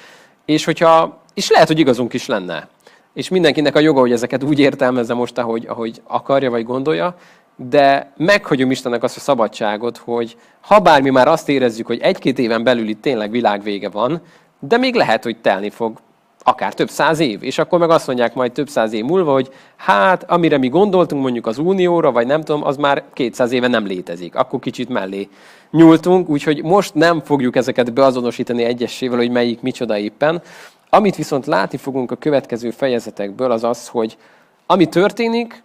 és 0.45 0.65
hogyha, 0.65 1.21
és 1.33 1.49
lehet, 1.49 1.67
hogy 1.67 1.79
igazunk 1.79 2.13
is 2.13 2.25
lenne. 2.25 2.67
És 3.13 3.29
mindenkinek 3.29 3.75
a 3.75 3.79
joga, 3.79 3.99
hogy 3.99 4.11
ezeket 4.11 4.43
úgy 4.43 4.59
értelmezze 4.59 5.13
most, 5.13 5.37
ahogy, 5.37 5.65
ahogy 5.67 6.01
akarja 6.07 6.49
vagy 6.49 6.65
gondolja, 6.65 7.15
de 7.55 8.11
meghagyom 8.17 8.71
Istennek 8.71 9.03
azt 9.03 9.17
a 9.17 9.19
szabadságot, 9.19 9.97
hogy 9.97 10.37
ha 10.61 10.79
bármi 10.79 11.09
már 11.09 11.27
azt 11.27 11.49
érezzük, 11.49 11.87
hogy 11.87 11.99
egy-két 11.99 12.39
éven 12.39 12.63
belül 12.63 12.87
itt 12.87 13.01
tényleg 13.01 13.31
világvége 13.31 13.89
van, 13.89 14.21
de 14.59 14.77
még 14.77 14.95
lehet, 14.95 15.23
hogy 15.23 15.37
telni 15.37 15.69
fog 15.69 15.99
akár 16.43 16.73
több 16.73 16.89
száz 16.89 17.19
év, 17.19 17.43
és 17.43 17.57
akkor 17.57 17.79
meg 17.79 17.89
azt 17.89 18.07
mondják 18.07 18.33
majd 18.33 18.51
több 18.51 18.69
száz 18.69 18.93
év 18.93 19.03
múlva, 19.03 19.31
hogy 19.31 19.53
hát, 19.75 20.31
amire 20.31 20.57
mi 20.57 20.69
gondoltunk 20.69 21.21
mondjuk 21.21 21.47
az 21.47 21.57
Unióra, 21.57 22.11
vagy 22.11 22.27
nem 22.27 22.41
tudom, 22.41 22.63
az 22.63 22.77
már 22.77 23.03
200 23.13 23.51
éve 23.51 23.67
nem 23.67 23.85
létezik. 23.85 24.35
Akkor 24.35 24.59
kicsit 24.59 24.89
mellé 24.89 25.29
nyúltunk, 25.71 26.29
úgyhogy 26.29 26.63
most 26.63 26.93
nem 26.93 27.21
fogjuk 27.21 27.55
ezeket 27.55 27.93
beazonosítani 27.93 28.63
egyesével, 28.63 29.17
hogy 29.17 29.31
melyik 29.31 29.61
micsoda 29.61 29.97
éppen. 29.97 30.41
Amit 30.89 31.15
viszont 31.15 31.45
látni 31.45 31.77
fogunk 31.77 32.11
a 32.11 32.15
következő 32.15 32.71
fejezetekből, 32.71 33.51
az 33.51 33.63
az, 33.63 33.87
hogy 33.87 34.17
ami 34.65 34.85
történik, 34.85 35.63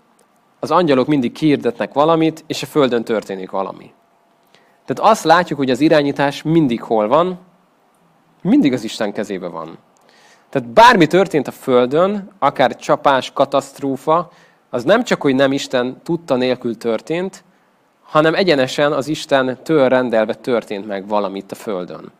az 0.60 0.70
angyalok 0.70 1.06
mindig 1.06 1.32
kiirdetnek 1.32 1.92
valamit, 1.92 2.44
és 2.46 2.62
a 2.62 2.66
Földön 2.66 3.04
történik 3.04 3.50
valami. 3.50 3.92
Tehát 4.84 5.12
azt 5.12 5.24
látjuk, 5.24 5.58
hogy 5.58 5.70
az 5.70 5.80
irányítás 5.80 6.42
mindig 6.42 6.82
hol 6.82 7.08
van, 7.08 7.38
mindig 8.42 8.72
az 8.72 8.84
Isten 8.84 9.12
kezébe 9.12 9.48
van. 9.48 9.78
Tehát 10.48 10.68
bármi 10.68 11.06
történt 11.06 11.48
a 11.48 11.50
Földön, 11.50 12.30
akár 12.38 12.76
csapás, 12.76 13.32
katasztrófa, 13.32 14.30
az 14.70 14.84
nem 14.84 15.04
csak, 15.04 15.22
hogy 15.22 15.34
nem 15.34 15.52
Isten 15.52 16.00
tudta 16.02 16.36
nélkül 16.36 16.76
történt, 16.76 17.44
hanem 18.02 18.34
egyenesen 18.34 18.92
az 18.92 19.08
Isten 19.08 19.58
től 19.62 19.88
rendelve 19.88 20.34
történt 20.34 20.86
meg 20.86 21.08
valamit 21.08 21.52
a 21.52 21.54
Földön. 21.54 22.12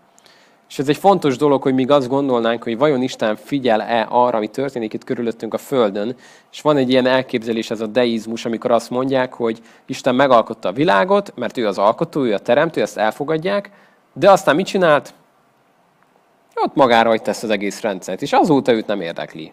És 0.69 0.79
ez 0.79 0.89
egy 0.89 0.97
fontos 0.97 1.37
dolog, 1.37 1.63
hogy 1.63 1.75
míg 1.75 1.91
azt 1.91 2.09
gondolnánk, 2.09 2.63
hogy 2.63 2.79
vajon 2.79 3.03
Isten 3.03 3.37
figyel-e 3.37 4.07
arra, 4.11 4.37
ami 4.37 4.49
történik 4.49 4.93
itt 4.93 5.05
körülöttünk 5.05 5.55
a 5.55 5.59
Földön, 5.59 6.17
és 6.53 6.61
van 6.61 6.77
egy 6.77 6.91
ilyen 6.91 7.07
elképzelés, 7.07 7.71
ez 7.71 7.81
a 7.81 7.87
deizmus, 7.87 8.45
amikor 8.45 8.71
azt 8.71 8.91
mondják, 8.91 9.35
hogy 9.35 9.61
Isten 9.87 10.15
megalkotta 10.15 10.69
a 10.69 10.73
világot, 10.73 11.33
mert 11.37 11.57
ő 11.57 11.67
az 11.67 11.79
alkotó, 11.79 12.25
ő 12.25 12.35
a 12.35 12.39
teremtő, 12.39 12.81
ezt 12.81 12.97
elfogadják, 12.97 13.71
de 14.13 14.31
aztán 14.31 14.57
mit 14.57 14.67
csinált? 14.67 15.15
Ott 16.55 16.75
magára 16.75 17.09
hagyta 17.09 17.31
ezt 17.31 17.45
az 17.45 17.51
egész 17.51 17.81
rendszert, 17.81 18.23
és 18.23 18.33
azóta 18.33 18.73
őt 18.73 18.87
nem 18.87 19.01
érdekli. 19.01 19.53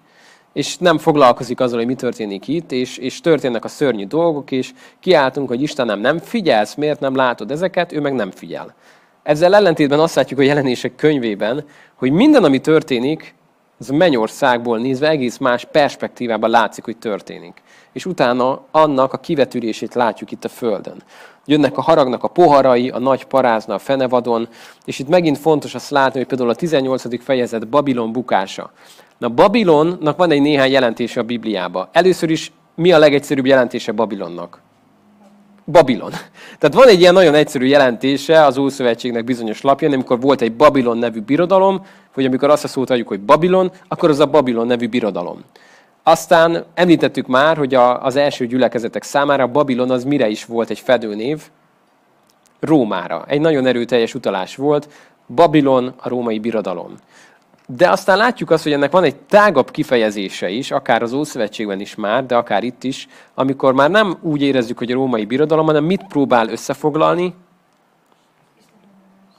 És 0.54 0.78
nem 0.78 0.98
foglalkozik 0.98 1.60
azzal, 1.60 1.78
hogy 1.78 1.88
mi 1.88 1.96
történik 1.96 2.48
itt, 2.48 2.72
és, 2.72 2.98
és 2.98 3.22
történnek 3.22 3.64
a 3.64 3.68
szörnyű 3.68 4.06
dolgok, 4.06 4.52
és 4.52 4.74
kiáltunk, 5.00 5.48
hogy 5.48 5.62
Istenem, 5.62 6.00
nem 6.00 6.18
figyelsz, 6.18 6.76
miért 6.76 7.00
nem 7.00 7.16
látod 7.16 7.52
ezeket, 7.52 7.92
ő 7.92 8.00
meg 8.00 8.14
nem 8.14 8.32
figyel. 8.32 8.76
Ezzel 9.26 9.56
ellentétben 9.56 10.00
azt 10.00 10.16
látjuk 10.16 10.40
a 10.40 10.44
jelenések 10.44 10.96
könyvében, 10.96 11.66
hogy 11.96 12.12
minden, 12.12 12.44
ami 12.44 12.60
történik, 12.60 13.36
az 13.80 13.90
a 13.90 13.96
mennyországból 13.96 14.78
nézve 14.78 15.10
egész 15.10 15.38
más 15.38 15.66
perspektívában 15.72 16.50
látszik, 16.50 16.84
hogy 16.84 16.98
történik. 16.98 17.62
És 17.94 18.06
utána 18.06 18.66
annak 18.72 19.14
a 19.14 19.18
kivetülését 19.18 19.94
látjuk 19.94 20.32
itt 20.32 20.44
a 20.44 20.50
Földön. 20.50 21.04
Jönnek 21.46 21.78
a 21.78 21.82
haragnak 21.82 22.24
a 22.24 22.28
poharai, 22.28 22.90
a 22.90 23.00
nagy 23.00 23.24
parázna 23.24 23.74
a 23.74 23.80
fenevadon, 23.80 24.48
és 24.86 25.00
itt 25.00 25.08
megint 25.08 25.38
fontos 25.38 25.76
azt 25.76 25.90
látni, 25.90 26.20
hogy 26.20 26.28
például 26.28 26.50
a 26.50 26.56
18. 26.56 27.24
fejezet 27.24 27.68
Babilon 27.68 28.12
bukása. 28.12 28.72
Na 29.18 29.30
Babilonnak 29.30 30.18
van 30.18 30.32
egy 30.32 30.42
néhány 30.42 30.72
jelentése 30.72 31.20
a 31.20 31.24
Bibliába. 31.24 31.90
Először 31.92 32.30
is 32.30 32.52
mi 32.76 32.92
a 32.92 32.98
legegyszerűbb 32.98 33.46
jelentése 33.46 33.92
Babilonnak? 33.92 34.64
Babilon. 35.66 36.12
Tehát 36.60 36.76
van 36.76 36.88
egy 36.88 37.00
ilyen 37.00 37.14
nagyon 37.14 37.34
egyszerű 37.34 37.66
jelentése 37.66 38.46
az 38.46 38.58
Ószövetségnek 38.58 39.24
bizonyos 39.24 39.62
lapján, 39.62 39.94
amikor 39.94 40.20
volt 40.20 40.42
egy 40.42 40.56
Babilon 40.56 40.98
nevű 40.98 41.22
birodalom, 41.22 41.86
vagy 42.14 42.26
amikor 42.26 42.50
azt 42.50 42.64
a 42.64 42.68
szót 42.68 42.90
adjuk, 42.90 43.08
hogy 43.08 43.20
Babilon, 43.20 43.72
akkor 43.88 44.10
az 44.10 44.20
a 44.20 44.26
Babilon 44.26 44.68
nevű 44.68 44.88
birodalom. 44.88 45.44
Aztán 46.04 46.66
említettük 46.74 47.28
már, 47.28 47.58
hogy 47.58 47.76
a, 47.76 48.04
az 48.04 48.16
első 48.16 48.48
gyülekezetek 48.48 49.04
számára 49.04 49.48
Babilon 49.48 49.92
az 49.92 50.04
mire 50.04 50.28
is 50.28 50.46
volt 50.46 50.70
egy 50.70 50.80
fedőnév? 50.80 51.42
Rómára. 52.60 53.26
Egy 53.28 53.42
nagyon 53.42 53.66
erőteljes 53.66 54.16
utalás 54.16 54.56
volt. 54.56 54.90
Babilon 55.28 55.94
a 55.98 56.10
római 56.10 56.40
birodalom. 56.40 56.96
De 57.68 57.90
aztán 57.90 58.18
látjuk 58.18 58.50
azt, 58.50 58.64
hogy 58.64 58.72
ennek 58.72 58.92
van 58.92 59.04
egy 59.04 59.16
tágabb 59.16 59.72
kifejezése 59.72 60.50
is, 60.50 60.72
akár 60.72 61.02
az 61.02 61.14
Ószövetségben 61.14 61.80
is 61.80 61.96
már, 61.96 62.26
de 62.26 62.36
akár 62.36 62.64
itt 62.64 62.84
is, 62.84 63.08
amikor 63.34 63.74
már 63.74 63.90
nem 63.90 64.18
úgy 64.22 64.42
érezzük, 64.42 64.78
hogy 64.78 64.92
a 64.92 64.96
római 64.96 65.26
birodalom, 65.26 65.66
hanem 65.66 65.84
mit 65.84 66.08
próbál 66.08 66.50
összefoglalni? 66.50 67.34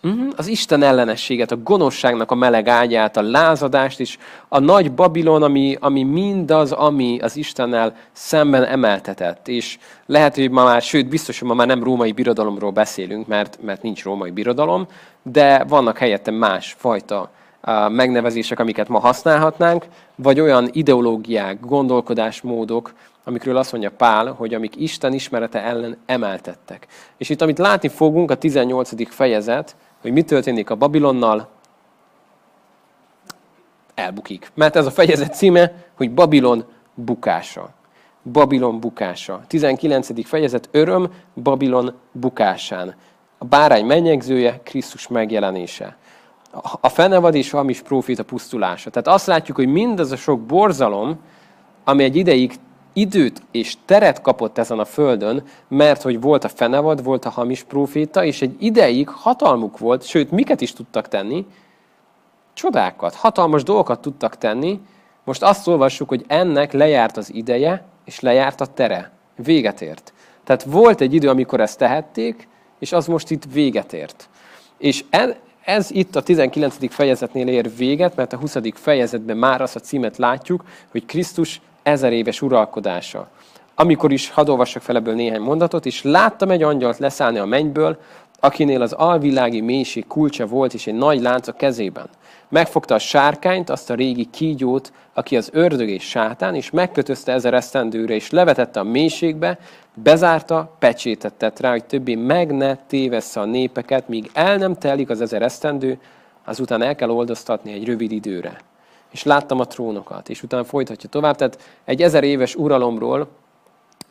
Mhm, 0.00 0.28
az 0.36 0.46
Isten 0.46 0.82
ellenességet, 0.82 1.50
a 1.50 1.56
gonoszságnak 1.56 2.30
a 2.30 2.34
meleg 2.34 2.68
ágyát, 2.68 3.16
a 3.16 3.22
lázadást 3.22 4.00
is, 4.00 4.18
a 4.48 4.58
nagy 4.58 4.92
Babilon, 4.92 5.42
ami, 5.42 5.76
ami 5.80 6.02
mindaz, 6.02 6.72
ami 6.72 7.18
az 7.18 7.36
Istennel 7.36 7.96
szemben 8.12 8.64
emeltetett. 8.64 9.48
És 9.48 9.78
lehet, 10.06 10.34
hogy 10.34 10.50
ma 10.50 10.64
már, 10.64 10.82
sőt, 10.82 11.08
biztos, 11.08 11.38
hogy 11.38 11.48
ma 11.48 11.54
már 11.54 11.66
nem 11.66 11.82
római 11.82 12.12
birodalomról 12.12 12.70
beszélünk, 12.70 13.26
mert, 13.26 13.58
mert 13.62 13.82
nincs 13.82 14.04
római 14.04 14.30
birodalom, 14.30 14.86
de 15.22 15.64
vannak 15.64 15.98
helyette 15.98 16.30
más 16.30 16.74
fajta 16.78 17.30
megnevezések, 17.88 18.58
amiket 18.58 18.88
ma 18.88 18.98
használhatnánk, 18.98 19.86
vagy 20.14 20.40
olyan 20.40 20.68
ideológiák, 20.72 21.60
gondolkodásmódok, 21.60 22.92
amikről 23.24 23.56
azt 23.56 23.72
mondja 23.72 23.90
Pál, 23.90 24.32
hogy 24.32 24.54
amik 24.54 24.76
Isten 24.76 25.12
ismerete 25.12 25.62
ellen 25.62 25.96
emeltettek. 26.06 26.86
És 27.16 27.28
itt, 27.28 27.42
amit 27.42 27.58
látni 27.58 27.88
fogunk, 27.88 28.30
a 28.30 28.34
18. 28.34 29.10
fejezet, 29.10 29.76
hogy 30.00 30.12
mi 30.12 30.22
történik 30.22 30.70
a 30.70 30.74
Babilonnal, 30.74 31.48
elbukik. 33.94 34.50
Mert 34.54 34.76
ez 34.76 34.86
a 34.86 34.90
fejezet 34.90 35.34
címe, 35.34 35.72
hogy 35.96 36.10
Babilon 36.10 36.64
bukása. 36.94 37.70
Babilon 38.32 38.80
bukása. 38.80 39.42
19. 39.46 40.26
fejezet 40.26 40.68
öröm 40.70 41.12
Babilon 41.42 41.94
bukásán. 42.12 42.94
A 43.38 43.44
bárány 43.44 43.84
mennyegzője, 43.84 44.60
Krisztus 44.64 45.08
megjelenése 45.08 45.96
a 46.80 46.88
fenevad 46.88 47.34
és 47.34 47.50
hamis 47.50 47.80
profita 47.80 48.24
pusztulása. 48.24 48.90
Tehát 48.90 49.08
azt 49.08 49.26
látjuk, 49.26 49.56
hogy 49.56 49.66
mindaz 49.66 50.12
a 50.12 50.16
sok 50.16 50.40
borzalom, 50.40 51.18
ami 51.84 52.04
egy 52.04 52.16
ideig 52.16 52.54
időt 52.92 53.42
és 53.50 53.76
teret 53.84 54.20
kapott 54.20 54.58
ezen 54.58 54.78
a 54.78 54.84
földön, 54.84 55.42
mert 55.68 56.02
hogy 56.02 56.20
volt 56.20 56.44
a 56.44 56.48
fenevad, 56.48 57.02
volt 57.02 57.24
a 57.24 57.30
hamis 57.30 57.62
proféta, 57.62 58.24
és 58.24 58.42
egy 58.42 58.56
ideig 58.58 59.08
hatalmuk 59.08 59.78
volt, 59.78 60.06
sőt, 60.06 60.30
miket 60.30 60.60
is 60.60 60.72
tudtak 60.72 61.08
tenni? 61.08 61.46
Csodákat, 62.52 63.14
hatalmas 63.14 63.62
dolgokat 63.62 64.00
tudtak 64.00 64.38
tenni. 64.38 64.80
Most 65.24 65.42
azt 65.42 65.68
olvassuk, 65.68 66.08
hogy 66.08 66.24
ennek 66.28 66.72
lejárt 66.72 67.16
az 67.16 67.34
ideje, 67.34 67.84
és 68.04 68.20
lejárt 68.20 68.60
a 68.60 68.66
tere. 68.66 69.10
Véget 69.36 69.80
ért. 69.80 70.12
Tehát 70.44 70.62
volt 70.62 71.00
egy 71.00 71.14
idő, 71.14 71.28
amikor 71.28 71.60
ezt 71.60 71.78
tehették, 71.78 72.48
és 72.78 72.92
az 72.92 73.06
most 73.06 73.30
itt 73.30 73.44
véget 73.52 73.92
ért. 73.92 74.28
És 74.78 75.04
ez 75.66 75.90
itt 75.90 76.16
a 76.16 76.22
19. 76.22 76.76
fejezetnél 76.94 77.48
ér 77.48 77.70
véget, 77.76 78.16
mert 78.16 78.32
a 78.32 78.36
20. 78.36 78.56
fejezetben 78.74 79.36
már 79.36 79.60
azt 79.60 79.76
a 79.76 79.80
címet 79.80 80.16
látjuk, 80.16 80.64
hogy 80.90 81.06
Krisztus 81.06 81.60
ezer 81.82 82.12
éves 82.12 82.42
uralkodása. 82.42 83.28
Amikor 83.74 84.12
is, 84.12 84.30
hadd 84.30 84.48
olvassak 84.48 84.82
fel 84.82 84.96
ebből 84.96 85.14
néhány 85.14 85.40
mondatot, 85.40 85.86
és 85.86 86.02
láttam 86.02 86.50
egy 86.50 86.62
angyalt 86.62 86.98
leszállni 86.98 87.38
a 87.38 87.44
mennyből, 87.44 87.98
akinél 88.40 88.82
az 88.82 88.92
alvilági 88.92 89.60
mélység 89.60 90.06
kulcsa 90.06 90.46
volt, 90.46 90.74
és 90.74 90.86
egy 90.86 90.94
nagy 90.94 91.20
lánc 91.20 91.48
a 91.48 91.52
kezében. 91.52 92.08
Megfogta 92.48 92.94
a 92.94 92.98
sárkányt, 92.98 93.70
azt 93.70 93.90
a 93.90 93.94
régi 93.94 94.28
kígyót, 94.30 94.92
aki 95.12 95.36
az 95.36 95.50
ördög 95.52 95.88
és 95.88 96.04
sátán, 96.04 96.54
és 96.54 96.70
megkötözte 96.70 97.32
ezer 97.32 97.54
esztendőre, 97.54 98.14
és 98.14 98.30
levetette 98.30 98.80
a 98.80 98.84
mélységbe, 98.84 99.58
bezárta, 100.02 100.76
pecsétet 100.78 101.34
tett 101.34 101.60
rá, 101.60 101.70
hogy 101.70 101.84
többé 101.84 102.14
meg 102.14 102.52
ne 102.52 102.76
tévessze 102.76 103.40
a 103.40 103.44
népeket, 103.44 104.08
míg 104.08 104.30
el 104.32 104.56
nem 104.56 104.74
telik 104.74 105.10
az 105.10 105.20
ezer 105.20 105.42
esztendő, 105.42 105.98
azután 106.44 106.82
el 106.82 106.94
kell 106.94 107.10
oldoztatni 107.10 107.72
egy 107.72 107.84
rövid 107.84 108.12
időre. 108.12 108.60
És 109.10 109.22
láttam 109.22 109.60
a 109.60 109.66
trónokat, 109.66 110.28
és 110.28 110.42
utána 110.42 110.64
folytatja 110.64 111.08
tovább. 111.08 111.36
Tehát 111.36 111.58
egy 111.84 112.02
ezer 112.02 112.24
éves 112.24 112.54
uralomról 112.54 113.28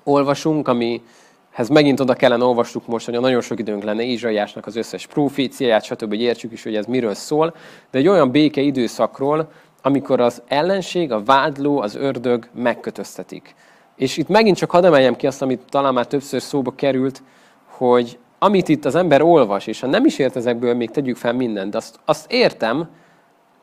olvasunk, 0.03 0.67
ami 0.67 1.01
ez 1.51 1.69
megint 1.69 1.99
oda 1.99 2.13
kellene 2.13 2.43
olvassuk 2.43 2.87
most, 2.87 3.05
hogy 3.05 3.19
nagyon 3.19 3.41
sok 3.41 3.59
időnk 3.59 3.83
lenne 3.83 4.03
Ézsaiásnak 4.03 4.65
az 4.65 4.75
összes 4.75 5.07
proféciáját, 5.07 5.83
stb. 5.83 6.07
hogy 6.07 6.21
értsük 6.21 6.51
is, 6.51 6.63
hogy 6.63 6.75
ez 6.75 6.85
miről 6.85 7.13
szól, 7.13 7.55
de 7.91 7.97
egy 7.97 8.07
olyan 8.07 8.31
béke 8.31 8.61
időszakról, 8.61 9.51
amikor 9.81 10.19
az 10.19 10.41
ellenség, 10.47 11.11
a 11.11 11.23
vádló, 11.23 11.79
az 11.79 11.95
ördög 11.95 12.47
megkötöztetik. 12.53 13.55
És 13.95 14.17
itt 14.17 14.27
megint 14.27 14.57
csak 14.57 14.71
hadd 14.71 14.85
emeljem 14.85 15.15
ki 15.15 15.27
azt, 15.27 15.41
amit 15.41 15.61
talán 15.69 15.93
már 15.93 16.07
többször 16.07 16.41
szóba 16.41 16.71
került, 16.75 17.23
hogy 17.65 18.19
amit 18.39 18.69
itt 18.69 18.85
az 18.85 18.95
ember 18.95 19.21
olvas, 19.21 19.67
és 19.67 19.79
ha 19.79 19.87
nem 19.87 20.05
is 20.05 20.19
ért 20.19 20.35
ezekből, 20.35 20.73
még 20.73 20.91
tegyük 20.91 21.17
fel 21.17 21.33
mindent, 21.33 21.71
de 21.71 21.77
azt, 21.77 21.99
azt 22.05 22.31
értem, 22.31 22.89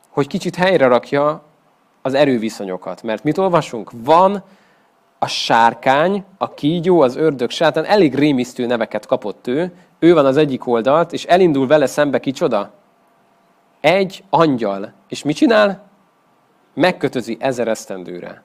hogy 0.09 0.27
kicsit 0.27 0.55
helyre 0.55 0.87
rakja 0.87 1.43
az 2.01 2.13
erőviszonyokat. 2.13 3.03
Mert 3.03 3.23
mit 3.23 3.37
olvasunk? 3.37 3.91
Van 3.93 4.43
a 5.19 5.27
sárkány, 5.27 6.23
a 6.37 6.53
kígyó, 6.53 7.01
az 7.01 7.15
ördög, 7.15 7.49
sátán, 7.49 7.85
elég 7.85 8.15
rémisztő 8.15 8.65
neveket 8.65 9.05
kapott 9.05 9.47
ő, 9.47 9.71
ő 9.99 10.13
van 10.13 10.25
az 10.25 10.37
egyik 10.37 10.67
oldalt, 10.67 11.13
és 11.13 11.25
elindul 11.25 11.67
vele 11.67 11.85
szembe 11.85 12.19
kicsoda? 12.19 12.71
Egy 13.81 14.23
angyal. 14.29 14.93
És 15.07 15.23
mit 15.23 15.35
csinál? 15.35 15.83
Megkötözi 16.73 17.37
ezer 17.39 17.67
esztendőre. 17.67 18.43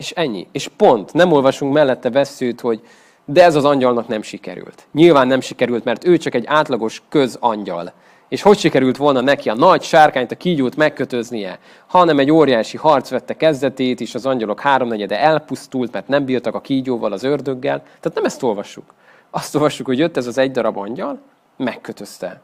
És 0.00 0.10
ennyi. 0.10 0.46
És 0.52 0.68
pont, 0.76 1.12
nem 1.12 1.32
olvasunk 1.32 1.72
mellette 1.72 2.10
veszőt, 2.10 2.60
hogy 2.60 2.80
de 3.24 3.44
ez 3.44 3.54
az 3.54 3.64
angyalnak 3.64 4.08
nem 4.08 4.22
sikerült. 4.22 4.86
Nyilván 4.92 5.26
nem 5.26 5.40
sikerült, 5.40 5.84
mert 5.84 6.04
ő 6.04 6.16
csak 6.16 6.34
egy 6.34 6.46
átlagos 6.46 7.02
közangyal. 7.08 7.92
És 8.28 8.42
hogy 8.42 8.58
sikerült 8.58 8.96
volna 8.96 9.20
neki 9.20 9.48
a 9.48 9.54
nagy 9.54 9.82
sárkányt, 9.82 10.30
a 10.30 10.36
kígyót 10.36 10.76
megkötöznie, 10.76 11.58
hanem 11.86 12.18
egy 12.18 12.30
óriási 12.30 12.76
harc 12.76 13.10
vette 13.10 13.36
kezdetét, 13.36 14.00
és 14.00 14.14
az 14.14 14.26
angyalok 14.26 14.60
háromnegyede 14.60 15.20
elpusztult, 15.20 15.92
mert 15.92 16.08
nem 16.08 16.24
bírtak 16.24 16.54
a 16.54 16.60
kígyóval, 16.60 17.12
az 17.12 17.22
ördöggel. 17.22 17.82
Tehát 17.82 18.14
nem 18.14 18.24
ezt 18.24 18.42
olvassuk. 18.42 18.94
Azt 19.30 19.54
olvassuk, 19.54 19.86
hogy 19.86 19.98
jött 19.98 20.16
ez 20.16 20.26
az 20.26 20.38
egy 20.38 20.50
darab 20.50 20.76
angyal, 20.76 21.18
megkötözte. 21.56 22.40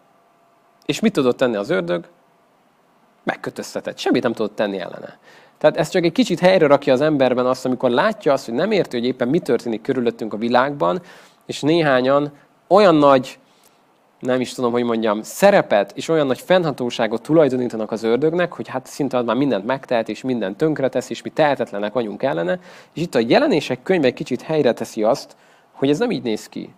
És 0.87 1.01
mit 1.01 1.13
tudott 1.13 1.37
tenni 1.37 1.57
az 1.57 1.71
ördög? 1.71 2.05
Megkötöztetett. 3.23 3.99
Semmit 3.99 4.23
nem 4.23 4.33
tudott 4.33 4.57
tenni 4.57 4.79
ellene. 4.79 5.19
Tehát 5.59 5.77
ez 5.77 5.89
csak 5.89 6.05
egy 6.05 6.13
kicsit 6.13 6.41
helyre 6.41 6.67
rakja 6.67 6.93
az 6.93 7.01
emberben 7.01 7.47
azt, 7.47 7.65
amikor 7.65 7.91
látja 7.91 8.33
azt, 8.33 8.45
hogy 8.45 8.55
nem 8.55 8.71
érti, 8.71 8.97
hogy 8.97 9.07
éppen 9.07 9.29
mi 9.29 9.39
történik 9.39 9.83
körülöttünk 9.83 10.33
a 10.33 10.37
világban, 10.37 11.03
és 11.47 11.61
néhányan 11.61 12.33
olyan 12.67 12.95
nagy, 12.95 13.39
nem 14.19 14.41
is 14.41 14.53
tudom, 14.53 14.73
hogy 14.73 14.83
mondjam, 14.83 15.23
szerepet 15.23 15.93
és 15.95 16.09
olyan 16.09 16.27
nagy 16.27 16.41
fennhatóságot 16.41 17.23
tulajdonítanak 17.23 17.91
az 17.93 18.03
ördögnek, 18.03 18.53
hogy 18.53 18.69
hát 18.69 18.87
szinte 18.87 19.23
már 19.23 19.37
mindent 19.37 19.67
megtehet, 19.67 20.09
és 20.09 20.23
mindent 20.23 20.57
tönkretesz, 20.57 21.11
és 21.11 21.23
mi 21.23 21.31
tehetetlenek 21.31 21.93
vagyunk 21.93 22.23
ellene. 22.23 22.59
És 22.93 23.03
itt 23.03 23.15
a 23.15 23.23
jelenések 23.27 23.83
könyve 23.83 24.07
egy 24.07 24.15
kicsit 24.15 24.43
helyre 24.43 24.73
teszi 24.73 25.03
azt, 25.03 25.37
hogy 25.73 25.91
ez 25.91 25.99
nem 25.99 26.11
így 26.11 26.23
néz 26.23 26.49
ki. 26.49 26.75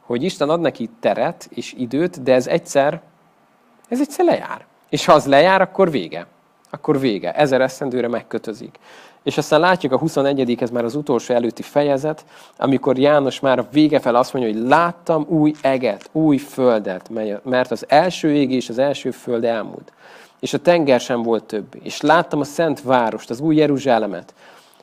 Hogy 0.00 0.22
Isten 0.22 0.48
ad 0.48 0.60
neki 0.60 0.90
teret 1.00 1.48
és 1.54 1.74
időt, 1.76 2.22
de 2.22 2.34
ez 2.34 2.46
egyszer, 2.46 3.00
ez 3.88 4.00
egyszer 4.00 4.24
lejár. 4.24 4.64
És 4.88 5.04
ha 5.04 5.12
az 5.12 5.26
lejár, 5.26 5.60
akkor 5.60 5.90
vége 5.90 6.26
akkor 6.70 7.00
vége. 7.00 7.32
Ezer 7.32 7.60
eszendőre 7.60 8.08
megkötözik. 8.08 8.78
És 9.22 9.38
aztán 9.38 9.60
látjuk 9.60 9.92
a 9.92 9.98
21. 9.98 10.56
ez 10.60 10.70
már 10.70 10.84
az 10.84 10.94
utolsó 10.94 11.34
előtti 11.34 11.62
fejezet, 11.62 12.24
amikor 12.58 12.98
János 12.98 13.40
már 13.40 13.58
a 13.58 13.68
vége 13.72 14.00
fel 14.00 14.14
azt 14.14 14.32
mondja, 14.32 14.52
hogy 14.52 14.62
láttam 14.68 15.26
új 15.28 15.52
eget, 15.60 16.08
új 16.12 16.36
földet, 16.36 17.10
mert 17.42 17.70
az 17.70 17.84
első 17.88 18.32
ég 18.32 18.50
és 18.50 18.68
az 18.68 18.78
első 18.78 19.10
föld 19.10 19.44
elmúlt. 19.44 19.92
És 20.40 20.54
a 20.54 20.58
tenger 20.58 21.00
sem 21.00 21.22
volt 21.22 21.44
több. 21.44 21.66
És 21.82 22.00
láttam 22.00 22.40
a 22.40 22.44
szent 22.44 22.82
várost, 22.82 23.30
az 23.30 23.40
új 23.40 23.56
Jeruzsálemet, 23.56 24.34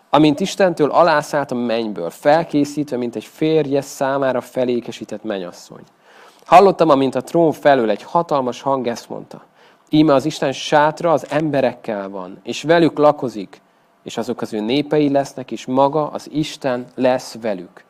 amint 0.09 0.39
Istentől 0.39 0.89
alászállt 0.89 1.51
a 1.51 1.55
mennyből, 1.55 2.09
felkészítve, 2.09 2.97
mint 2.97 3.15
egy 3.15 3.25
férje 3.25 3.81
számára 3.81 4.41
felékesített 4.41 5.23
menyasszony. 5.23 5.83
Hallottam, 6.45 6.89
amint 6.89 7.15
a 7.15 7.21
trón 7.21 7.51
felől 7.51 7.89
egy 7.89 8.03
hatalmas 8.03 8.61
hang 8.61 8.87
ezt 8.87 9.09
mondta. 9.09 9.43
Íme 9.93 10.13
az 10.13 10.25
Isten 10.25 10.51
sátra 10.51 11.11
az 11.11 11.25
emberekkel 11.29 12.09
van, 12.09 12.39
és 12.43 12.63
velük 12.63 12.97
lakozik, 12.97 13.61
és 14.03 14.17
azok 14.17 14.41
az 14.41 14.53
ő 14.53 14.59
népei 14.59 15.09
lesznek, 15.09 15.51
és 15.51 15.65
maga 15.65 16.09
az 16.09 16.29
Isten 16.31 16.85
lesz 16.95 17.37
velük. 17.41 17.83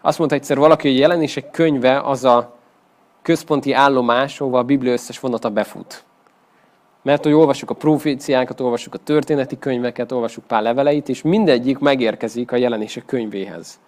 Azt 0.00 0.18
mondta 0.18 0.36
egyszer 0.36 0.58
valaki, 0.58 0.88
hogy 0.88 0.98
jelenések 0.98 1.50
könyve 1.50 2.00
az 2.00 2.24
a 2.24 2.56
központi 3.22 3.72
állomás, 3.72 4.40
ahova 4.40 4.58
a 4.58 4.62
Biblia 4.62 4.92
összes 4.92 5.18
vonata 5.18 5.50
befut. 5.50 6.04
Mert 7.02 7.24
hogy 7.24 7.32
olvassuk 7.32 7.70
a 7.70 7.74
proféciákat, 7.74 8.60
olvassuk 8.60 8.94
a 8.94 8.98
történeti 8.98 9.58
könyveket, 9.58 10.12
olvassuk 10.12 10.44
pár 10.44 10.62
leveleit, 10.62 11.08
és 11.08 11.22
mindegyik 11.22 11.78
megérkezik 11.78 12.52
a 12.52 12.56
jelenések 12.56 13.04
könyvéhez. 13.04 13.78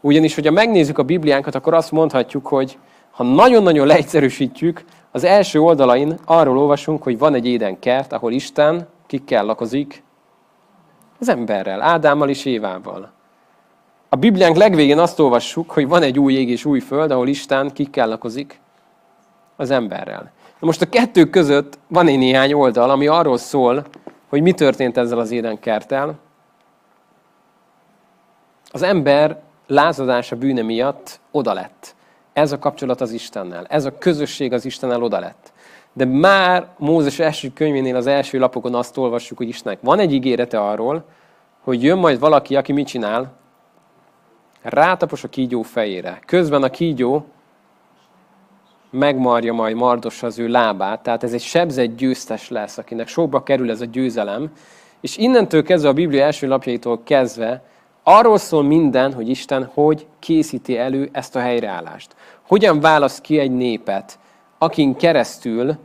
Ugyanis, 0.00 0.34
hogyha 0.34 0.52
megnézzük 0.52 0.98
a 0.98 1.02
Bibliánkat, 1.02 1.54
akkor 1.54 1.74
azt 1.74 1.92
mondhatjuk, 1.92 2.46
hogy 2.46 2.78
ha 3.10 3.22
nagyon-nagyon 3.24 3.86
leegyszerűsítjük, 3.86 4.84
az 5.12 5.24
első 5.24 5.60
oldalain 5.60 6.18
arról 6.24 6.58
olvasunk, 6.58 7.02
hogy 7.02 7.18
van 7.18 7.34
egy 7.34 7.46
édenkert, 7.46 8.12
ahol 8.12 8.32
Isten 8.32 8.88
kikkel 9.06 9.44
lakozik? 9.44 10.02
Az 11.18 11.28
emberrel, 11.28 11.82
Ádámmal 11.82 12.28
és 12.28 12.44
Évával. 12.44 13.12
A 14.08 14.16
Bibliánk 14.16 14.56
legvégén 14.56 14.98
azt 14.98 15.18
olvassuk, 15.18 15.70
hogy 15.70 15.88
van 15.88 16.02
egy 16.02 16.18
új 16.18 16.34
ég 16.34 16.48
és 16.50 16.64
új 16.64 16.80
föld, 16.80 17.10
ahol 17.10 17.28
Isten 17.28 17.72
kikkel 17.72 18.08
lakozik? 18.08 18.60
Az 19.56 19.70
emberrel. 19.70 20.30
Na 20.58 20.66
most 20.66 20.82
a 20.82 20.88
kettő 20.88 21.24
között 21.24 21.78
van 21.88 22.06
egy 22.06 22.18
néhány 22.18 22.52
oldal, 22.52 22.90
ami 22.90 23.06
arról 23.06 23.38
szól, 23.38 23.84
hogy 24.28 24.42
mi 24.42 24.52
történt 24.52 24.96
ezzel 24.96 25.18
az 25.18 25.30
édenkerttel. 25.30 26.14
Az 28.70 28.82
ember 28.82 29.40
lázadása 29.66 30.36
bűne 30.36 30.62
miatt 30.62 31.20
oda 31.30 31.52
lett. 31.52 31.94
Ez 32.32 32.52
a 32.52 32.58
kapcsolat 32.58 33.00
az 33.00 33.12
Istennel. 33.12 33.66
Ez 33.68 33.84
a 33.84 33.98
közösség 33.98 34.52
az 34.52 34.64
Istennel 34.64 35.02
oda 35.02 35.18
lett. 35.18 35.52
De 35.92 36.04
már 36.04 36.66
Mózes 36.78 37.18
első 37.18 37.52
könyvénél 37.52 37.96
az 37.96 38.06
első 38.06 38.38
lapokon 38.38 38.74
azt 38.74 38.96
olvassuk, 38.96 39.38
hogy 39.38 39.48
Istennek 39.48 39.78
van 39.82 39.98
egy 39.98 40.12
ígérete 40.12 40.60
arról, 40.60 41.04
hogy 41.60 41.82
jön 41.82 41.98
majd 41.98 42.18
valaki, 42.18 42.56
aki 42.56 42.72
mit 42.72 42.86
csinál? 42.86 43.32
Rátapos 44.62 45.24
a 45.24 45.28
kígyó 45.28 45.62
fejére. 45.62 46.20
Közben 46.26 46.62
a 46.62 46.70
kígyó 46.70 47.26
megmarja 48.90 49.52
majd 49.52 49.76
mardos 49.76 50.22
az 50.22 50.38
ő 50.38 50.48
lábát, 50.48 51.02
tehát 51.02 51.22
ez 51.22 51.32
egy 51.32 51.42
sebzett 51.42 51.96
győztes 51.96 52.48
lesz, 52.48 52.78
akinek 52.78 53.08
sokba 53.08 53.42
kerül 53.42 53.70
ez 53.70 53.80
a 53.80 53.84
győzelem, 53.84 54.52
és 55.00 55.16
innentől 55.16 55.62
kezdve 55.62 55.88
a 55.88 55.92
Biblia 55.92 56.24
első 56.24 56.48
lapjaitól 56.48 57.02
kezdve 57.04 57.62
arról 58.02 58.38
szól 58.38 58.62
minden, 58.62 59.12
hogy 59.12 59.28
Isten 59.28 59.70
hogy 59.74 60.06
készíti 60.18 60.78
elő 60.78 61.08
ezt 61.12 61.36
a 61.36 61.40
helyreállást. 61.40 62.14
Hogyan 62.48 62.80
választ 62.80 63.20
ki 63.20 63.38
egy 63.38 63.50
népet, 63.50 64.18
akin 64.58 64.96
keresztül 64.96 65.76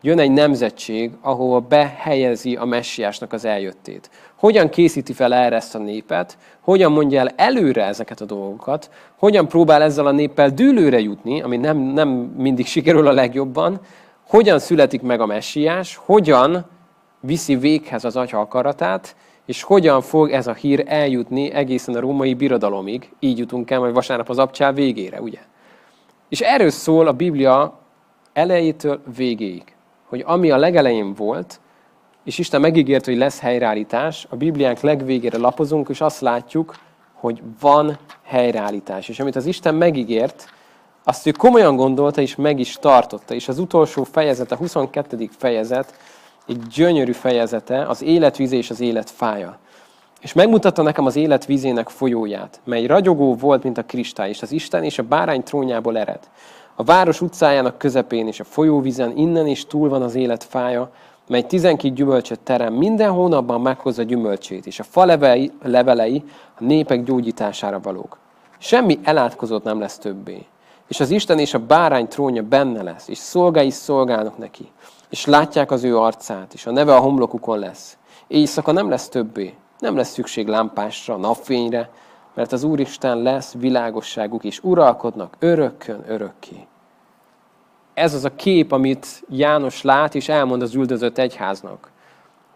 jön 0.00 0.18
egy 0.18 0.30
nemzetség, 0.30 1.10
ahova 1.20 1.60
behelyezi 1.60 2.56
a 2.56 2.64
messiásnak 2.64 3.32
az 3.32 3.44
eljöttét. 3.44 4.10
Hogyan 4.34 4.68
készíti 4.68 5.12
fel 5.12 5.34
erre 5.34 5.56
ezt 5.56 5.74
a 5.74 5.78
népet, 5.78 6.38
hogyan 6.60 6.92
mondja 6.92 7.20
el 7.20 7.28
előre 7.36 7.84
ezeket 7.84 8.20
a 8.20 8.24
dolgokat, 8.24 8.90
hogyan 9.16 9.48
próbál 9.48 9.82
ezzel 9.82 10.06
a 10.06 10.10
néppel 10.10 10.50
dűlőre 10.50 11.00
jutni, 11.00 11.42
ami 11.42 11.56
nem, 11.56 11.78
nem 11.78 12.08
mindig 12.36 12.66
sikerül 12.66 13.06
a 13.06 13.12
legjobban, 13.12 13.80
hogyan 14.28 14.58
születik 14.58 15.02
meg 15.02 15.20
a 15.20 15.26
messiás, 15.26 16.00
hogyan 16.04 16.66
viszi 17.20 17.56
véghez 17.56 18.04
az 18.04 18.16
atya 18.16 18.40
akaratát, 18.40 19.16
és 19.46 19.62
hogyan 19.62 20.00
fog 20.02 20.30
ez 20.30 20.46
a 20.46 20.54
hír 20.54 20.84
eljutni 20.86 21.50
egészen 21.50 21.94
a 21.94 22.00
római 22.00 22.34
birodalomig, 22.34 23.10
így 23.18 23.38
jutunk 23.38 23.70
el 23.70 23.78
majd 23.78 23.94
vasárnap 23.94 24.28
az 24.28 24.38
abcsál 24.38 24.72
végére, 24.72 25.20
ugye? 25.20 25.38
És 26.28 26.40
erről 26.40 26.70
szól 26.70 27.06
a 27.06 27.12
Biblia 27.12 27.78
elejétől 28.32 29.00
végéig, 29.16 29.62
hogy 30.08 30.22
ami 30.26 30.50
a 30.50 30.56
legelején 30.56 31.14
volt, 31.14 31.60
és 32.24 32.38
Isten 32.38 32.60
megígért, 32.60 33.04
hogy 33.04 33.16
lesz 33.16 33.40
helyreállítás, 33.40 34.26
a 34.30 34.36
Bibliánk 34.36 34.80
legvégére 34.80 35.38
lapozunk, 35.38 35.88
és 35.88 36.00
azt 36.00 36.20
látjuk, 36.20 36.74
hogy 37.12 37.42
van 37.60 37.98
helyreállítás. 38.22 39.08
És 39.08 39.20
amit 39.20 39.36
az 39.36 39.46
Isten 39.46 39.74
megígért, 39.74 40.48
azt 41.04 41.26
ő 41.26 41.30
komolyan 41.30 41.76
gondolta, 41.76 42.20
és 42.20 42.36
meg 42.36 42.58
is 42.58 42.76
tartotta. 42.80 43.34
És 43.34 43.48
az 43.48 43.58
utolsó 43.58 44.04
fejezet, 44.04 44.52
a 44.52 44.56
22. 44.56 45.28
fejezet, 45.38 45.94
egy 46.46 46.62
gyönyörű 46.62 47.12
fejezete, 47.12 47.86
az 47.86 48.02
életvíz 48.02 48.52
és 48.52 48.70
az 48.70 48.80
élet 48.80 49.10
fája. 49.10 49.58
És 50.20 50.32
megmutatta 50.32 50.82
nekem 50.82 51.06
az 51.06 51.16
élet 51.16 51.46
vízének 51.46 51.88
folyóját, 51.88 52.60
mely 52.64 52.86
ragyogó 52.86 53.34
volt, 53.34 53.62
mint 53.62 53.78
a 53.78 53.84
kristály, 53.84 54.28
és 54.28 54.42
az 54.42 54.52
Isten 54.52 54.82
és 54.84 54.98
a 54.98 55.02
bárány 55.02 55.42
trónjából 55.42 55.98
ered. 55.98 56.20
A 56.74 56.84
város 56.84 57.20
utcájának 57.20 57.78
közepén 57.78 58.26
és 58.26 58.40
a 58.40 58.44
folyóvízen 58.44 59.16
innen 59.16 59.46
is 59.46 59.66
túl 59.66 59.88
van 59.88 60.02
az 60.02 60.14
élet 60.14 60.44
fája, 60.44 60.90
mely 61.28 61.42
tizenkét 61.42 61.94
gyümölcsöt 61.94 62.40
terem, 62.40 62.74
minden 62.74 63.10
hónapban 63.10 63.60
meghozza 63.60 64.02
gyümölcsét, 64.02 64.66
és 64.66 64.78
a 64.78 64.84
fa 64.84 65.04
levelei, 65.04 65.52
levelei 65.62 66.24
a 66.58 66.64
népek 66.64 67.04
gyógyítására 67.04 67.80
valók. 67.80 68.18
Semmi 68.58 68.98
elátkozott 69.02 69.64
nem 69.64 69.80
lesz 69.80 69.98
többé. 69.98 70.46
És 70.88 71.00
az 71.00 71.10
Isten 71.10 71.38
és 71.38 71.54
a 71.54 71.58
bárány 71.58 72.08
trónja 72.08 72.42
benne 72.42 72.82
lesz, 72.82 73.08
és 73.08 73.18
szolgái 73.18 73.70
szolgálnak 73.70 74.38
neki, 74.38 74.68
és 75.08 75.24
látják 75.24 75.70
az 75.70 75.84
ő 75.84 75.98
arcát, 75.98 76.54
és 76.54 76.66
a 76.66 76.70
neve 76.70 76.94
a 76.94 77.00
homlokukon 77.00 77.58
lesz. 77.58 77.98
Éjszaka 78.26 78.72
nem 78.72 78.88
lesz 78.88 79.08
többé, 79.08 79.54
nem 79.78 79.96
lesz 79.96 80.12
szükség 80.12 80.46
lámpásra, 80.46 81.16
napfényre, 81.16 81.90
mert 82.34 82.52
az 82.52 82.62
Úristen 82.62 83.18
lesz 83.18 83.52
világosságuk, 83.52 84.44
és 84.44 84.60
uralkodnak 84.62 85.36
örökkön 85.38 86.04
örökké. 86.06 86.66
Ez 87.94 88.14
az 88.14 88.24
a 88.24 88.34
kép, 88.34 88.72
amit 88.72 89.24
János 89.28 89.82
lát, 89.82 90.14
és 90.14 90.28
elmond 90.28 90.62
az 90.62 90.74
üldözött 90.74 91.18
egyháznak, 91.18 91.90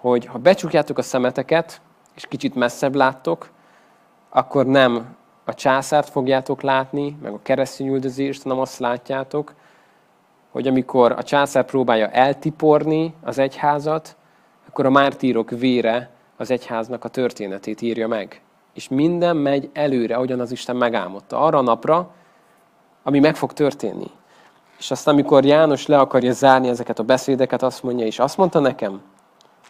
hogy 0.00 0.26
ha 0.26 0.38
becsukjátok 0.38 0.98
a 0.98 1.02
szemeteket, 1.02 1.80
és 2.14 2.26
kicsit 2.26 2.54
messzebb 2.54 2.94
láttok, 2.94 3.50
akkor 4.28 4.66
nem 4.66 5.16
a 5.44 5.54
császárt 5.54 6.08
fogjátok 6.08 6.62
látni, 6.62 7.16
meg 7.22 7.32
a 7.32 7.42
keresztény 7.42 7.86
üldözést, 7.86 8.42
hanem 8.42 8.58
azt 8.58 8.78
látjátok, 8.78 9.54
hogy 10.50 10.66
amikor 10.66 11.12
a 11.12 11.22
császár 11.22 11.64
próbálja 11.64 12.08
eltiporni 12.08 13.14
az 13.22 13.38
egyházat, 13.38 14.16
akkor 14.68 14.86
a 14.86 14.90
mártírok 14.90 15.50
vére 15.50 16.10
az 16.36 16.50
egyháznak 16.50 17.04
a 17.04 17.08
történetét 17.08 17.80
írja 17.80 18.08
meg. 18.08 18.40
És 18.74 18.88
minden 18.88 19.36
megy 19.36 19.70
előre, 19.72 20.14
ahogyan 20.14 20.40
az 20.40 20.52
Isten 20.52 20.76
megálmodta. 20.76 21.38
Arra 21.40 21.58
a 21.58 21.62
napra, 21.62 22.10
ami 23.02 23.18
meg 23.18 23.36
fog 23.36 23.52
történni. 23.52 24.10
És 24.78 24.90
aztán, 24.90 25.14
amikor 25.14 25.44
János 25.44 25.86
le 25.86 25.98
akarja 25.98 26.32
zárni 26.32 26.68
ezeket 26.68 26.98
a 26.98 27.02
beszédeket, 27.02 27.62
azt 27.62 27.82
mondja, 27.82 28.06
és 28.06 28.18
azt 28.18 28.36
mondta 28.36 28.58
nekem, 28.58 29.00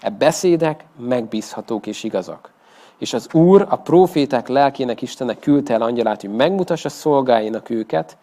e 0.00 0.10
beszédek 0.10 0.84
megbízhatók 0.96 1.86
és 1.86 2.04
igazak. 2.04 2.50
És 2.98 3.12
az 3.12 3.34
Úr 3.34 3.66
a 3.68 3.76
proféták 3.76 4.48
lelkének 4.48 5.02
Istenek 5.02 5.38
küldte 5.38 5.74
el 5.74 5.82
angyalát, 5.82 6.20
hogy 6.20 6.30
megmutassa 6.30 6.88
szolgáinak 6.88 7.70
őket, 7.70 8.16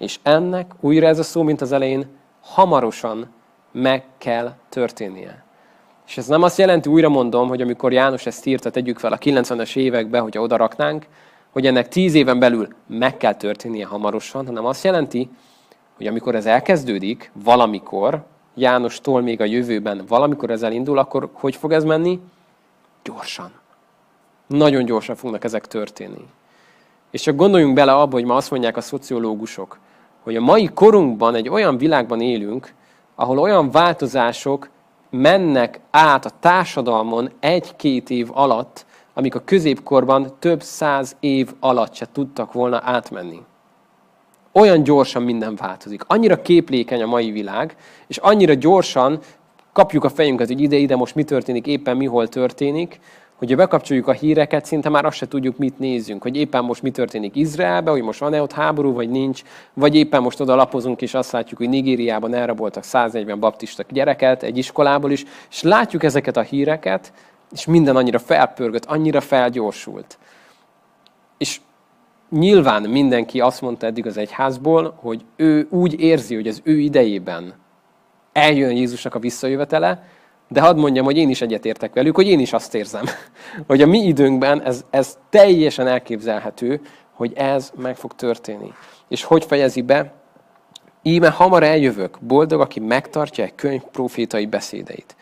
és 0.00 0.18
ennek, 0.22 0.72
újra 0.80 1.06
ez 1.06 1.18
a 1.18 1.22
szó, 1.22 1.42
mint 1.42 1.60
az 1.60 1.72
elején, 1.72 2.06
hamarosan 2.40 3.28
meg 3.72 4.04
kell 4.18 4.52
történnie. 4.68 5.44
És 6.06 6.16
ez 6.16 6.26
nem 6.26 6.42
azt 6.42 6.58
jelenti, 6.58 6.88
újra 6.88 7.08
mondom, 7.08 7.48
hogy 7.48 7.60
amikor 7.60 7.92
János 7.92 8.26
ezt 8.26 8.46
írta, 8.46 8.70
tegyük 8.70 8.98
fel 8.98 9.12
a 9.12 9.18
90-es 9.18 9.76
évekbe, 9.76 10.18
hogyha 10.18 10.40
oda 10.40 10.56
raknánk, 10.56 11.06
hogy 11.50 11.66
ennek 11.66 11.88
tíz 11.88 12.14
éven 12.14 12.38
belül 12.38 12.68
meg 12.86 13.16
kell 13.16 13.34
történnie 13.34 13.86
hamarosan, 13.86 14.46
hanem 14.46 14.64
azt 14.64 14.84
jelenti, 14.84 15.30
hogy 15.96 16.06
amikor 16.06 16.34
ez 16.34 16.46
elkezdődik, 16.46 17.30
valamikor, 17.44 18.24
Jánostól 18.54 19.20
még 19.20 19.40
a 19.40 19.44
jövőben, 19.44 20.04
valamikor 20.08 20.50
ez 20.50 20.62
elindul, 20.62 20.98
akkor 20.98 21.28
hogy 21.32 21.56
fog 21.56 21.72
ez 21.72 21.84
menni? 21.84 22.20
Gyorsan. 23.02 23.50
Nagyon 24.46 24.84
gyorsan 24.84 25.16
fognak 25.16 25.44
ezek 25.44 25.66
történni. 25.66 26.26
És 27.10 27.20
csak 27.22 27.36
gondoljunk 27.36 27.74
bele 27.74 27.92
abba, 27.92 28.12
hogy 28.12 28.24
ma 28.24 28.34
azt 28.34 28.50
mondják 28.50 28.76
a 28.76 28.80
szociológusok, 28.80 29.78
hogy 30.22 30.36
a 30.36 30.40
mai 30.40 30.70
korunkban 30.74 31.34
egy 31.34 31.48
olyan 31.48 31.78
világban 31.78 32.20
élünk, 32.20 32.74
ahol 33.14 33.38
olyan 33.38 33.70
változások 33.70 34.68
mennek 35.10 35.80
át 35.90 36.24
a 36.24 36.30
társadalmon 36.40 37.30
egy-két 37.40 38.10
év 38.10 38.28
alatt, 38.32 38.86
amik 39.14 39.34
a 39.34 39.42
középkorban 39.44 40.34
több 40.38 40.62
száz 40.62 41.16
év 41.20 41.52
alatt 41.60 41.94
se 41.94 42.06
tudtak 42.12 42.52
volna 42.52 42.80
átmenni. 42.84 43.42
Olyan 44.52 44.82
gyorsan 44.82 45.22
minden 45.22 45.56
változik. 45.56 46.02
Annyira 46.06 46.42
képlékeny 46.42 47.02
a 47.02 47.06
mai 47.06 47.30
világ, 47.30 47.76
és 48.06 48.16
annyira 48.16 48.54
gyorsan 48.54 49.18
kapjuk 49.72 50.04
a 50.04 50.08
fejünket, 50.08 50.46
hogy 50.46 50.60
ide-ide 50.60 50.96
most 50.96 51.14
mi 51.14 51.24
történik, 51.24 51.66
éppen 51.66 51.96
mi 51.96 52.06
hol 52.06 52.28
történik, 52.28 53.00
hogyha 53.40 53.56
bekapcsoljuk 53.56 54.08
a 54.08 54.12
híreket, 54.12 54.64
szinte 54.64 54.88
már 54.88 55.04
azt 55.04 55.16
se 55.16 55.28
tudjuk, 55.28 55.56
mit 55.56 55.78
nézzünk, 55.78 56.22
hogy 56.22 56.36
éppen 56.36 56.64
most 56.64 56.82
mi 56.82 56.90
történik 56.90 57.36
Izraelbe, 57.36 57.90
hogy 57.90 58.02
most 58.02 58.20
van-e 58.20 58.42
ott 58.42 58.52
háború, 58.52 58.92
vagy 58.92 59.10
nincs, 59.10 59.42
vagy 59.74 59.94
éppen 59.94 60.22
most 60.22 60.40
oda 60.40 60.54
lapozunk, 60.54 61.02
és 61.02 61.14
azt 61.14 61.32
látjuk, 61.32 61.58
hogy 61.58 61.68
Nigériában 61.68 62.34
elraboltak 62.34 62.82
140 62.82 63.40
baptista 63.40 63.84
gyereket 63.88 64.42
egy 64.42 64.58
iskolából 64.58 65.10
is, 65.10 65.24
és 65.50 65.62
látjuk 65.62 66.02
ezeket 66.02 66.36
a 66.36 66.40
híreket, 66.40 67.12
és 67.52 67.66
minden 67.66 67.96
annyira 67.96 68.18
felpörgött, 68.18 68.84
annyira 68.84 69.20
felgyorsult. 69.20 70.18
És 71.38 71.60
nyilván 72.30 72.82
mindenki 72.82 73.40
azt 73.40 73.60
mondta 73.60 73.86
eddig 73.86 74.06
az 74.06 74.16
egyházból, 74.16 74.94
hogy 74.96 75.24
ő 75.36 75.66
úgy 75.70 76.00
érzi, 76.00 76.34
hogy 76.34 76.48
az 76.48 76.60
ő 76.64 76.78
idejében 76.78 77.54
eljön 78.32 78.76
Jézusnak 78.76 79.14
a 79.14 79.18
visszajövetele, 79.18 80.02
de 80.52 80.60
hadd 80.60 80.76
mondjam, 80.76 81.04
hogy 81.04 81.16
én 81.16 81.30
is 81.30 81.40
egyetértek 81.40 81.94
velük, 81.94 82.14
hogy 82.14 82.26
én 82.28 82.40
is 82.40 82.52
azt 82.52 82.74
érzem, 82.74 83.04
hogy 83.66 83.82
a 83.82 83.86
mi 83.86 83.98
időnkben 83.98 84.62
ez, 84.62 84.84
ez 84.90 85.18
teljesen 85.28 85.86
elképzelhető, 85.86 86.80
hogy 87.12 87.32
ez 87.34 87.72
meg 87.76 87.96
fog 87.96 88.14
történni. 88.14 88.72
És 89.08 89.24
hogy 89.24 89.44
fejezi 89.44 89.82
be? 89.82 90.12
Íme 91.02 91.28
hamar 91.28 91.62
eljövök, 91.62 92.18
boldog, 92.20 92.60
aki 92.60 92.80
megtartja 92.80 93.44
egy 93.44 93.54
könyv 93.54 93.82
profétai 93.82 94.46
beszédeit. 94.46 95.16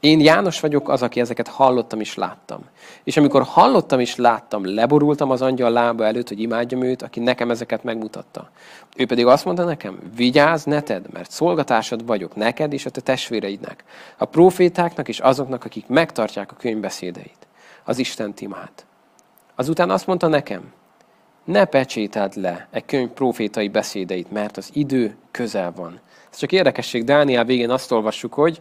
Én 0.00 0.20
János 0.20 0.60
vagyok 0.60 0.88
az, 0.88 1.02
aki 1.02 1.20
ezeket 1.20 1.48
hallottam 1.48 2.00
és 2.00 2.14
láttam. 2.14 2.60
És 3.04 3.16
amikor 3.16 3.42
hallottam 3.42 4.00
és 4.00 4.16
láttam, 4.16 4.74
leborultam 4.74 5.30
az 5.30 5.42
angyal 5.42 5.70
lába 5.70 6.04
előtt, 6.04 6.28
hogy 6.28 6.40
imádjam 6.40 6.82
őt, 6.82 7.02
aki 7.02 7.20
nekem 7.20 7.50
ezeket 7.50 7.84
megmutatta. 7.84 8.50
Ő 8.96 9.06
pedig 9.06 9.26
azt 9.26 9.44
mondta 9.44 9.64
nekem, 9.64 9.98
vigyázz, 10.16 10.64
ne 10.64 10.80
tedd, 10.80 11.04
mert 11.12 11.30
szolgatásod 11.30 12.06
vagyok 12.06 12.34
neked 12.36 12.72
és 12.72 12.86
a 12.86 12.90
te 12.90 13.00
testvéreidnek, 13.00 13.84
a 14.18 14.24
profétáknak 14.24 15.08
és 15.08 15.18
azoknak, 15.18 15.64
akik 15.64 15.86
megtartják 15.86 16.52
a 16.52 16.56
könyvbeszédeit, 16.56 17.46
az 17.84 17.98
Isten 17.98 18.34
timát. 18.34 18.86
Azután 19.54 19.90
azt 19.90 20.06
mondta 20.06 20.28
nekem, 20.28 20.72
ne 21.44 21.64
pecsételd 21.64 22.36
le 22.36 22.68
egy 22.70 22.84
könyv 22.84 23.08
profétai 23.08 23.68
beszédeit, 23.68 24.30
mert 24.30 24.56
az 24.56 24.70
idő 24.72 25.16
közel 25.30 25.72
van. 25.76 26.00
Ez 26.32 26.38
csak 26.38 26.52
érdekesség, 26.52 27.04
Dániel 27.04 27.44
végén 27.44 27.70
azt 27.70 27.92
olvassuk, 27.92 28.34
hogy 28.34 28.60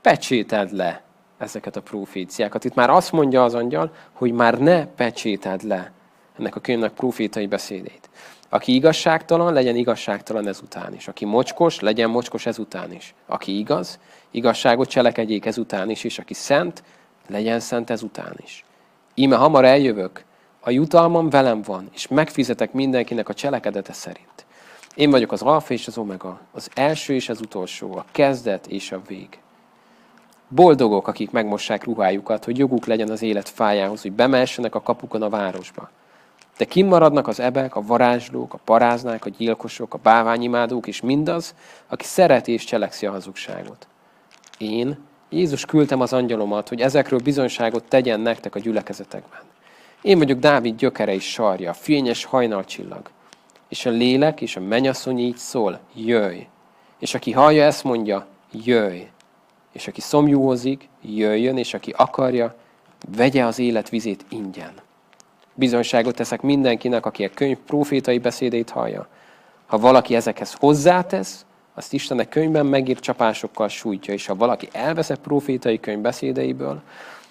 pecsételd 0.00 0.72
le 0.72 1.02
ezeket 1.38 1.76
a 1.76 1.82
proféciákat. 1.82 2.64
Itt 2.64 2.74
már 2.74 2.90
azt 2.90 3.12
mondja 3.12 3.44
az 3.44 3.54
angyal, 3.54 3.92
hogy 4.12 4.32
már 4.32 4.58
ne 4.58 4.86
pecsételd 4.86 5.62
le 5.62 5.92
ennek 6.38 6.56
a 6.56 6.60
könyvnek 6.60 6.92
profétai 6.92 7.46
beszédét. 7.46 8.10
Aki 8.48 8.74
igazságtalan, 8.74 9.52
legyen 9.52 9.76
igazságtalan 9.76 10.48
ezután 10.48 10.94
is. 10.94 11.08
Aki 11.08 11.24
mocskos, 11.24 11.80
legyen 11.80 12.10
mocskos 12.10 12.46
ezután 12.46 12.92
is. 12.92 13.14
Aki 13.26 13.58
igaz, 13.58 13.98
igazságot 14.30 14.88
cselekedjék 14.88 15.46
ezután 15.46 15.90
is, 15.90 16.04
és 16.04 16.18
aki 16.18 16.34
szent, 16.34 16.82
legyen 17.26 17.60
szent 17.60 17.90
ezután 17.90 18.34
is. 18.42 18.64
Íme 19.14 19.36
hamar 19.36 19.64
eljövök, 19.64 20.24
a 20.60 20.70
jutalmam 20.70 21.30
velem 21.30 21.62
van, 21.62 21.88
és 21.94 22.08
megfizetek 22.08 22.72
mindenkinek 22.72 23.28
a 23.28 23.34
cselekedete 23.34 23.92
szerint. 23.92 24.46
Én 24.94 25.10
vagyok 25.10 25.32
az 25.32 25.42
alfa 25.42 25.72
és 25.72 25.86
az 25.86 25.98
omega, 25.98 26.40
az 26.52 26.70
első 26.74 27.14
és 27.14 27.28
az 27.28 27.40
utolsó, 27.40 27.96
a 27.96 28.04
kezdet 28.12 28.66
és 28.66 28.92
a 28.92 29.00
vég. 29.06 29.38
Boldogok, 30.48 31.08
akik 31.08 31.30
megmossák 31.30 31.84
ruhájukat, 31.84 32.44
hogy 32.44 32.58
joguk 32.58 32.86
legyen 32.86 33.10
az 33.10 33.22
élet 33.22 33.48
fájához, 33.48 34.02
hogy 34.02 34.12
bemessenek 34.12 34.74
a 34.74 34.82
kapukon 34.82 35.22
a 35.22 35.28
városba. 35.28 35.90
De 36.58 36.64
kimaradnak 36.64 37.28
az 37.28 37.40
ebek, 37.40 37.76
a 37.76 37.82
varázslók, 37.82 38.54
a 38.54 38.60
paráznák, 38.64 39.24
a 39.24 39.30
gyilkosok, 39.30 39.94
a 39.94 39.98
báványimádók, 40.02 40.86
és 40.86 41.00
mindaz, 41.00 41.54
aki 41.88 42.04
szereti 42.04 42.52
és 42.52 42.64
cselekszi 42.64 43.06
a 43.06 43.10
hazugságot. 43.10 43.86
Én, 44.58 44.98
Jézus 45.28 45.64
küldtem 45.64 46.00
az 46.00 46.12
angyalomat, 46.12 46.68
hogy 46.68 46.80
ezekről 46.80 47.20
bizonyságot 47.20 47.84
tegyen 47.84 48.20
nektek 48.20 48.54
a 48.54 48.58
gyülekezetekben. 48.58 49.40
Én 50.02 50.18
vagyok 50.18 50.38
Dávid 50.38 50.76
gyökere 50.76 51.14
és 51.14 51.30
sarja, 51.30 51.72
fényes 51.72 52.24
hajnalcsillag. 52.24 53.10
És 53.68 53.86
a 53.86 53.90
lélek 53.90 54.40
és 54.40 54.56
a 54.56 54.60
menyasszony 54.60 55.18
így 55.18 55.36
szól, 55.36 55.80
jöjj. 55.94 56.46
És 56.98 57.14
aki 57.14 57.32
hallja, 57.32 57.64
ezt 57.64 57.84
mondja, 57.84 58.26
jöjj 58.52 59.06
és 59.72 59.88
aki 59.88 60.00
szomjúhozik, 60.00 60.88
jöjjön, 61.02 61.56
és 61.56 61.74
aki 61.74 61.94
akarja, 61.96 62.54
vegye 63.16 63.44
az 63.44 63.58
élet 63.58 63.88
vizét 63.88 64.24
ingyen. 64.28 64.72
Bizonyságot 65.54 66.14
teszek 66.14 66.42
mindenkinek, 66.42 67.06
aki 67.06 67.24
a 67.24 67.30
könyv 67.34 67.58
profétai 67.66 68.18
beszédét 68.18 68.70
hallja. 68.70 69.08
Ha 69.66 69.78
valaki 69.78 70.14
ezekhez 70.14 70.52
hozzátesz, 70.52 71.46
azt 71.74 71.92
Isten 71.92 72.18
a 72.18 72.28
könyvben 72.28 72.66
megírt 72.66 73.00
csapásokkal 73.00 73.68
sújtja, 73.68 74.14
és 74.14 74.26
ha 74.26 74.34
valaki 74.34 74.68
elvesz 74.72 75.10
a 75.10 75.16
profétai 75.16 75.80
könyv 75.80 76.00
beszédeiből, 76.00 76.82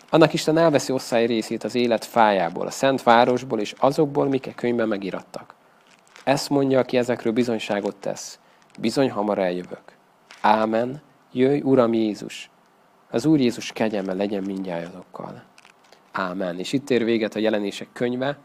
annak 0.10 0.34
Isten 0.34 0.58
elveszi 0.58 0.92
osztály 0.94 1.26
részét 1.26 1.64
az 1.64 1.76
élet 1.76 2.06
fájából, 2.06 2.68
a 2.68 2.72
szent 2.72 3.04
városból 3.04 3.60
és 3.60 3.76
azokból, 3.78 4.28
mik 4.28 4.48
a 4.48 4.52
könyvben 4.56 4.88
megirattak. 4.88 5.56
Ezt 6.24 6.50
mondja, 6.50 6.80
aki 6.80 6.98
ezekről 6.98 7.34
bizonyságot 7.34 7.96
tesz. 7.96 8.40
Bizony 8.80 9.12
hamar 9.12 9.38
eljövök. 9.38 9.82
Ámen. 10.42 11.02
Jöjj, 11.32 11.62
Uram 11.62 11.94
Jézus! 11.94 12.50
Az 13.12 13.26
Úr 13.26 13.40
Jézus 13.40 13.72
kegyelme 13.72 14.14
legyen 14.14 14.44
mindjájatokkal. 14.44 15.44
Ámen. 16.12 16.60
És 16.60 16.74
itt 16.74 16.90
ér 16.90 17.04
véget 17.04 17.36
a 17.36 17.40
jelenések 17.40 17.88
könyve, 17.94 18.38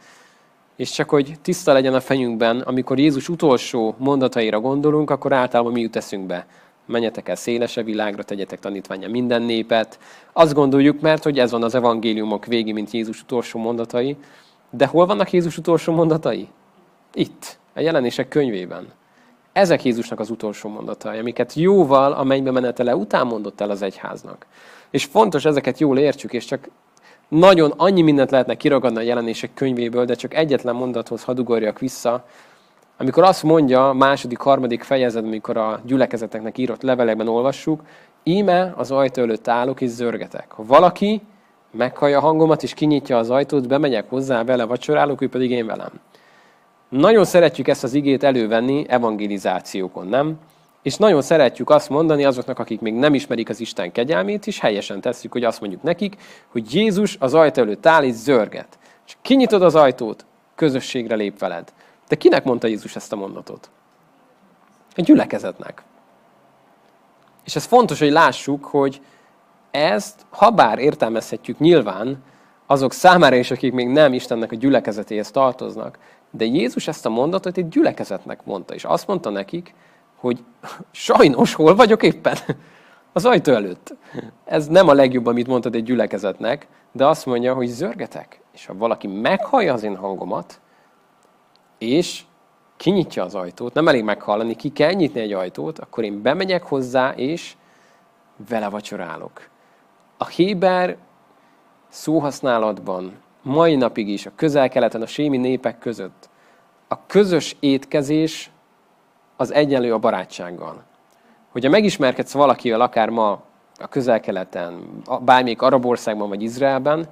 és 0.77 0.91
csak 0.91 1.11
hogy 1.11 1.35
tiszta 1.43 1.73
legyen 1.73 1.95
a 1.95 2.01
fejünkben, 2.01 2.61
amikor 2.61 2.99
Jézus 2.99 3.29
utolsó 3.29 3.95
mondataira 3.99 4.61
gondolunk, 4.61 5.11
akkor 5.11 5.33
általában 5.33 5.73
mi 5.73 5.81
jut 5.81 5.97
eszünkbe. 5.97 6.47
Menjetek 6.87 7.29
el 7.29 7.37
szélesebb 7.37 7.85
világra, 7.85 8.23
tegyetek 8.23 8.61
tanítványa 8.61 9.09
minden 9.09 9.43
népet. 9.43 9.99
Azt 10.33 10.55
gondoljuk, 10.55 11.01
mert 11.01 11.23
hogy 11.23 11.39
ez 11.39 11.51
van 11.51 11.63
az 11.63 11.75
evangéliumok 11.75 12.47
végi, 12.47 12.73
mint 12.73 12.91
Jézus 12.91 13.23
utolsó 13.23 13.59
mondatai. 13.59 14.17
De 14.71 14.87
hol 14.87 15.07
vannak 15.07 15.33
Jézus 15.33 15.59
utolsó 15.59 15.93
mondatai? 15.93 16.49
Itt, 17.15 17.59
a 17.75 17.81
jelenések 17.81 18.29
könyvében. 18.29 18.87
Ezek 19.53 19.85
Jézusnak 19.85 20.21
az 20.21 20.31
utolsó 20.31 20.69
mondatai, 20.69 21.19
amiket 21.19 21.55
jóval 21.55 22.13
a 22.13 22.25
mennybe 22.25 22.51
menetele 22.51 22.97
után 22.97 23.27
mondott 23.27 23.61
el 23.61 23.71
az 23.71 23.83
egyháznak. 23.83 24.47
És 24.91 25.05
fontos, 25.05 25.45
ezeket 25.45 25.79
jól 25.79 25.99
értsük, 25.99 26.33
és 26.33 26.45
csak 26.45 26.69
nagyon 27.29 27.73
annyi 27.77 28.03
mindent 28.03 28.31
lehetne 28.31 28.55
kiragadni 28.55 28.99
a 28.99 29.03
jelenések 29.03 29.55
könyvéből, 29.55 30.05
de 30.05 30.15
csak 30.15 30.35
egyetlen 30.35 30.75
mondathoz 30.75 31.25
hadugorjak 31.25 31.79
vissza, 31.79 32.25
amikor 32.99 33.23
azt 33.23 33.43
mondja 33.43 33.93
második, 33.93 34.39
harmadik 34.39 34.83
fejezet, 34.83 35.25
amikor 35.25 35.57
a 35.57 35.81
gyülekezeteknek 35.85 36.59
írott 36.59 36.83
levelekben 36.83 37.29
olvassuk, 37.29 37.83
íme 38.23 38.73
az 38.77 38.91
ajtó 38.91 39.23
előtt 39.23 39.49
állok 39.49 39.81
és 39.81 39.91
zörgetek. 39.91 40.53
Ha 40.53 40.65
valaki 40.67 41.21
meghallja 41.71 42.19
a 42.19 42.21
hangomat 42.21 42.63
és 42.63 42.75
kinyitja 42.75 43.19
az 43.19 43.31
ajtót, 43.31 43.69
bemegyek 43.69 44.09
hozzá, 44.09 44.45
vele 44.45 44.65
vacsorálok, 44.65 45.21
ő 45.21 45.29
pedig 45.29 45.51
én 45.51 45.67
velem. 45.67 45.91
Nagyon 46.93 47.25
szeretjük 47.25 47.69
ezt 47.69 47.85
az 47.85 47.95
igét 47.95 48.23
elővenni 48.23 48.85
evangelizációkon, 48.89 50.07
nem? 50.07 50.39
És 50.83 50.97
nagyon 50.97 51.23
szeretjük 51.23 51.71
azt 51.71 51.89
mondani 51.89 52.25
azoknak, 52.25 52.59
akik 52.59 52.81
még 52.81 52.95
nem 52.95 53.15
ismerik 53.15 53.49
az 53.49 53.61
Isten 53.61 53.93
kegyelmét, 53.93 54.47
és 54.47 54.61
helyesen 54.61 55.01
tesszük, 55.01 55.33
hogy 55.33 55.45
azt 55.45 55.61
mondjuk 55.61 55.83
nekik, 55.83 56.17
hogy 56.49 56.75
Jézus 56.75 57.17
az 57.21 57.35
ajtó 57.35 57.63
előtt 57.63 57.87
áll 57.87 58.03
és 58.03 58.15
zörget. 58.15 58.79
És 59.07 59.17
kinyitod 59.23 59.63
az 59.63 59.75
ajtót, 59.75 60.25
közösségre 60.55 61.15
lép 61.15 61.39
veled. 61.39 61.73
De 62.09 62.17
kinek 62.17 62.45
mondta 62.45 62.67
Jézus 62.67 62.97
ezt 62.97 63.13
a 63.13 63.17
mondatot? 63.17 63.71
Egy 64.95 65.05
gyülekezetnek. 65.05 65.83
És 67.45 67.57
ez 67.57 67.65
fontos, 67.65 67.99
hogy 67.99 68.11
lássuk, 68.11 68.65
hogy 68.65 69.01
ezt, 69.71 70.27
ha 70.31 70.51
bár 70.51 70.79
értelmezhetjük 70.79 71.59
nyilván, 71.59 72.23
azok 72.67 72.93
számára 72.93 73.37
is, 73.37 73.51
akik 73.51 73.73
még 73.73 73.89
nem 73.89 74.13
Istennek 74.13 74.53
a 74.53 74.57
gyülekezetéhez 74.57 75.31
tartoznak, 75.31 75.99
de 76.33 76.45
Jézus 76.45 76.89
ezt 76.89 77.07
a 77.07 77.09
mondatot 77.09 77.57
egy 77.57 77.69
gyülekezetnek 77.69 78.45
mondta, 78.45 78.75
és 78.75 78.85
azt 78.85 79.07
mondta 79.07 79.31
nekik, 79.31 79.75
hogy 80.17 80.45
sajnos 80.91 81.55
hol 81.55 81.75
vagyok 81.75 82.03
éppen? 82.03 82.37
Az 83.13 83.25
ajtó 83.25 83.53
előtt. 83.53 83.95
Ez 84.45 84.67
nem 84.67 84.89
a 84.89 84.93
legjobb, 84.93 85.27
amit 85.27 85.47
mondtad 85.47 85.75
egy 85.75 85.83
gyülekezetnek, 85.83 86.67
de 86.93 87.07
azt 87.07 87.27
mondja, 87.27 87.55
hogy 87.55 87.67
zörgetek. 87.67 88.41
És 88.53 88.67
ha 88.67 88.75
valaki 88.75 89.07
meghallja 89.07 89.73
az 89.73 89.83
én 89.83 89.97
hangomat, 89.97 90.61
és 91.79 92.23
kinyitja 92.77 93.25
az 93.25 93.35
ajtót, 93.35 93.75
nem 93.75 93.89
elég 93.89 94.05
meghallani, 94.05 94.55
ki 94.55 94.69
kell 94.69 94.93
nyitni 94.93 95.21
egy 95.21 95.33
ajtót, 95.33 95.79
akkor 95.79 96.05
én 96.05 96.23
bemegyek 96.23 96.63
hozzá, 96.63 97.11
és 97.11 97.57
vele 98.49 98.69
vacsorálok. 98.69 99.49
A 100.17 100.27
Héber 100.27 100.97
szóhasználatban 101.89 103.22
mai 103.43 103.77
napig 103.77 104.09
is 104.09 104.27
a 104.27 104.33
közel-keleten, 104.37 105.03
a 105.03 105.07
sémi 105.07 105.37
népek 105.37 105.79
között 105.79 106.31
a 106.93 107.07
közös 107.07 107.57
étkezés 107.61 108.51
az 109.37 109.53
egyenlő 109.53 109.93
a 109.93 109.99
barátsággal. 109.99 110.83
Hogyha 111.51 111.71
megismerkedsz 111.71 112.33
valakivel, 112.33 112.81
akár 112.81 113.09
ma 113.09 113.31
a 113.79 113.89
közel-keleten, 113.89 115.03
bármelyik 115.21 115.63
arab 115.63 115.87
országban 115.87 116.29
vagy 116.29 116.43
Izraelben, 116.43 117.07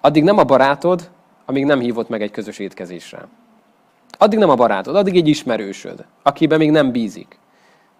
addig 0.00 0.24
nem 0.24 0.38
a 0.38 0.44
barátod, 0.44 1.10
amíg 1.44 1.64
nem 1.64 1.80
hívott 1.80 2.08
meg 2.08 2.22
egy 2.22 2.30
közös 2.30 2.58
étkezésre. 2.58 3.26
Addig 4.18 4.38
nem 4.38 4.50
a 4.50 4.54
barátod, 4.54 4.96
addig 4.96 5.16
egy 5.16 5.28
ismerősöd, 5.28 6.04
akiben 6.22 6.58
még 6.58 6.70
nem 6.70 6.90
bízik. 6.90 7.38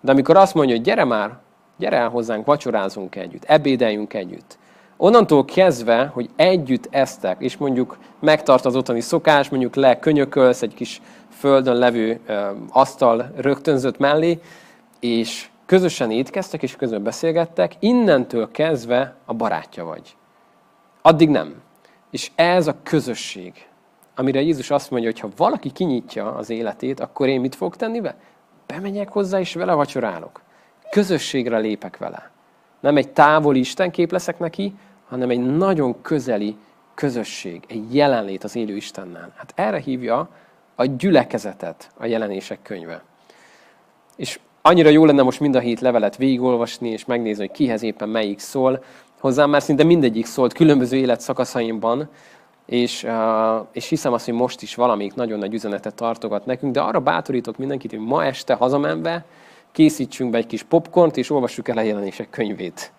De 0.01 0.11
amikor 0.11 0.37
azt 0.37 0.55
mondja, 0.55 0.75
hogy 0.75 0.85
gyere 0.85 1.05
már, 1.05 1.39
gyere 1.77 1.97
el 1.97 2.09
hozzánk, 2.09 2.47
vacsorázunk 2.47 3.17
együtt, 3.17 3.45
ebédeljünk 3.45 4.15
együtt, 4.15 4.59
Onnantól 4.97 5.45
kezdve, 5.45 6.07
hogy 6.07 6.31
együtt 6.37 6.89
eztek, 6.91 7.37
és 7.41 7.57
mondjuk 7.57 7.99
megtart 8.21 8.65
az 8.65 8.77
otthoni 8.77 9.01
szokás, 9.01 9.49
mondjuk 9.49 9.75
le 9.75 9.99
könyökölsz 9.99 10.63
egy 10.63 10.75
kis 10.75 11.01
földön 11.31 11.77
levő 11.77 12.21
ö, 12.27 12.51
asztal 12.69 13.33
rögtönzött 13.37 13.99
mellé, 13.99 14.41
és 15.01 15.49
közösen 15.67 16.11
étkeztek, 16.11 16.63
és 16.63 16.77
közben 16.77 17.03
beszélgettek, 17.03 17.73
innentől 17.79 18.51
kezdve 18.51 19.15
a 19.25 19.35
barátja 19.35 19.85
vagy. 19.85 20.17
Addig 21.03 21.29
nem. 21.29 21.63
És 22.11 22.31
ez 22.35 22.67
a 22.67 22.77
közösség, 22.83 23.67
amire 24.15 24.41
Jézus 24.41 24.71
azt 24.71 24.91
mondja, 24.91 25.11
hogy 25.11 25.21
ha 25.21 25.29
valaki 25.37 25.71
kinyitja 25.71 26.35
az 26.35 26.51
életét, 26.51 27.01
akkor 27.01 27.29
én 27.29 27.41
mit 27.41 27.55
fog 27.55 27.77
tenni 27.77 28.01
be? 28.01 28.17
Bemegyek 28.67 29.09
hozzá, 29.09 29.41
és 29.41 29.55
vele 29.55 29.73
vacsorálok. 29.73 30.43
közösségre 30.91 31.59
lépek 31.59 31.97
vele. 31.97 32.34
Nem 32.85 32.97
egy 32.97 33.09
távoli 33.09 33.59
Istenkép 33.59 34.11
leszek 34.11 34.39
neki, 34.39 34.75
hanem 35.09 35.31
egy 35.31 35.57
nagyon 35.57 36.01
közeli 36.03 36.57
közösség, 36.95 37.63
egy 37.69 37.95
jelenlét 37.95 38.45
az 38.45 38.57
élő 38.57 38.77
Istennel. 38.77 39.33
Hát 39.37 39.53
erre 39.55 39.79
hívja 39.79 40.29
a 40.75 40.85
gyülekezetet 40.85 41.91
a 41.97 42.07
jelenések 42.07 42.59
könyve. 42.63 43.03
És 44.17 44.41
annyira 44.63 44.89
jó 44.89 45.05
lenne 45.05 45.23
most 45.23 45.41
mind 45.41 45.55
a 45.55 45.59
hét 45.59 45.81
levelet 45.81 46.17
végigolvasni, 46.17 46.89
és 46.89 47.05
megnézni, 47.05 47.47
hogy 47.47 47.57
kihez 47.57 47.83
éppen 47.83 48.09
melyik 48.09 48.39
szól. 48.39 48.85
Hozzám 49.21 49.51
már 49.51 49.63
szinte 49.63 49.85
mindegyik 49.85 50.27
szólt 50.27 50.53
különböző 50.53 50.97
életszakaszaimban, 50.97 52.09
és, 52.67 53.07
és 53.73 53.89
hiszem 53.89 54.13
azt, 54.13 54.25
hogy 54.25 54.35
most 54.35 54.63
is 54.63 54.75
valamik 54.75 55.15
nagyon 55.15 55.39
nagy 55.39 55.55
üzenetet 55.55 55.95
tartogat 55.95 56.47
nekünk, 56.47 56.73
de 56.73 56.81
arra 56.81 57.01
bátorítok 57.01 57.57
mindenkit, 57.57 57.91
hogy 57.91 58.01
ma 58.01 58.25
este 58.25 58.55
hazamenve 58.55 59.25
készítsünk 59.75 60.31
be 60.31 60.39
egy 60.39 60.47
kis 60.47 60.63
popcornt, 60.63 61.17
és 61.17 61.31
olvassuk 61.31 61.69
el 61.69 61.77
a 61.77 61.83
jelenések 61.83 62.31
könyvét. 62.31 62.93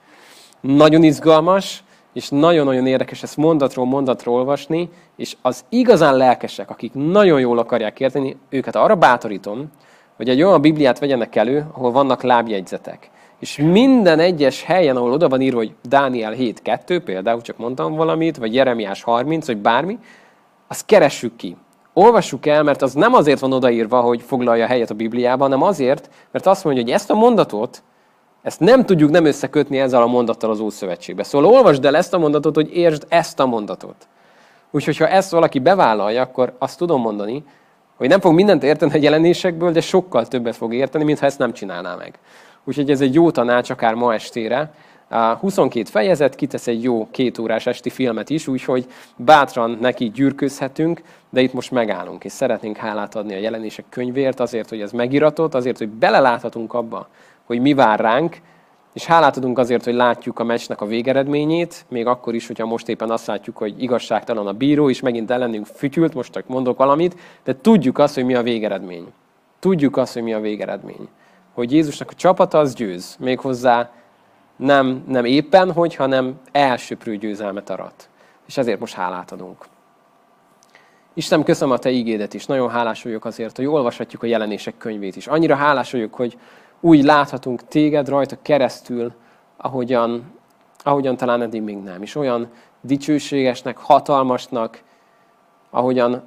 Nagyon 0.62 1.04
izgalmas, 1.04 1.84
és 2.14 2.30
nagyon-nagyon 2.30 2.88
érdekes 2.88 3.24
ezt 3.24 3.38
mondatról 3.38 3.86
mondatról 3.86 4.36
olvasni, 4.36 4.90
és 5.16 5.36
az 5.42 5.66
igazán 5.70 6.18
lelkesek, 6.18 6.70
akik 6.70 6.94
nagyon 6.94 7.40
jól 7.40 7.58
akarják 7.58 8.00
érteni, 8.00 8.38
őket 8.50 8.76
arra 8.76 8.96
bátorítom, 8.96 9.72
hogy 10.16 10.30
egy 10.30 10.44
olyan 10.44 10.62
Bibliát 10.62 11.00
vegyenek 11.00 11.36
elő, 11.36 11.66
ahol 11.74 11.92
vannak 11.92 12.24
lábjegyzetek. 12.24 13.10
És 13.40 13.58
minden 13.58 14.20
egyes 14.20 14.64
helyen, 14.64 14.96
ahol 14.96 15.12
oda 15.12 15.30
van 15.30 15.42
írva, 15.42 15.58
hogy 15.58 15.74
Dániel 15.84 16.34
7.2, 16.34 17.02
például 17.06 17.42
csak 17.42 17.58
mondtam 17.58 17.96
valamit, 17.96 18.38
vagy 18.38 18.54
Jeremiás 18.54 19.04
30, 19.04 19.48
vagy 19.48 19.58
bármi, 19.58 20.00
azt 20.68 20.86
keressük 20.86 21.36
ki. 21.36 21.56
Olvassuk 21.98 22.46
el, 22.46 22.64
mert 22.64 22.82
az 22.82 22.94
nem 22.94 23.14
azért 23.14 23.40
van 23.40 23.54
odaírva, 23.54 24.02
hogy 24.02 24.22
foglalja 24.22 24.66
helyet 24.66 24.90
a 24.90 24.94
Bibliában, 24.94 25.50
hanem 25.52 25.68
azért, 25.68 26.10
mert 26.32 26.46
azt 26.46 26.64
mondja, 26.64 26.84
hogy 26.84 26.92
ezt 26.92 27.10
a 27.10 27.16
mondatot, 27.16 27.84
ezt 28.42 28.60
nem 28.60 28.86
tudjuk 28.86 29.10
nem 29.10 29.26
összekötni 29.26 29.80
ezzel 29.80 30.02
a 30.02 30.08
mondattal 30.08 30.50
az 30.50 30.60
Ószövetségbe. 30.60 31.24
Szóval 31.24 31.52
olvasd 31.52 31.86
el 31.86 31.96
ezt 31.96 32.14
a 32.14 32.18
mondatot, 32.18 32.56
hogy 32.56 32.76
értsd 32.76 33.06
ezt 33.08 33.40
a 33.40 33.46
mondatot. 33.46 33.96
Úgyhogy 34.72 34.98
ha 34.98 35.08
ezt 35.08 35.32
valaki 35.32 35.60
bevállalja, 35.60 36.22
akkor 36.22 36.56
azt 36.60 36.78
tudom 36.78 37.02
mondani, 37.02 37.44
hogy 37.98 38.08
nem 38.08 38.20
fog 38.20 38.34
mindent 38.34 38.64
érteni 38.64 38.94
a 38.94 39.02
jelenésekből, 39.02 39.72
de 39.72 39.82
sokkal 39.82 40.28
többet 40.28 40.56
fog 40.56 40.74
érteni, 40.74 41.04
mintha 41.04 41.26
ezt 41.26 41.40
nem 41.40 41.54
csinálná 41.54 41.96
meg. 41.96 42.20
Úgyhogy 42.64 42.92
ez 42.92 43.02
egy 43.02 43.14
jó 43.14 43.32
tanács 43.32 43.70
akár 43.70 43.94
ma 43.94 44.14
estére. 44.14 44.74
A 45.10 45.34
22 45.34 45.90
fejezet, 45.90 46.36
kitesz 46.36 46.68
egy 46.68 46.84
jó 46.84 47.08
két 47.12 47.38
órás 47.38 47.66
esti 47.66 47.90
filmet 47.90 48.30
is, 48.30 48.48
úgyhogy 48.48 48.86
bátran 49.16 49.78
neki 49.82 50.10
gyűrközhetünk, 50.10 51.02
de 51.30 51.42
itt 51.42 51.54
most 51.54 51.72
megállunk, 51.72 52.24
és 52.24 52.32
szeretnénk 52.32 52.78
hálát 52.78 53.16
adni 53.16 53.34
a 53.34 53.40
jelenések 53.40 53.86
könyvért, 53.90 54.40
azért, 54.40 54.70
hogy 54.70 54.82
ez 54.82 54.92
megiratott, 54.92 55.54
azért, 55.54 55.78
hogy 55.78 55.90
beleláthatunk 55.90 56.74
abba, 56.74 57.08
hogy 57.46 57.60
mi 57.62 57.74
vár 57.74 58.00
ránk, 58.00 58.38
és 58.94 59.06
hálát 59.06 59.38
adunk 59.38 59.58
azért, 59.58 59.84
hogy 59.84 59.94
látjuk 59.94 60.40
a 60.40 60.44
meccsnek 60.44 60.82
a 60.82 60.86
végeredményét, 60.86 61.86
még 61.90 62.08
akkor 62.08 62.36
is, 62.36 62.48
hogyha 62.48 62.66
most 62.66 62.90
éppen 62.90 63.12
azt 63.12 63.26
látjuk, 63.26 63.58
hogy 63.58 63.84
igazságtalan 63.84 64.48
a 64.48 64.54
bíró, 64.54 64.90
és 64.90 65.00
megint 65.00 65.32
ellenünk 65.32 65.66
fütyült, 65.66 66.14
most 66.14 66.32
csak 66.32 66.48
mondok 66.48 66.78
valamit, 66.78 67.16
de 67.44 67.56
tudjuk 67.62 67.98
azt, 67.98 68.16
hogy 68.16 68.26
mi 68.26 68.34
a 68.34 68.42
végeredmény. 68.42 69.06
Tudjuk 69.60 69.98
azt, 69.98 70.14
hogy 70.14 70.24
mi 70.24 70.34
a 70.34 70.40
végeredmény. 70.40 71.08
Hogy 71.54 71.72
Jézusnak 71.72 72.10
a 72.12 72.16
csapata 72.16 72.58
az 72.58 72.74
győz, 72.74 73.16
méghozzá 73.20 73.92
nem, 74.56 75.04
nem 75.08 75.26
éppen, 75.26 75.72
hogy, 75.72 75.96
hanem 75.96 76.40
elsőprő 76.52 77.18
győzelmet 77.18 77.70
arat. 77.70 78.10
És 78.48 78.58
ezért 78.58 78.80
most 78.80 78.94
hálát 78.94 79.32
adunk. 79.32 79.66
Isten, 81.14 81.44
köszönöm 81.44 81.74
a 81.74 81.78
Te 81.78 81.90
ígédet 81.90 82.34
is. 82.34 82.46
Nagyon 82.46 82.70
hálás 82.70 83.04
vagyok 83.04 83.26
azért, 83.26 83.56
hogy 83.56 83.66
olvashatjuk 83.66 84.24
a 84.24 84.26
jelenések 84.26 84.78
könyvét 84.78 85.16
is. 85.16 85.28
Annyira 85.28 85.56
hálás 85.56 85.92
vagyok, 85.92 86.14
hogy 86.14 86.38
úgy 86.80 87.04
láthatunk 87.04 87.68
téged 87.68 88.10
rajta 88.10 88.38
keresztül, 88.42 89.14
ahogyan, 89.58 90.24
ahogyan 90.84 91.18
talán 91.18 91.42
eddig 91.42 91.62
még 91.62 91.78
nem. 91.78 92.02
És 92.02 92.16
olyan 92.16 92.50
dicsőségesnek, 92.82 93.78
hatalmasnak, 93.78 94.82
ahogyan, 95.70 96.24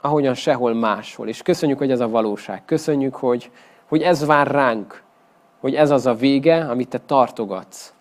ahogyan 0.00 0.34
sehol 0.34 0.74
máshol. 0.74 1.28
És 1.28 1.42
köszönjük, 1.42 1.78
hogy 1.78 1.90
ez 1.90 2.00
a 2.00 2.08
valóság. 2.08 2.64
Köszönjük, 2.64 3.14
hogy, 3.14 3.50
hogy 3.88 4.02
ez 4.02 4.26
vár 4.26 4.46
ránk, 4.46 5.02
hogy 5.62 5.74
ez 5.74 5.90
az 5.90 6.06
a 6.06 6.14
vége, 6.14 6.64
amit 6.64 6.88
te 6.88 6.98
tartogatsz. 6.98 7.92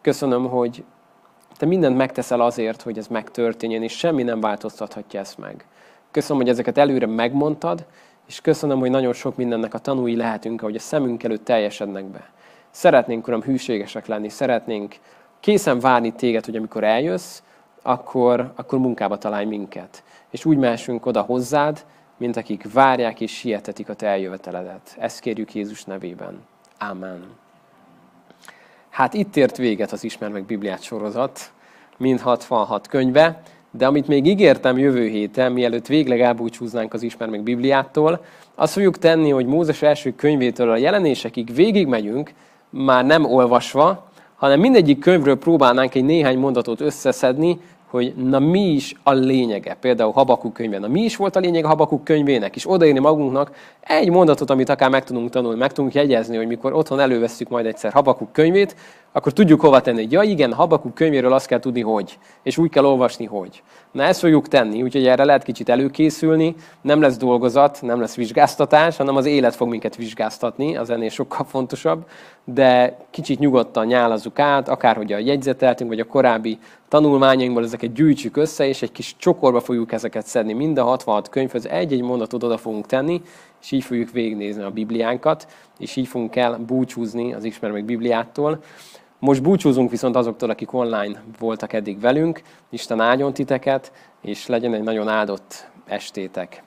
Köszönöm, 0.00 0.48
hogy 0.48 0.84
te 1.56 1.66
mindent 1.66 1.96
megteszel 1.96 2.40
azért, 2.40 2.82
hogy 2.82 2.98
ez 2.98 3.06
megtörténjen, 3.06 3.82
és 3.82 3.96
semmi 3.96 4.22
nem 4.22 4.40
változtathatja 4.40 5.20
ezt 5.20 5.38
meg. 5.38 5.66
Köszönöm, 6.10 6.42
hogy 6.42 6.50
ezeket 6.50 6.78
előre 6.78 7.06
megmondtad, 7.06 7.84
és 8.26 8.40
köszönöm, 8.40 8.78
hogy 8.78 8.90
nagyon 8.90 9.12
sok 9.12 9.36
mindennek 9.36 9.74
a 9.74 9.78
tanúi 9.78 10.16
lehetünk, 10.16 10.62
ahogy 10.62 10.74
a 10.74 10.78
szemünk 10.78 11.22
előtt 11.22 11.44
teljesednek 11.44 12.04
be. 12.04 12.30
Szeretnénk, 12.70 13.26
Uram, 13.26 13.42
hűségesek 13.42 14.06
lenni, 14.06 14.28
szeretnénk 14.28 14.94
készen 15.40 15.80
várni 15.80 16.12
téged, 16.12 16.44
hogy 16.44 16.56
amikor 16.56 16.84
eljössz, 16.84 17.42
akkor, 17.82 18.52
akkor 18.54 18.78
munkába 18.78 19.18
találj 19.18 19.44
minket. 19.44 20.02
És 20.30 20.44
úgy 20.44 20.56
mehessünk 20.56 21.06
oda 21.06 21.20
hozzád, 21.20 21.84
mint 22.16 22.36
akik 22.36 22.72
várják 22.72 23.20
és 23.20 23.36
sietetik 23.36 23.88
a 23.88 23.94
te 23.94 24.06
eljöveteledet. 24.06 24.96
Ezt 24.98 25.20
kérjük 25.20 25.54
Jézus 25.54 25.84
nevében. 25.84 26.54
Amen. 26.78 27.24
Hát 28.90 29.14
itt 29.14 29.36
ért 29.36 29.56
véget 29.56 29.92
az 29.92 30.04
Ismer 30.04 30.30
meg 30.30 30.44
Bibliát 30.44 30.82
sorozat, 30.82 31.52
mind 31.96 32.20
66 32.20 32.86
könyve. 32.86 33.42
De 33.70 33.86
amit 33.86 34.06
még 34.06 34.26
ígértem 34.26 34.78
jövő 34.78 35.08
héten, 35.08 35.52
mielőtt 35.52 35.86
végleg 35.86 36.20
elbúcsúznánk 36.20 36.94
az 36.94 37.02
Ismer 37.02 37.28
meg 37.28 37.42
Bibliától, 37.42 38.24
azt 38.54 38.72
fogjuk 38.72 38.98
tenni, 38.98 39.30
hogy 39.30 39.46
Mózes 39.46 39.82
első 39.82 40.14
könyvétől 40.14 40.70
a 40.70 40.76
jelenésekig 40.76 41.54
végigmegyünk, 41.54 42.32
már 42.70 43.04
nem 43.04 43.24
olvasva, 43.24 44.10
hanem 44.36 44.60
mindegyik 44.60 44.98
könyvről 44.98 45.38
próbálnánk 45.38 45.94
egy 45.94 46.04
néhány 46.04 46.38
mondatot 46.38 46.80
összeszedni, 46.80 47.60
hogy 47.90 48.14
na 48.16 48.38
mi 48.38 48.60
is 48.60 48.94
a 49.02 49.12
lényege, 49.12 49.76
például 49.80 50.12
Habakuk 50.12 50.52
könyve. 50.52 50.78
Na 50.78 50.88
mi 50.88 51.00
is 51.00 51.16
volt 51.16 51.36
a 51.36 51.40
lényeg 51.40 51.64
a 51.64 51.68
Habakuk 51.68 52.04
könyvének, 52.04 52.56
és 52.56 52.70
odaírni 52.70 52.98
magunknak 52.98 53.50
egy 53.80 54.10
mondatot, 54.10 54.50
amit 54.50 54.68
akár 54.68 54.90
meg 54.90 55.04
tudunk 55.04 55.30
tanulni, 55.30 55.58
meg 55.58 55.72
tudunk 55.72 55.94
jegyezni, 55.94 56.36
hogy 56.36 56.46
mikor 56.46 56.72
otthon 56.72 57.00
elővesszük 57.00 57.48
majd 57.48 57.66
egyszer 57.66 57.92
Habakuk 57.92 58.32
könyvét, 58.32 58.76
akkor 59.16 59.32
tudjuk 59.32 59.60
hova 59.60 59.80
tenni. 59.80 60.06
Ja 60.10 60.22
igen, 60.22 60.52
Habakuk 60.52 60.94
könyvéről 60.94 61.32
azt 61.32 61.46
kell 61.46 61.58
tudni, 61.58 61.80
hogy. 61.80 62.18
És 62.42 62.58
úgy 62.58 62.70
kell 62.70 62.84
olvasni, 62.84 63.24
hogy. 63.24 63.62
Na 63.92 64.02
ezt 64.02 64.20
fogjuk 64.20 64.48
tenni, 64.48 64.82
úgyhogy 64.82 65.06
erre 65.06 65.24
lehet 65.24 65.42
kicsit 65.42 65.68
előkészülni. 65.68 66.54
Nem 66.80 67.00
lesz 67.00 67.16
dolgozat, 67.16 67.78
nem 67.82 68.00
lesz 68.00 68.14
vizsgáztatás, 68.14 68.96
hanem 68.96 69.16
az 69.16 69.26
élet 69.26 69.54
fog 69.54 69.68
minket 69.68 69.96
vizsgáztatni, 69.96 70.76
az 70.76 70.90
ennél 70.90 71.08
sokkal 71.08 71.44
fontosabb. 71.44 72.06
De 72.44 72.96
kicsit 73.10 73.38
nyugodtan 73.38 73.86
nyálazzuk 73.86 74.38
át, 74.38 74.68
akárhogy 74.68 75.12
a 75.12 75.18
jegyzeteltünk, 75.18 75.90
vagy 75.90 76.00
a 76.00 76.06
korábbi 76.06 76.58
tanulmányainkból 76.88 77.64
ezeket 77.64 77.92
gyűjtsük 77.92 78.36
össze, 78.36 78.66
és 78.68 78.82
egy 78.82 78.92
kis 78.92 79.14
csokorba 79.18 79.60
fogjuk 79.60 79.92
ezeket 79.92 80.26
szedni. 80.26 80.52
Mind 80.52 80.78
a 80.78 80.84
66 80.84 81.28
könyvhöz 81.28 81.66
egy-egy 81.66 82.02
mondatot 82.02 82.42
oda 82.42 82.58
fogunk 82.58 82.86
tenni, 82.86 83.22
és 83.62 83.70
így 83.70 83.84
fogjuk 83.84 84.10
végignézni 84.10 84.62
a 84.62 84.70
Bibliánkat, 84.70 85.46
és 85.78 85.96
így 85.96 86.08
fogunk 86.08 86.36
el 86.36 86.58
búcsúzni 86.66 87.34
az 87.34 87.44
Ismer 87.44 87.70
meg 87.70 87.84
Bibliától. 87.84 88.62
Most 89.26 89.42
búcsúzunk 89.42 89.90
viszont 89.90 90.16
azoktól, 90.16 90.50
akik 90.50 90.72
online 90.72 91.22
voltak 91.38 91.72
eddig 91.72 92.00
velünk. 92.00 92.42
Isten 92.70 93.00
áldjon 93.00 93.32
titeket, 93.32 93.92
és 94.20 94.46
legyen 94.46 94.74
egy 94.74 94.82
nagyon 94.82 95.08
áldott 95.08 95.70
estétek. 95.86 96.62